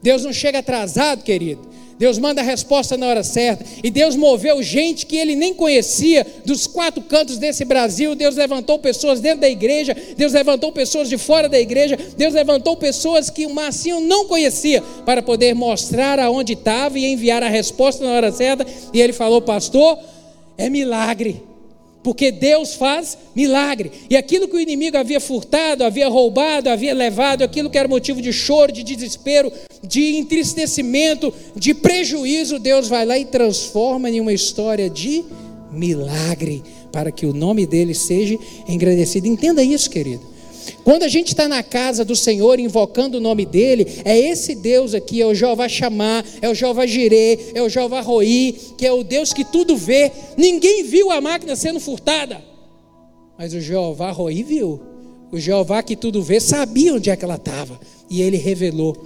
Deus 0.00 0.22
não 0.22 0.32
chega 0.32 0.60
atrasado, 0.60 1.24
querido. 1.24 1.66
Deus 1.98 2.16
manda 2.16 2.42
a 2.42 2.44
resposta 2.44 2.96
na 2.96 3.08
hora 3.08 3.24
certa. 3.24 3.64
E 3.82 3.90
Deus 3.90 4.14
moveu 4.14 4.62
gente 4.62 5.04
que 5.04 5.16
ele 5.16 5.34
nem 5.34 5.52
conhecia 5.52 6.24
dos 6.44 6.68
quatro 6.68 7.02
cantos 7.02 7.38
desse 7.38 7.64
Brasil. 7.64 8.14
Deus 8.14 8.36
levantou 8.36 8.78
pessoas 8.78 9.20
dentro 9.20 9.40
da 9.40 9.48
igreja. 9.48 9.96
Deus 10.16 10.32
levantou 10.32 10.70
pessoas 10.70 11.08
de 11.08 11.18
fora 11.18 11.48
da 11.48 11.58
igreja. 11.58 11.98
Deus 12.16 12.34
levantou 12.34 12.76
pessoas 12.76 13.28
que 13.28 13.46
o 13.46 13.52
Marcinho 13.52 14.00
não 14.00 14.28
conhecia 14.28 14.80
para 15.04 15.22
poder 15.22 15.56
mostrar 15.56 16.20
aonde 16.20 16.52
estava 16.52 17.00
e 17.00 17.04
enviar 17.04 17.42
a 17.42 17.48
resposta 17.48 18.04
na 18.04 18.12
hora 18.12 18.30
certa. 18.30 18.64
E 18.94 19.00
ele 19.00 19.12
falou, 19.12 19.42
pastor, 19.42 19.98
é 20.58 20.68
milagre 20.68 21.48
porque 22.02 22.30
Deus 22.30 22.74
faz 22.74 23.18
milagre. 23.34 23.90
E 24.08 24.16
aquilo 24.16 24.48
que 24.48 24.56
o 24.56 24.60
inimigo 24.60 24.96
havia 24.96 25.20
furtado, 25.20 25.84
havia 25.84 26.08
roubado, 26.08 26.70
havia 26.70 26.94
levado, 26.94 27.42
aquilo 27.42 27.68
que 27.68 27.76
era 27.76 27.88
motivo 27.88 28.22
de 28.22 28.32
choro, 28.32 28.72
de 28.72 28.82
desespero, 28.82 29.52
de 29.82 30.16
entristecimento, 30.16 31.32
de 31.54 31.74
prejuízo, 31.74 32.58
Deus 32.58 32.88
vai 32.88 33.04
lá 33.04 33.18
e 33.18 33.24
transforma 33.24 34.08
em 34.08 34.20
uma 34.20 34.32
história 34.32 34.88
de 34.88 35.24
milagre, 35.70 36.62
para 36.90 37.12
que 37.12 37.26
o 37.26 37.34
nome 37.34 37.66
dele 37.66 37.94
seja 37.94 38.38
engrandecido. 38.66 39.26
Entenda 39.26 39.62
isso, 39.62 39.90
querido. 39.90 40.37
Quando 40.84 41.02
a 41.02 41.08
gente 41.08 41.28
está 41.28 41.48
na 41.48 41.62
casa 41.62 42.04
do 42.04 42.16
Senhor 42.16 42.58
invocando 42.58 43.18
o 43.18 43.20
nome 43.20 43.44
dele, 43.44 43.86
é 44.04 44.18
esse 44.18 44.54
Deus 44.54 44.94
aqui, 44.94 45.20
é 45.20 45.26
o 45.26 45.34
Jeová 45.34 45.68
Chamar, 45.68 46.24
é 46.40 46.48
o 46.48 46.54
Jeová 46.54 46.86
Jirê, 46.86 47.38
é 47.54 47.62
o 47.62 47.68
Jeová 47.68 48.00
Roí, 48.00 48.56
que 48.76 48.86
é 48.86 48.92
o 48.92 49.02
Deus 49.02 49.32
que 49.32 49.44
tudo 49.44 49.76
vê. 49.76 50.10
Ninguém 50.36 50.84
viu 50.84 51.10
a 51.10 51.20
máquina 51.20 51.54
sendo 51.56 51.80
furtada, 51.80 52.42
mas 53.38 53.54
o 53.54 53.60
Jeová 53.60 54.10
Roí 54.10 54.42
viu. 54.42 54.80
O 55.30 55.38
Jeová 55.38 55.82
que 55.82 55.94
tudo 55.94 56.22
vê 56.22 56.40
sabia 56.40 56.94
onde 56.94 57.10
é 57.10 57.16
que 57.16 57.24
ela 57.24 57.34
estava 57.34 57.78
e 58.08 58.22
ele 58.22 58.36
revelou. 58.36 58.96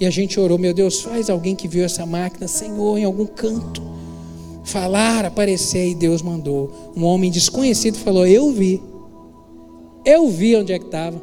E 0.00 0.06
a 0.06 0.10
gente 0.10 0.40
orou, 0.40 0.58
meu 0.58 0.74
Deus, 0.74 1.00
faz 1.00 1.30
alguém 1.30 1.54
que 1.54 1.68
viu 1.68 1.84
essa 1.84 2.04
máquina, 2.04 2.48
Senhor, 2.48 2.98
em 2.98 3.04
algum 3.04 3.26
canto. 3.26 3.82
Falar, 4.64 5.24
aparecer, 5.24 5.90
e 5.90 5.94
Deus 5.94 6.22
mandou. 6.22 6.92
Um 6.96 7.04
homem 7.04 7.30
desconhecido 7.30 7.98
falou: 7.98 8.26
Eu 8.26 8.50
vi. 8.50 8.82
Eu 10.04 10.28
vi 10.28 10.56
onde 10.56 10.72
é 10.72 10.78
que 10.78 10.86
estava. 10.86 11.20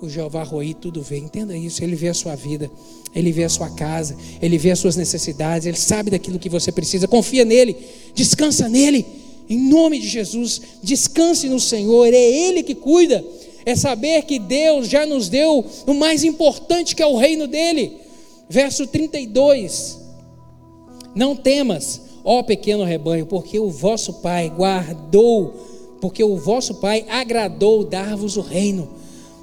O 0.00 0.08
Jeová 0.08 0.42
Roi 0.42 0.74
tudo 0.74 1.00
vê, 1.00 1.18
entenda 1.18 1.56
isso. 1.56 1.82
Ele 1.82 1.96
vê 1.96 2.08
a 2.08 2.14
sua 2.14 2.34
vida, 2.34 2.70
ele 3.14 3.32
vê 3.32 3.44
a 3.44 3.48
sua 3.48 3.70
casa, 3.70 4.16
ele 4.42 4.58
vê 4.58 4.70
as 4.70 4.78
suas 4.78 4.96
necessidades, 4.96 5.66
ele 5.66 5.76
sabe 5.76 6.10
daquilo 6.10 6.38
que 6.38 6.48
você 6.48 6.70
precisa. 6.70 7.08
Confia 7.08 7.44
nele, 7.44 7.76
descansa 8.14 8.68
nele, 8.68 9.06
em 9.48 9.58
nome 9.68 9.98
de 9.98 10.08
Jesus. 10.08 10.60
Descanse 10.82 11.48
no 11.48 11.58
Senhor, 11.58 12.12
é 12.12 12.16
Ele 12.16 12.62
que 12.62 12.74
cuida. 12.74 13.24
É 13.64 13.74
saber 13.74 14.22
que 14.22 14.38
Deus 14.38 14.88
já 14.88 15.06
nos 15.06 15.28
deu 15.28 15.64
o 15.86 15.94
mais 15.94 16.22
importante 16.22 16.94
que 16.94 17.02
é 17.02 17.06
o 17.06 17.16
reino 17.16 17.46
dele. 17.46 17.96
Verso 18.48 18.86
32: 18.86 19.98
Não 21.14 21.34
temas, 21.34 22.00
ó 22.24 22.42
pequeno 22.42 22.84
rebanho, 22.84 23.26
porque 23.26 23.58
o 23.58 23.70
vosso 23.70 24.14
Pai 24.14 24.50
guardou 24.50 25.75
porque 26.00 26.22
o 26.22 26.36
vosso 26.36 26.74
Pai 26.76 27.04
agradou 27.08 27.84
dar-vos 27.84 28.36
o 28.36 28.40
reino. 28.40 28.88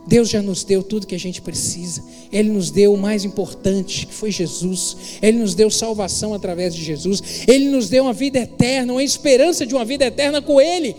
Deus 0.05 0.29
já 0.29 0.41
nos 0.41 0.63
deu 0.63 0.83
tudo 0.83 1.07
que 1.07 1.15
a 1.15 1.19
gente 1.19 1.41
precisa. 1.41 2.03
Ele 2.31 2.49
nos 2.49 2.69
deu 2.69 2.93
o 2.93 2.97
mais 2.97 3.23
importante, 3.23 4.05
que 4.05 4.13
foi 4.13 4.31
Jesus. 4.31 4.97
Ele 5.21 5.39
nos 5.39 5.55
deu 5.55 5.69
salvação 5.69 6.33
através 6.33 6.75
de 6.75 6.83
Jesus. 6.83 7.21
Ele 7.47 7.69
nos 7.69 7.89
deu 7.89 8.03
uma 8.03 8.13
vida 8.13 8.39
eterna, 8.39 8.93
uma 8.93 9.03
esperança 9.03 9.65
de 9.65 9.73
uma 9.73 9.85
vida 9.85 10.05
eterna 10.05 10.41
com 10.41 10.59
Ele. 10.59 10.95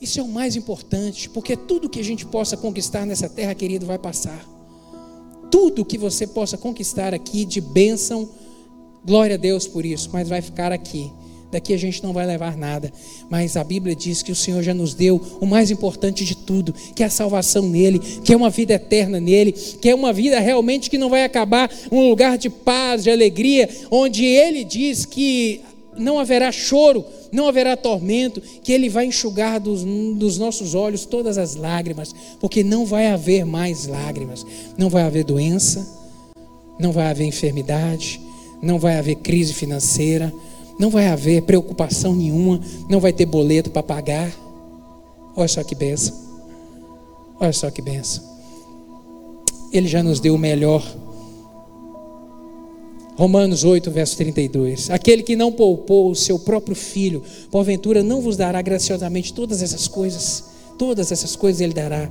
Isso 0.00 0.18
é 0.18 0.22
o 0.22 0.28
mais 0.28 0.56
importante, 0.56 1.28
porque 1.28 1.56
tudo 1.56 1.88
que 1.88 2.00
a 2.00 2.04
gente 2.04 2.26
possa 2.26 2.56
conquistar 2.56 3.06
nessa 3.06 3.28
terra, 3.28 3.54
querido, 3.54 3.86
vai 3.86 3.98
passar. 3.98 4.44
Tudo 5.48 5.84
que 5.84 5.96
você 5.96 6.26
possa 6.26 6.58
conquistar 6.58 7.14
aqui 7.14 7.44
de 7.44 7.60
bênção, 7.60 8.28
glória 9.04 9.36
a 9.36 9.38
Deus 9.38 9.68
por 9.68 9.86
isso, 9.86 10.10
mas 10.12 10.28
vai 10.28 10.42
ficar 10.42 10.72
aqui 10.72 11.12
daqui 11.52 11.74
a 11.74 11.76
gente 11.76 12.02
não 12.02 12.14
vai 12.14 12.26
levar 12.26 12.56
nada. 12.56 12.90
Mas 13.30 13.56
a 13.56 13.62
Bíblia 13.62 13.94
diz 13.94 14.22
que 14.22 14.32
o 14.32 14.36
Senhor 14.36 14.62
já 14.62 14.72
nos 14.72 14.94
deu 14.94 15.20
o 15.40 15.46
mais 15.46 15.70
importante 15.70 16.24
de 16.24 16.34
tudo, 16.34 16.74
que 16.94 17.02
é 17.02 17.06
a 17.06 17.10
salvação 17.10 17.68
nele, 17.68 17.98
que 17.98 18.32
é 18.32 18.36
uma 18.36 18.50
vida 18.50 18.72
eterna 18.72 19.20
nele, 19.20 19.52
que 19.52 19.90
é 19.90 19.94
uma 19.94 20.12
vida 20.12 20.40
realmente 20.40 20.88
que 20.88 20.96
não 20.96 21.10
vai 21.10 21.24
acabar, 21.24 21.70
um 21.92 22.08
lugar 22.08 22.38
de 22.38 22.48
paz, 22.48 23.04
de 23.04 23.10
alegria, 23.10 23.68
onde 23.90 24.24
ele 24.24 24.64
diz 24.64 25.04
que 25.04 25.60
não 25.96 26.18
haverá 26.18 26.50
choro, 26.50 27.04
não 27.30 27.46
haverá 27.46 27.76
tormento, 27.76 28.40
que 28.40 28.72
Ele 28.72 28.88
vai 28.88 29.04
enxugar 29.04 29.60
dos, 29.60 29.84
dos, 29.84 30.38
nossos 30.38 30.74
olhos 30.74 31.04
todas 31.04 31.36
as 31.36 31.54
lágrimas, 31.54 32.14
porque 32.40 32.64
não 32.64 32.86
vai 32.86 33.08
haver 33.08 33.44
mais 33.44 33.86
lágrimas, 33.86 34.42
não 34.78 34.88
vai 34.88 35.02
haver 35.02 35.22
doença, 35.22 35.86
não 36.78 36.92
vai 36.92 37.08
haver 37.08 37.26
enfermidade, 37.26 38.18
não 38.62 38.78
vai 38.78 38.96
haver 38.96 39.16
crise 39.16 39.52
financeira, 39.52 40.32
não 40.82 40.90
vai 40.90 41.06
haver 41.06 41.42
preocupação 41.42 42.12
nenhuma, 42.12 42.60
não 42.88 42.98
vai 42.98 43.12
ter 43.12 43.24
boleto 43.24 43.70
para 43.70 43.84
pagar. 43.84 44.34
Olha 45.36 45.46
só 45.46 45.62
que 45.62 45.76
benção. 45.76 46.12
Olha 47.38 47.52
só 47.52 47.70
que 47.70 47.80
benção. 47.80 48.24
Ele 49.72 49.86
já 49.86 50.02
nos 50.02 50.18
deu 50.18 50.34
o 50.34 50.38
melhor. 50.38 50.84
Romanos 53.14 53.62
8, 53.62 53.92
verso 53.92 54.16
32. 54.16 54.90
Aquele 54.90 55.22
que 55.22 55.36
não 55.36 55.52
poupou 55.52 56.10
o 56.10 56.16
seu 56.16 56.36
próprio 56.36 56.74
filho, 56.74 57.22
porventura 57.48 58.02
não 58.02 58.20
vos 58.20 58.36
dará 58.36 58.60
graciosamente 58.60 59.32
todas 59.32 59.62
essas 59.62 59.86
coisas. 59.86 60.42
Todas 60.76 61.12
essas 61.12 61.36
coisas 61.36 61.60
ele 61.60 61.74
dará. 61.74 62.10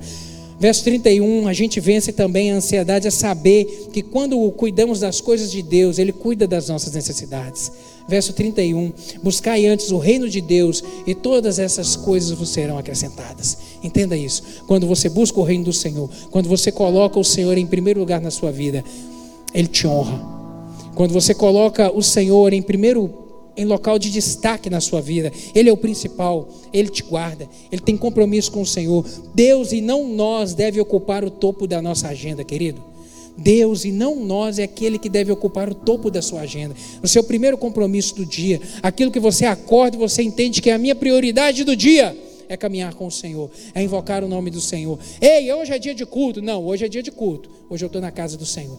Verso 0.58 0.82
31, 0.84 1.46
a 1.46 1.52
gente 1.52 1.78
vence 1.78 2.10
também 2.10 2.52
a 2.52 2.54
ansiedade 2.54 3.06
a 3.06 3.10
saber 3.10 3.88
que 3.92 4.00
quando 4.00 4.50
cuidamos 4.52 5.00
das 5.00 5.20
coisas 5.20 5.50
de 5.50 5.60
Deus, 5.60 5.98
Ele 5.98 6.12
cuida 6.12 6.46
das 6.46 6.68
nossas 6.68 6.92
necessidades. 6.92 7.70
Verso 8.08 8.32
31: 8.32 8.92
Buscai 9.22 9.66
antes 9.66 9.90
o 9.90 9.98
reino 9.98 10.28
de 10.28 10.40
Deus 10.40 10.82
e 11.06 11.14
todas 11.14 11.58
essas 11.58 11.96
coisas 11.96 12.30
vos 12.36 12.48
serão 12.48 12.78
acrescentadas. 12.78 13.58
Entenda 13.82 14.16
isso. 14.16 14.42
Quando 14.66 14.86
você 14.86 15.08
busca 15.08 15.40
o 15.40 15.44
reino 15.44 15.64
do 15.64 15.72
Senhor, 15.72 16.10
quando 16.30 16.48
você 16.48 16.70
coloca 16.70 17.18
o 17.18 17.24
Senhor 17.24 17.56
em 17.58 17.66
primeiro 17.66 18.00
lugar 18.00 18.20
na 18.20 18.30
sua 18.30 18.50
vida, 18.50 18.84
Ele 19.54 19.68
te 19.68 19.86
honra. 19.86 20.20
Quando 20.94 21.12
você 21.12 21.34
coloca 21.34 21.90
o 21.90 22.02
Senhor 22.02 22.52
em 22.52 22.62
primeiro 22.62 23.22
em 23.56 23.64
local 23.64 23.98
de 23.98 24.10
destaque 24.10 24.70
na 24.70 24.80
sua 24.80 25.00
vida. 25.00 25.30
Ele 25.54 25.68
é 25.68 25.72
o 25.72 25.76
principal, 25.76 26.48
ele 26.72 26.88
te 26.88 27.02
guarda, 27.02 27.48
ele 27.70 27.82
tem 27.82 27.96
compromisso 27.96 28.50
com 28.50 28.62
o 28.62 28.66
Senhor. 28.66 29.04
Deus 29.34 29.72
e 29.72 29.80
não 29.80 30.08
nós 30.08 30.54
deve 30.54 30.80
ocupar 30.80 31.24
o 31.24 31.30
topo 31.30 31.66
da 31.66 31.82
nossa 31.82 32.08
agenda, 32.08 32.42
querido. 32.44 32.91
Deus 33.36 33.84
e 33.84 33.92
não 33.92 34.16
nós 34.16 34.58
é 34.58 34.64
aquele 34.64 34.98
que 34.98 35.08
deve 35.08 35.32
ocupar 35.32 35.70
o 35.70 35.74
topo 35.74 36.10
da 36.10 36.22
sua 36.22 36.40
agenda. 36.42 36.74
O 37.02 37.08
seu 37.08 37.24
primeiro 37.24 37.56
compromisso 37.56 38.14
do 38.14 38.26
dia, 38.26 38.60
aquilo 38.82 39.10
que 39.10 39.20
você 39.20 39.46
acorda 39.46 39.96
e 39.96 39.98
você 39.98 40.22
entende 40.22 40.60
que 40.60 40.70
é 40.70 40.74
a 40.74 40.78
minha 40.78 40.94
prioridade 40.94 41.64
do 41.64 41.74
dia 41.74 42.16
é 42.48 42.56
caminhar 42.56 42.94
com 42.94 43.06
o 43.06 43.10
Senhor, 43.10 43.50
é 43.74 43.82
invocar 43.82 44.22
o 44.22 44.28
nome 44.28 44.50
do 44.50 44.60
Senhor. 44.60 44.98
Ei, 45.20 45.50
hoje 45.52 45.72
é 45.72 45.78
dia 45.78 45.94
de 45.94 46.04
culto. 46.04 46.42
Não, 46.42 46.64
hoje 46.64 46.84
é 46.84 46.88
dia 46.88 47.02
de 47.02 47.10
culto. 47.10 47.48
Hoje 47.70 47.84
eu 47.84 47.86
estou 47.86 48.00
na 48.00 48.10
casa 48.10 48.36
do 48.36 48.44
Senhor. 48.44 48.78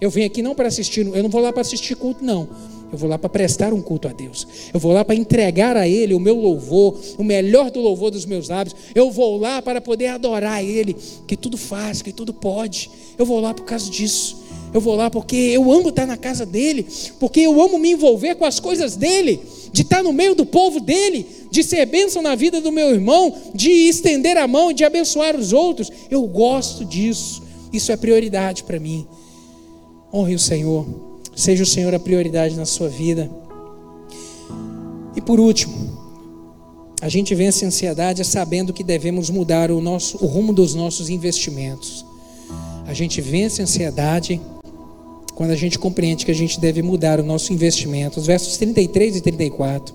Eu 0.00 0.08
venho 0.08 0.26
aqui 0.26 0.40
não 0.40 0.54
para 0.54 0.68
assistir, 0.68 1.06
eu 1.06 1.22
não 1.22 1.28
vou 1.28 1.42
lá 1.42 1.52
para 1.52 1.60
assistir 1.60 1.94
culto, 1.94 2.24
não. 2.24 2.48
Eu 2.92 2.98
vou 2.98 3.08
lá 3.08 3.18
para 3.18 3.28
prestar 3.28 3.72
um 3.72 3.80
culto 3.80 4.08
a 4.08 4.12
Deus. 4.12 4.46
Eu 4.72 4.80
vou 4.80 4.92
lá 4.92 5.04
para 5.04 5.14
entregar 5.14 5.76
a 5.76 5.86
Ele 5.86 6.12
o 6.12 6.20
meu 6.20 6.34
louvor, 6.34 6.98
o 7.16 7.22
melhor 7.22 7.70
do 7.70 7.80
louvor 7.80 8.10
dos 8.10 8.26
meus 8.26 8.48
lábios. 8.48 8.74
Eu 8.94 9.10
vou 9.10 9.36
lá 9.36 9.62
para 9.62 9.80
poder 9.80 10.08
adorar 10.08 10.64
Ele, 10.64 10.96
que 11.26 11.36
tudo 11.36 11.56
faz, 11.56 12.02
que 12.02 12.12
tudo 12.12 12.34
pode. 12.34 12.90
Eu 13.16 13.24
vou 13.24 13.38
lá 13.40 13.54
por 13.54 13.64
causa 13.64 13.88
disso. 13.88 14.40
Eu 14.72 14.80
vou 14.80 14.94
lá 14.94 15.10
porque 15.10 15.36
eu 15.36 15.70
amo 15.72 15.88
estar 15.88 16.06
na 16.06 16.16
casa 16.16 16.46
dele, 16.46 16.86
porque 17.18 17.40
eu 17.40 17.60
amo 17.60 17.78
me 17.78 17.90
envolver 17.90 18.36
com 18.36 18.44
as 18.44 18.60
coisas 18.60 18.96
dele, 18.96 19.40
de 19.72 19.82
estar 19.82 20.02
no 20.02 20.12
meio 20.12 20.34
do 20.34 20.46
povo 20.46 20.78
dele, 20.78 21.26
de 21.50 21.64
ser 21.64 21.84
bênção 21.86 22.22
na 22.22 22.34
vida 22.36 22.60
do 22.60 22.70
meu 22.70 22.90
irmão, 22.90 23.34
de 23.52 23.70
estender 23.70 24.36
a 24.36 24.46
mão, 24.46 24.72
de 24.72 24.84
abençoar 24.84 25.36
os 25.36 25.52
outros. 25.52 25.90
Eu 26.10 26.22
gosto 26.22 26.84
disso. 26.84 27.42
Isso 27.72 27.90
é 27.90 27.96
prioridade 27.96 28.62
para 28.64 28.78
mim. 28.78 29.06
Honre 30.12 30.34
o 30.34 30.38
Senhor. 30.38 31.09
Seja 31.40 31.62
o 31.62 31.66
Senhor 31.66 31.94
a 31.94 31.98
prioridade 31.98 32.54
na 32.54 32.66
sua 32.66 32.90
vida. 32.90 33.30
E 35.16 35.22
por 35.22 35.40
último, 35.40 35.74
a 37.00 37.08
gente 37.08 37.34
vence 37.34 37.64
a 37.64 37.68
ansiedade 37.68 38.22
sabendo 38.26 38.74
que 38.74 38.84
devemos 38.84 39.30
mudar 39.30 39.70
o, 39.70 39.80
nosso, 39.80 40.22
o 40.22 40.26
rumo 40.26 40.52
dos 40.52 40.74
nossos 40.74 41.08
investimentos. 41.08 42.04
A 42.86 42.92
gente 42.92 43.22
vence 43.22 43.62
a 43.62 43.64
ansiedade 43.64 44.38
quando 45.34 45.52
a 45.52 45.56
gente 45.56 45.78
compreende 45.78 46.26
que 46.26 46.30
a 46.30 46.34
gente 46.34 46.60
deve 46.60 46.82
mudar 46.82 47.18
o 47.18 47.22
nosso 47.22 47.54
investimento. 47.54 48.20
Os 48.20 48.26
versos 48.26 48.58
33 48.58 49.16
e 49.16 49.20
34. 49.22 49.94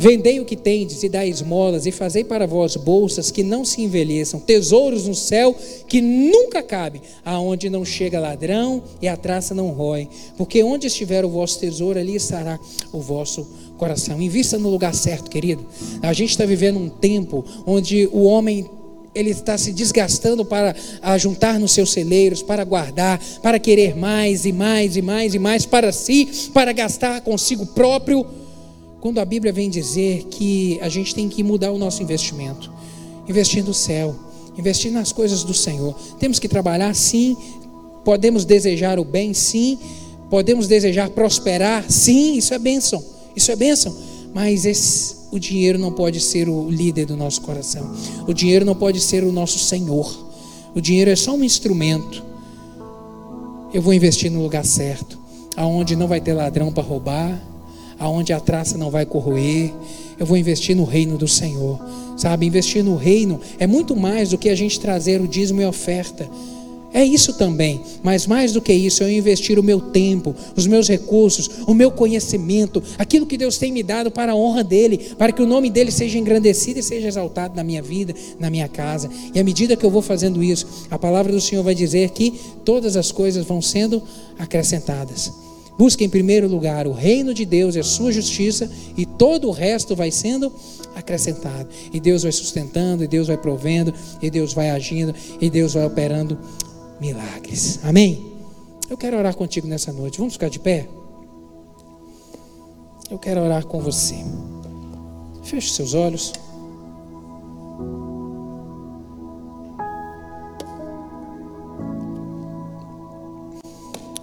Vendei 0.00 0.40
o 0.40 0.46
que 0.46 0.56
tendes 0.56 1.02
e 1.02 1.10
dai 1.10 1.28
esmolas, 1.28 1.84
e 1.84 1.92
fazei 1.92 2.24
para 2.24 2.46
vós 2.46 2.74
bolsas 2.74 3.30
que 3.30 3.42
não 3.42 3.66
se 3.66 3.82
envelheçam, 3.82 4.40
tesouros 4.40 5.06
no 5.06 5.14
céu 5.14 5.54
que 5.86 6.00
nunca 6.00 6.62
cabe, 6.62 7.02
aonde 7.22 7.68
não 7.68 7.84
chega 7.84 8.18
ladrão 8.18 8.82
e 9.02 9.06
a 9.06 9.14
traça 9.14 9.54
não 9.54 9.68
rói. 9.68 10.08
Porque 10.38 10.62
onde 10.62 10.86
estiver 10.86 11.22
o 11.22 11.28
vosso 11.28 11.60
tesouro, 11.60 11.98
ali 11.98 12.16
estará 12.16 12.58
o 12.90 12.98
vosso 12.98 13.46
coração. 13.76 14.22
Invista 14.22 14.58
no 14.58 14.70
lugar 14.70 14.94
certo, 14.94 15.30
querido. 15.30 15.66
A 16.00 16.14
gente 16.14 16.30
está 16.30 16.46
vivendo 16.46 16.78
um 16.78 16.88
tempo 16.88 17.44
onde 17.66 18.08
o 18.10 18.22
homem 18.22 18.70
ele 19.14 19.30
está 19.30 19.58
se 19.58 19.70
desgastando 19.70 20.46
para 20.46 20.74
juntar 21.18 21.60
nos 21.60 21.72
seus 21.72 21.92
celeiros, 21.92 22.42
para 22.42 22.64
guardar, 22.64 23.20
para 23.42 23.58
querer 23.58 23.94
mais 23.94 24.46
e 24.46 24.52
mais 24.52 24.96
e 24.96 25.02
mais 25.02 25.34
e 25.34 25.38
mais 25.38 25.66
para 25.66 25.92
si, 25.92 26.26
para 26.54 26.72
gastar 26.72 27.20
consigo 27.20 27.66
próprio. 27.66 28.39
Quando 29.00 29.18
a 29.18 29.24
Bíblia 29.24 29.52
vem 29.52 29.70
dizer 29.70 30.24
que 30.24 30.78
a 30.82 30.88
gente 30.88 31.14
tem 31.14 31.28
que 31.28 31.42
mudar 31.42 31.70
o 31.72 31.78
nosso 31.78 32.02
investimento, 32.02 32.70
investir 33.28 33.64
no 33.64 33.72
céu, 33.72 34.14
investir 34.58 34.92
nas 34.92 35.12
coisas 35.12 35.42
do 35.42 35.54
Senhor. 35.54 35.94
Temos 36.18 36.38
que 36.38 36.48
trabalhar, 36.48 36.94
sim. 36.94 37.36
Podemos 38.04 38.44
desejar 38.44 38.98
o 38.98 39.04
bem, 39.04 39.32
sim. 39.32 39.78
Podemos 40.28 40.66
desejar 40.66 41.10
prosperar, 41.10 41.90
sim. 41.90 42.36
Isso 42.36 42.52
é 42.52 42.58
bênção. 42.58 43.02
Isso 43.34 43.50
é 43.50 43.56
bênção. 43.56 43.96
Mas 44.34 44.64
esse 44.64 45.20
o 45.30 45.38
dinheiro 45.38 45.78
não 45.78 45.92
pode 45.92 46.20
ser 46.20 46.48
o 46.48 46.68
líder 46.68 47.06
do 47.06 47.16
nosso 47.16 47.40
coração. 47.40 47.94
O 48.26 48.34
dinheiro 48.34 48.64
não 48.64 48.74
pode 48.74 49.00
ser 49.00 49.22
o 49.22 49.30
nosso 49.30 49.58
Senhor. 49.58 50.28
O 50.74 50.80
dinheiro 50.80 51.10
é 51.10 51.16
só 51.16 51.34
um 51.34 51.44
instrumento. 51.44 52.22
Eu 53.72 53.80
vou 53.80 53.94
investir 53.94 54.30
no 54.30 54.42
lugar 54.42 54.64
certo, 54.64 55.18
aonde 55.56 55.94
não 55.94 56.08
vai 56.08 56.20
ter 56.20 56.32
ladrão 56.34 56.72
para 56.72 56.82
roubar, 56.82 57.40
aonde 58.00 58.32
a 58.32 58.40
traça 58.40 58.76
não 58.76 58.90
vai 58.90 59.06
corroer. 59.06 59.72
Eu 60.18 60.26
vou 60.26 60.36
investir 60.36 60.74
no 60.74 60.84
reino 60.84 61.16
do 61.16 61.28
Senhor. 61.28 61.78
Sabe, 62.16 62.46
investir 62.46 62.82
no 62.82 62.96
reino 62.96 63.40
é 63.58 63.66
muito 63.66 63.94
mais 63.94 64.30
do 64.30 64.38
que 64.38 64.48
a 64.48 64.54
gente 64.54 64.80
trazer 64.80 65.20
o 65.20 65.28
dízimo 65.28 65.60
e 65.62 65.66
oferta. 65.66 66.28
É 66.92 67.04
isso 67.04 67.34
também, 67.34 67.80
mas 68.02 68.26
mais 68.26 68.52
do 68.52 68.60
que 68.60 68.72
isso, 68.72 69.04
eu 69.04 69.10
investir 69.10 69.60
o 69.60 69.62
meu 69.62 69.80
tempo, 69.80 70.34
os 70.56 70.66
meus 70.66 70.88
recursos, 70.88 71.48
o 71.66 71.72
meu 71.72 71.88
conhecimento, 71.90 72.82
aquilo 72.98 73.26
que 73.26 73.38
Deus 73.38 73.58
tem 73.58 73.70
me 73.70 73.80
dado 73.80 74.10
para 74.10 74.32
a 74.32 74.34
honra 74.34 74.64
dEle, 74.64 74.98
para 75.16 75.30
que 75.30 75.40
o 75.40 75.46
nome 75.46 75.70
dEle 75.70 75.92
seja 75.92 76.18
engrandecido 76.18 76.80
e 76.80 76.82
seja 76.82 77.06
exaltado 77.06 77.54
na 77.54 77.62
minha 77.62 77.80
vida, 77.80 78.12
na 78.40 78.50
minha 78.50 78.66
casa. 78.66 79.08
E 79.32 79.38
à 79.38 79.44
medida 79.44 79.76
que 79.76 79.86
eu 79.86 79.90
vou 79.90 80.02
fazendo 80.02 80.42
isso, 80.42 80.66
a 80.90 80.98
palavra 80.98 81.30
do 81.30 81.40
Senhor 81.40 81.62
vai 81.62 81.76
dizer 81.76 82.10
que 82.10 82.40
todas 82.64 82.96
as 82.96 83.12
coisas 83.12 83.46
vão 83.46 83.62
sendo 83.62 84.02
acrescentadas. 84.36 85.49
Busque 85.80 86.04
em 86.04 86.10
primeiro 86.10 86.46
lugar 86.46 86.86
o 86.86 86.92
reino 86.92 87.32
de 87.32 87.46
Deus 87.46 87.74
e 87.74 87.78
a 87.78 87.82
sua 87.82 88.12
justiça, 88.12 88.70
e 88.98 89.06
todo 89.06 89.48
o 89.48 89.50
resto 89.50 89.96
vai 89.96 90.10
sendo 90.10 90.52
acrescentado. 90.94 91.70
E 91.90 91.98
Deus 91.98 92.22
vai 92.22 92.32
sustentando, 92.32 93.02
e 93.02 93.08
Deus 93.08 93.28
vai 93.28 93.38
provendo, 93.38 93.94
e 94.20 94.28
Deus 94.28 94.52
vai 94.52 94.68
agindo, 94.68 95.14
e 95.40 95.48
Deus 95.48 95.72
vai 95.72 95.86
operando 95.86 96.38
milagres. 97.00 97.80
Amém? 97.82 98.30
Eu 98.90 98.98
quero 98.98 99.16
orar 99.16 99.34
contigo 99.34 99.66
nessa 99.66 99.90
noite. 99.90 100.18
Vamos 100.18 100.34
ficar 100.34 100.50
de 100.50 100.58
pé? 100.58 100.86
Eu 103.10 103.18
quero 103.18 103.40
orar 103.40 103.64
com 103.64 103.80
você. 103.80 104.16
Feche 105.44 105.70
seus 105.70 105.94
olhos. 105.94 106.34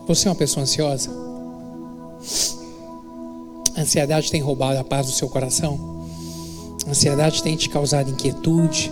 Você 0.06 0.28
é 0.28 0.30
uma 0.30 0.38
pessoa 0.38 0.62
ansiosa? 0.62 1.27
A 3.76 3.82
ansiedade 3.82 4.32
tem 4.32 4.42
roubado 4.42 4.80
a 4.80 4.84
paz 4.84 5.06
do 5.06 5.12
seu 5.12 5.30
coração? 5.30 5.80
A 6.86 6.90
ansiedade 6.90 7.44
tem 7.44 7.56
te 7.56 7.70
causado 7.70 8.10
inquietude? 8.10 8.92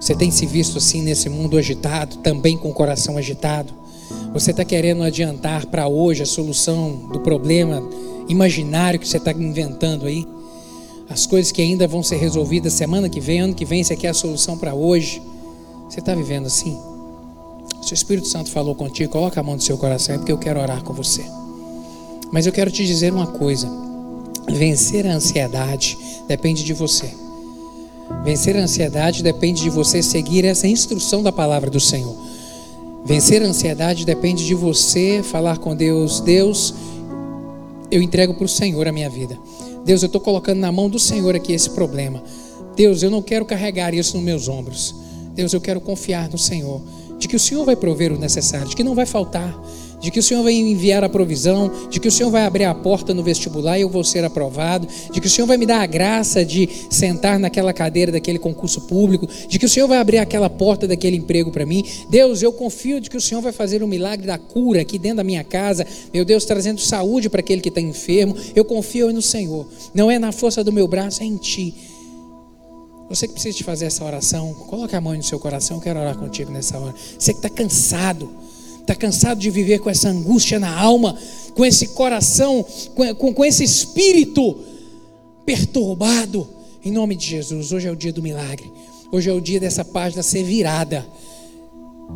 Você 0.00 0.14
tem 0.14 0.30
se 0.30 0.46
visto 0.46 0.78
assim 0.78 1.02
nesse 1.02 1.28
mundo 1.28 1.58
agitado, 1.58 2.16
também 2.18 2.56
com 2.56 2.70
o 2.70 2.74
coração 2.74 3.18
agitado? 3.18 3.74
Você 4.32 4.52
está 4.52 4.64
querendo 4.64 5.02
adiantar 5.02 5.66
para 5.66 5.88
hoje 5.88 6.22
a 6.22 6.26
solução 6.26 7.08
do 7.12 7.20
problema 7.20 7.82
imaginário 8.28 8.98
que 8.98 9.08
você 9.08 9.16
está 9.16 9.32
inventando 9.32 10.06
aí? 10.06 10.26
As 11.08 11.26
coisas 11.26 11.50
que 11.50 11.60
ainda 11.60 11.88
vão 11.88 12.02
ser 12.02 12.16
resolvidas 12.16 12.72
semana 12.72 13.08
que 13.08 13.20
vem, 13.20 13.40
ano 13.40 13.54
que 13.54 13.64
vem, 13.64 13.82
aqui 13.82 14.06
é 14.06 14.10
a 14.10 14.14
solução 14.14 14.56
para 14.56 14.72
hoje. 14.72 15.20
Você 15.88 15.98
está 15.98 16.14
vivendo 16.14 16.46
assim? 16.46 16.78
Se 17.82 17.92
o 17.92 17.94
Espírito 17.94 18.28
Santo 18.28 18.50
falou 18.50 18.76
contigo, 18.76 19.10
coloca 19.10 19.40
a 19.40 19.42
mão 19.42 19.56
no 19.56 19.60
seu 19.60 19.76
coração, 19.76 20.14
é 20.14 20.18
porque 20.18 20.30
eu 20.30 20.38
quero 20.38 20.60
orar 20.60 20.84
com 20.84 20.92
você. 20.94 21.24
Mas 22.32 22.46
eu 22.46 22.52
quero 22.52 22.70
te 22.70 22.84
dizer 22.86 23.12
uma 23.12 23.26
coisa: 23.26 23.68
vencer 24.48 25.06
a 25.06 25.14
ansiedade 25.14 25.98
depende 26.28 26.64
de 26.64 26.72
você. 26.72 27.10
Vencer 28.24 28.56
a 28.56 28.60
ansiedade 28.60 29.22
depende 29.22 29.62
de 29.62 29.70
você 29.70 30.02
seguir 30.02 30.44
essa 30.44 30.66
instrução 30.66 31.22
da 31.22 31.32
palavra 31.32 31.70
do 31.70 31.80
Senhor. 31.80 32.16
Vencer 33.04 33.42
a 33.42 33.46
ansiedade 33.46 34.04
depende 34.04 34.46
de 34.46 34.54
você 34.54 35.22
falar 35.22 35.58
com 35.58 35.74
Deus: 35.74 36.20
Deus, 36.20 36.74
eu 37.90 38.02
entrego 38.02 38.34
para 38.34 38.44
o 38.44 38.48
Senhor 38.48 38.86
a 38.86 38.92
minha 38.92 39.08
vida. 39.08 39.38
Deus, 39.84 40.02
eu 40.02 40.06
estou 40.06 40.20
colocando 40.20 40.58
na 40.58 40.70
mão 40.70 40.88
do 40.88 40.98
Senhor 40.98 41.34
aqui 41.34 41.52
esse 41.52 41.70
problema. 41.70 42.22
Deus, 42.76 43.02
eu 43.02 43.10
não 43.10 43.22
quero 43.22 43.44
carregar 43.44 43.94
isso 43.94 44.16
nos 44.16 44.24
meus 44.24 44.48
ombros. 44.48 44.94
Deus, 45.34 45.52
eu 45.52 45.60
quero 45.60 45.80
confiar 45.80 46.28
no 46.28 46.38
Senhor, 46.38 46.82
de 47.18 47.26
que 47.26 47.36
o 47.36 47.40
Senhor 47.40 47.64
vai 47.64 47.74
prover 47.74 48.12
o 48.12 48.18
necessário, 48.18 48.68
de 48.68 48.76
que 48.76 48.84
não 48.84 48.94
vai 48.94 49.06
faltar 49.06 49.58
de 50.00 50.10
que 50.10 50.18
o 50.18 50.22
Senhor 50.22 50.42
vai 50.42 50.54
enviar 50.54 51.04
a 51.04 51.08
provisão, 51.08 51.70
de 51.90 52.00
que 52.00 52.08
o 52.08 52.12
Senhor 52.12 52.30
vai 52.30 52.44
abrir 52.44 52.64
a 52.64 52.74
porta 52.74 53.12
no 53.12 53.22
vestibular 53.22 53.78
e 53.78 53.82
eu 53.82 53.88
vou 53.88 54.02
ser 54.02 54.24
aprovado, 54.24 54.88
de 55.12 55.20
que 55.20 55.26
o 55.26 55.30
Senhor 55.30 55.46
vai 55.46 55.56
me 55.56 55.66
dar 55.66 55.80
a 55.80 55.86
graça 55.86 56.44
de 56.44 56.68
sentar 56.90 57.38
naquela 57.38 57.72
cadeira 57.72 58.10
daquele 58.10 58.38
concurso 58.38 58.82
público, 58.82 59.28
de 59.48 59.58
que 59.58 59.66
o 59.66 59.68
Senhor 59.68 59.86
vai 59.86 59.98
abrir 59.98 60.18
aquela 60.18 60.48
porta 60.48 60.88
daquele 60.88 61.16
emprego 61.16 61.50
para 61.50 61.66
mim. 61.66 61.84
Deus, 62.08 62.42
eu 62.42 62.52
confio 62.52 63.00
de 63.00 63.10
que 63.10 63.16
o 63.16 63.20
Senhor 63.20 63.40
vai 63.40 63.52
fazer 63.52 63.82
o 63.82 63.88
milagre 63.88 64.26
da 64.26 64.38
cura 64.38 64.80
aqui 64.80 64.98
dentro 64.98 65.18
da 65.18 65.24
minha 65.24 65.44
casa, 65.44 65.86
meu 66.12 66.24
Deus, 66.24 66.44
trazendo 66.44 66.80
saúde 66.80 67.28
para 67.28 67.40
aquele 67.40 67.60
que 67.60 67.68
está 67.68 67.80
enfermo. 67.80 68.34
Eu 68.54 68.64
confio 68.64 69.12
no 69.12 69.22
Senhor, 69.22 69.66
não 69.94 70.10
é 70.10 70.18
na 70.18 70.32
força 70.32 70.64
do 70.64 70.72
meu 70.72 70.88
braço, 70.88 71.22
é 71.22 71.26
em 71.26 71.36
Ti. 71.36 71.74
Você 73.10 73.26
que 73.26 73.32
precisa 73.32 73.58
de 73.58 73.64
fazer 73.64 73.86
essa 73.86 74.04
oração, 74.04 74.54
coloque 74.54 74.94
a 74.94 75.00
mão 75.00 75.12
no 75.14 75.22
seu 75.22 75.40
coração, 75.40 75.78
eu 75.78 75.82
quero 75.82 75.98
orar 75.98 76.16
contigo 76.16 76.52
nessa 76.52 76.78
hora. 76.78 76.94
Você 77.18 77.32
que 77.32 77.40
está 77.40 77.50
cansado, 77.50 78.30
está 78.90 78.94
cansado 78.96 79.38
de 79.38 79.50
viver 79.50 79.78
com 79.78 79.88
essa 79.88 80.08
angústia 80.08 80.58
na 80.58 80.76
alma, 80.76 81.16
com 81.54 81.64
esse 81.64 81.88
coração, 81.88 82.64
com, 82.94 83.14
com, 83.14 83.32
com 83.32 83.44
esse 83.44 83.62
espírito 83.62 84.58
perturbado, 85.46 86.48
em 86.84 86.90
nome 86.90 87.14
de 87.14 87.26
Jesus, 87.26 87.72
hoje 87.72 87.86
é 87.86 87.90
o 87.90 87.96
dia 87.96 88.12
do 88.12 88.22
milagre, 88.22 88.70
hoje 89.12 89.30
é 89.30 89.32
o 89.32 89.40
dia 89.40 89.60
dessa 89.60 89.84
página 89.84 90.22
ser 90.22 90.42
virada 90.42 91.06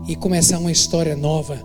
e 0.08 0.16
começar 0.16 0.58
uma 0.58 0.72
história 0.72 1.16
nova 1.16 1.64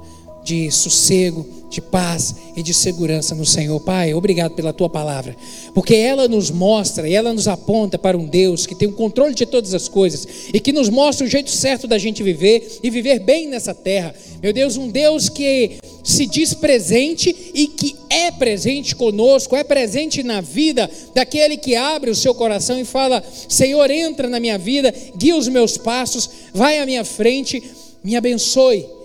de 0.49 0.71
sossego, 0.71 1.45
de 1.69 1.79
paz 1.79 2.33
e 2.55 2.63
de 2.63 2.73
segurança 2.73 3.35
no 3.35 3.45
Senhor. 3.45 3.79
Pai, 3.81 4.15
obrigado 4.15 4.55
pela 4.55 4.73
tua 4.73 4.89
palavra, 4.89 5.35
porque 5.75 5.93
ela 5.93 6.27
nos 6.27 6.49
mostra 6.49 7.07
e 7.07 7.13
ela 7.13 7.31
nos 7.31 7.47
aponta 7.47 7.99
para 7.99 8.17
um 8.17 8.25
Deus 8.25 8.65
que 8.65 8.73
tem 8.73 8.87
o 8.87 8.93
controle 8.93 9.35
de 9.35 9.45
todas 9.45 9.75
as 9.75 9.87
coisas 9.87 10.27
e 10.51 10.59
que 10.59 10.73
nos 10.73 10.89
mostra 10.89 11.27
o 11.27 11.29
jeito 11.29 11.51
certo 11.51 11.85
da 11.85 11.99
gente 11.99 12.23
viver 12.23 12.79
e 12.81 12.89
viver 12.89 13.19
bem 13.19 13.47
nessa 13.47 13.75
terra. 13.75 14.15
Meu 14.41 14.51
Deus, 14.51 14.75
um 14.75 14.87
Deus 14.87 15.29
que 15.29 15.77
se 16.03 16.25
diz 16.25 16.55
presente 16.55 17.35
e 17.53 17.67
que 17.67 17.95
é 18.09 18.31
presente 18.31 18.95
conosco, 18.95 19.55
é 19.55 19.63
presente 19.63 20.23
na 20.23 20.41
vida 20.41 20.89
daquele 21.13 21.57
que 21.57 21.75
abre 21.75 22.09
o 22.09 22.15
seu 22.15 22.33
coração 22.33 22.79
e 22.79 22.85
fala: 22.85 23.23
Senhor, 23.47 23.91
entra 23.91 24.27
na 24.27 24.39
minha 24.39 24.57
vida, 24.57 24.91
guia 25.15 25.37
os 25.37 25.47
meus 25.47 25.77
passos, 25.77 26.27
vai 26.51 26.79
à 26.79 26.87
minha 26.87 27.05
frente, 27.05 27.61
me 28.03 28.15
abençoe 28.15 28.97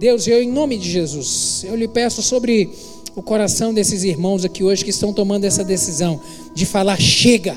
Deus, 0.00 0.26
eu 0.26 0.42
em 0.42 0.50
nome 0.50 0.78
de 0.78 0.90
Jesus, 0.90 1.62
eu 1.62 1.76
lhe 1.76 1.86
peço 1.86 2.22
sobre 2.22 2.70
o 3.14 3.20
coração 3.20 3.74
desses 3.74 4.02
irmãos 4.02 4.46
aqui 4.46 4.64
hoje 4.64 4.82
que 4.82 4.88
estão 4.88 5.12
tomando 5.12 5.44
essa 5.44 5.62
decisão 5.62 6.18
de 6.54 6.64
falar: 6.64 6.98
chega, 6.98 7.54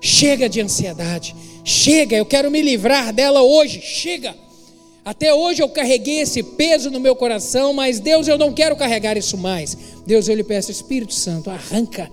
chega 0.00 0.48
de 0.48 0.60
ansiedade, 0.60 1.34
chega, 1.64 2.16
eu 2.16 2.24
quero 2.24 2.52
me 2.52 2.62
livrar 2.62 3.12
dela 3.12 3.42
hoje, 3.42 3.80
chega. 3.82 4.32
Até 5.04 5.34
hoje 5.34 5.60
eu 5.60 5.68
carreguei 5.68 6.20
esse 6.20 6.40
peso 6.40 6.88
no 6.88 7.00
meu 7.00 7.16
coração, 7.16 7.72
mas 7.72 7.98
Deus, 7.98 8.28
eu 8.28 8.38
não 8.38 8.52
quero 8.52 8.76
carregar 8.76 9.16
isso 9.16 9.36
mais. 9.36 9.76
Deus, 10.06 10.28
eu 10.28 10.36
lhe 10.36 10.44
peço, 10.44 10.70
Espírito 10.70 11.14
Santo, 11.14 11.50
arranca 11.50 12.08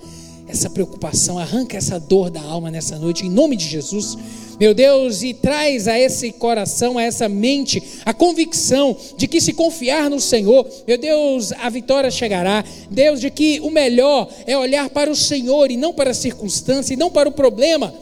essa 0.48 0.68
preocupação, 0.68 1.38
arranca 1.38 1.78
essa 1.78 2.00
dor 2.00 2.32
da 2.32 2.42
alma 2.42 2.72
nessa 2.72 2.98
noite, 2.98 3.24
em 3.24 3.30
nome 3.30 3.56
de 3.56 3.68
Jesus 3.68 4.18
meu 4.64 4.74
Deus, 4.74 5.24
e 5.24 5.34
traz 5.34 5.90
a 5.90 6.00
esse 6.00 6.32
coração, 6.32 6.98
a 6.98 7.04
essa 7.04 7.28
mente, 7.28 7.84
a 8.06 8.14
convicção 8.14 8.96
de 9.18 9.28
que 9.28 9.42
se 9.42 9.52
confiar 9.52 10.10
no 10.10 10.22
Senhor, 10.22 10.66
meu 10.88 10.98
Deus, 10.98 11.52
a 11.52 11.70
vitória 11.70 12.10
chegará. 12.10 12.64
Deus, 12.90 13.20
de 13.20 13.30
que 13.30 13.60
o 13.60 13.70
melhor 13.70 14.30
é 14.48 14.58
olhar 14.58 14.90
para 14.90 15.12
o 15.12 15.16
Senhor 15.18 15.70
e 15.70 15.76
não 15.76 15.92
para 15.92 16.12
a 16.12 16.14
circunstância 16.14 16.94
e 16.94 16.98
não 16.98 17.12
para 17.12 17.28
o 17.28 17.34
problema. 17.34 17.94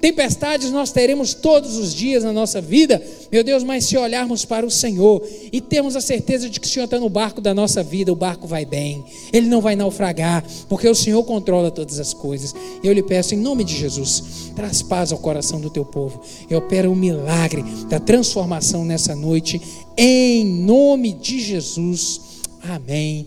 Tempestades 0.00 0.70
nós 0.70 0.92
teremos 0.92 1.32
todos 1.32 1.76
os 1.76 1.94
dias 1.94 2.22
na 2.22 2.32
nossa 2.32 2.60
vida, 2.60 3.02
meu 3.32 3.42
Deus, 3.42 3.64
mas 3.64 3.84
se 3.86 3.96
olharmos 3.96 4.44
para 4.44 4.66
o 4.66 4.70
Senhor 4.70 5.26
e 5.50 5.60
temos 5.60 5.96
a 5.96 6.00
certeza 6.00 6.50
de 6.50 6.60
que 6.60 6.66
o 6.66 6.70
Senhor 6.70 6.84
está 6.84 7.00
no 7.00 7.08
barco 7.08 7.40
da 7.40 7.54
nossa 7.54 7.82
vida, 7.82 8.12
o 8.12 8.16
barco 8.16 8.46
vai 8.46 8.66
bem, 8.66 9.02
ele 9.32 9.48
não 9.48 9.60
vai 9.60 9.74
naufragar, 9.74 10.44
porque 10.68 10.86
o 10.86 10.94
Senhor 10.94 11.22
controla 11.24 11.70
todas 11.70 11.98
as 11.98 12.12
coisas. 12.12 12.54
Eu 12.84 12.92
lhe 12.92 13.02
peço, 13.02 13.34
em 13.34 13.38
nome 13.38 13.64
de 13.64 13.74
Jesus, 13.74 14.50
traz 14.54 14.82
paz 14.82 15.12
ao 15.12 15.18
coração 15.18 15.60
do 15.60 15.70
teu 15.70 15.84
povo 15.84 16.20
e 16.48 16.54
opera 16.54 16.88
o 16.88 16.92
um 16.92 16.96
milagre 16.96 17.64
da 17.88 17.98
transformação 17.98 18.84
nessa 18.84 19.16
noite, 19.16 19.60
em 19.96 20.44
nome 20.44 21.14
de 21.14 21.40
Jesus. 21.40 22.20
Amém. 22.62 23.26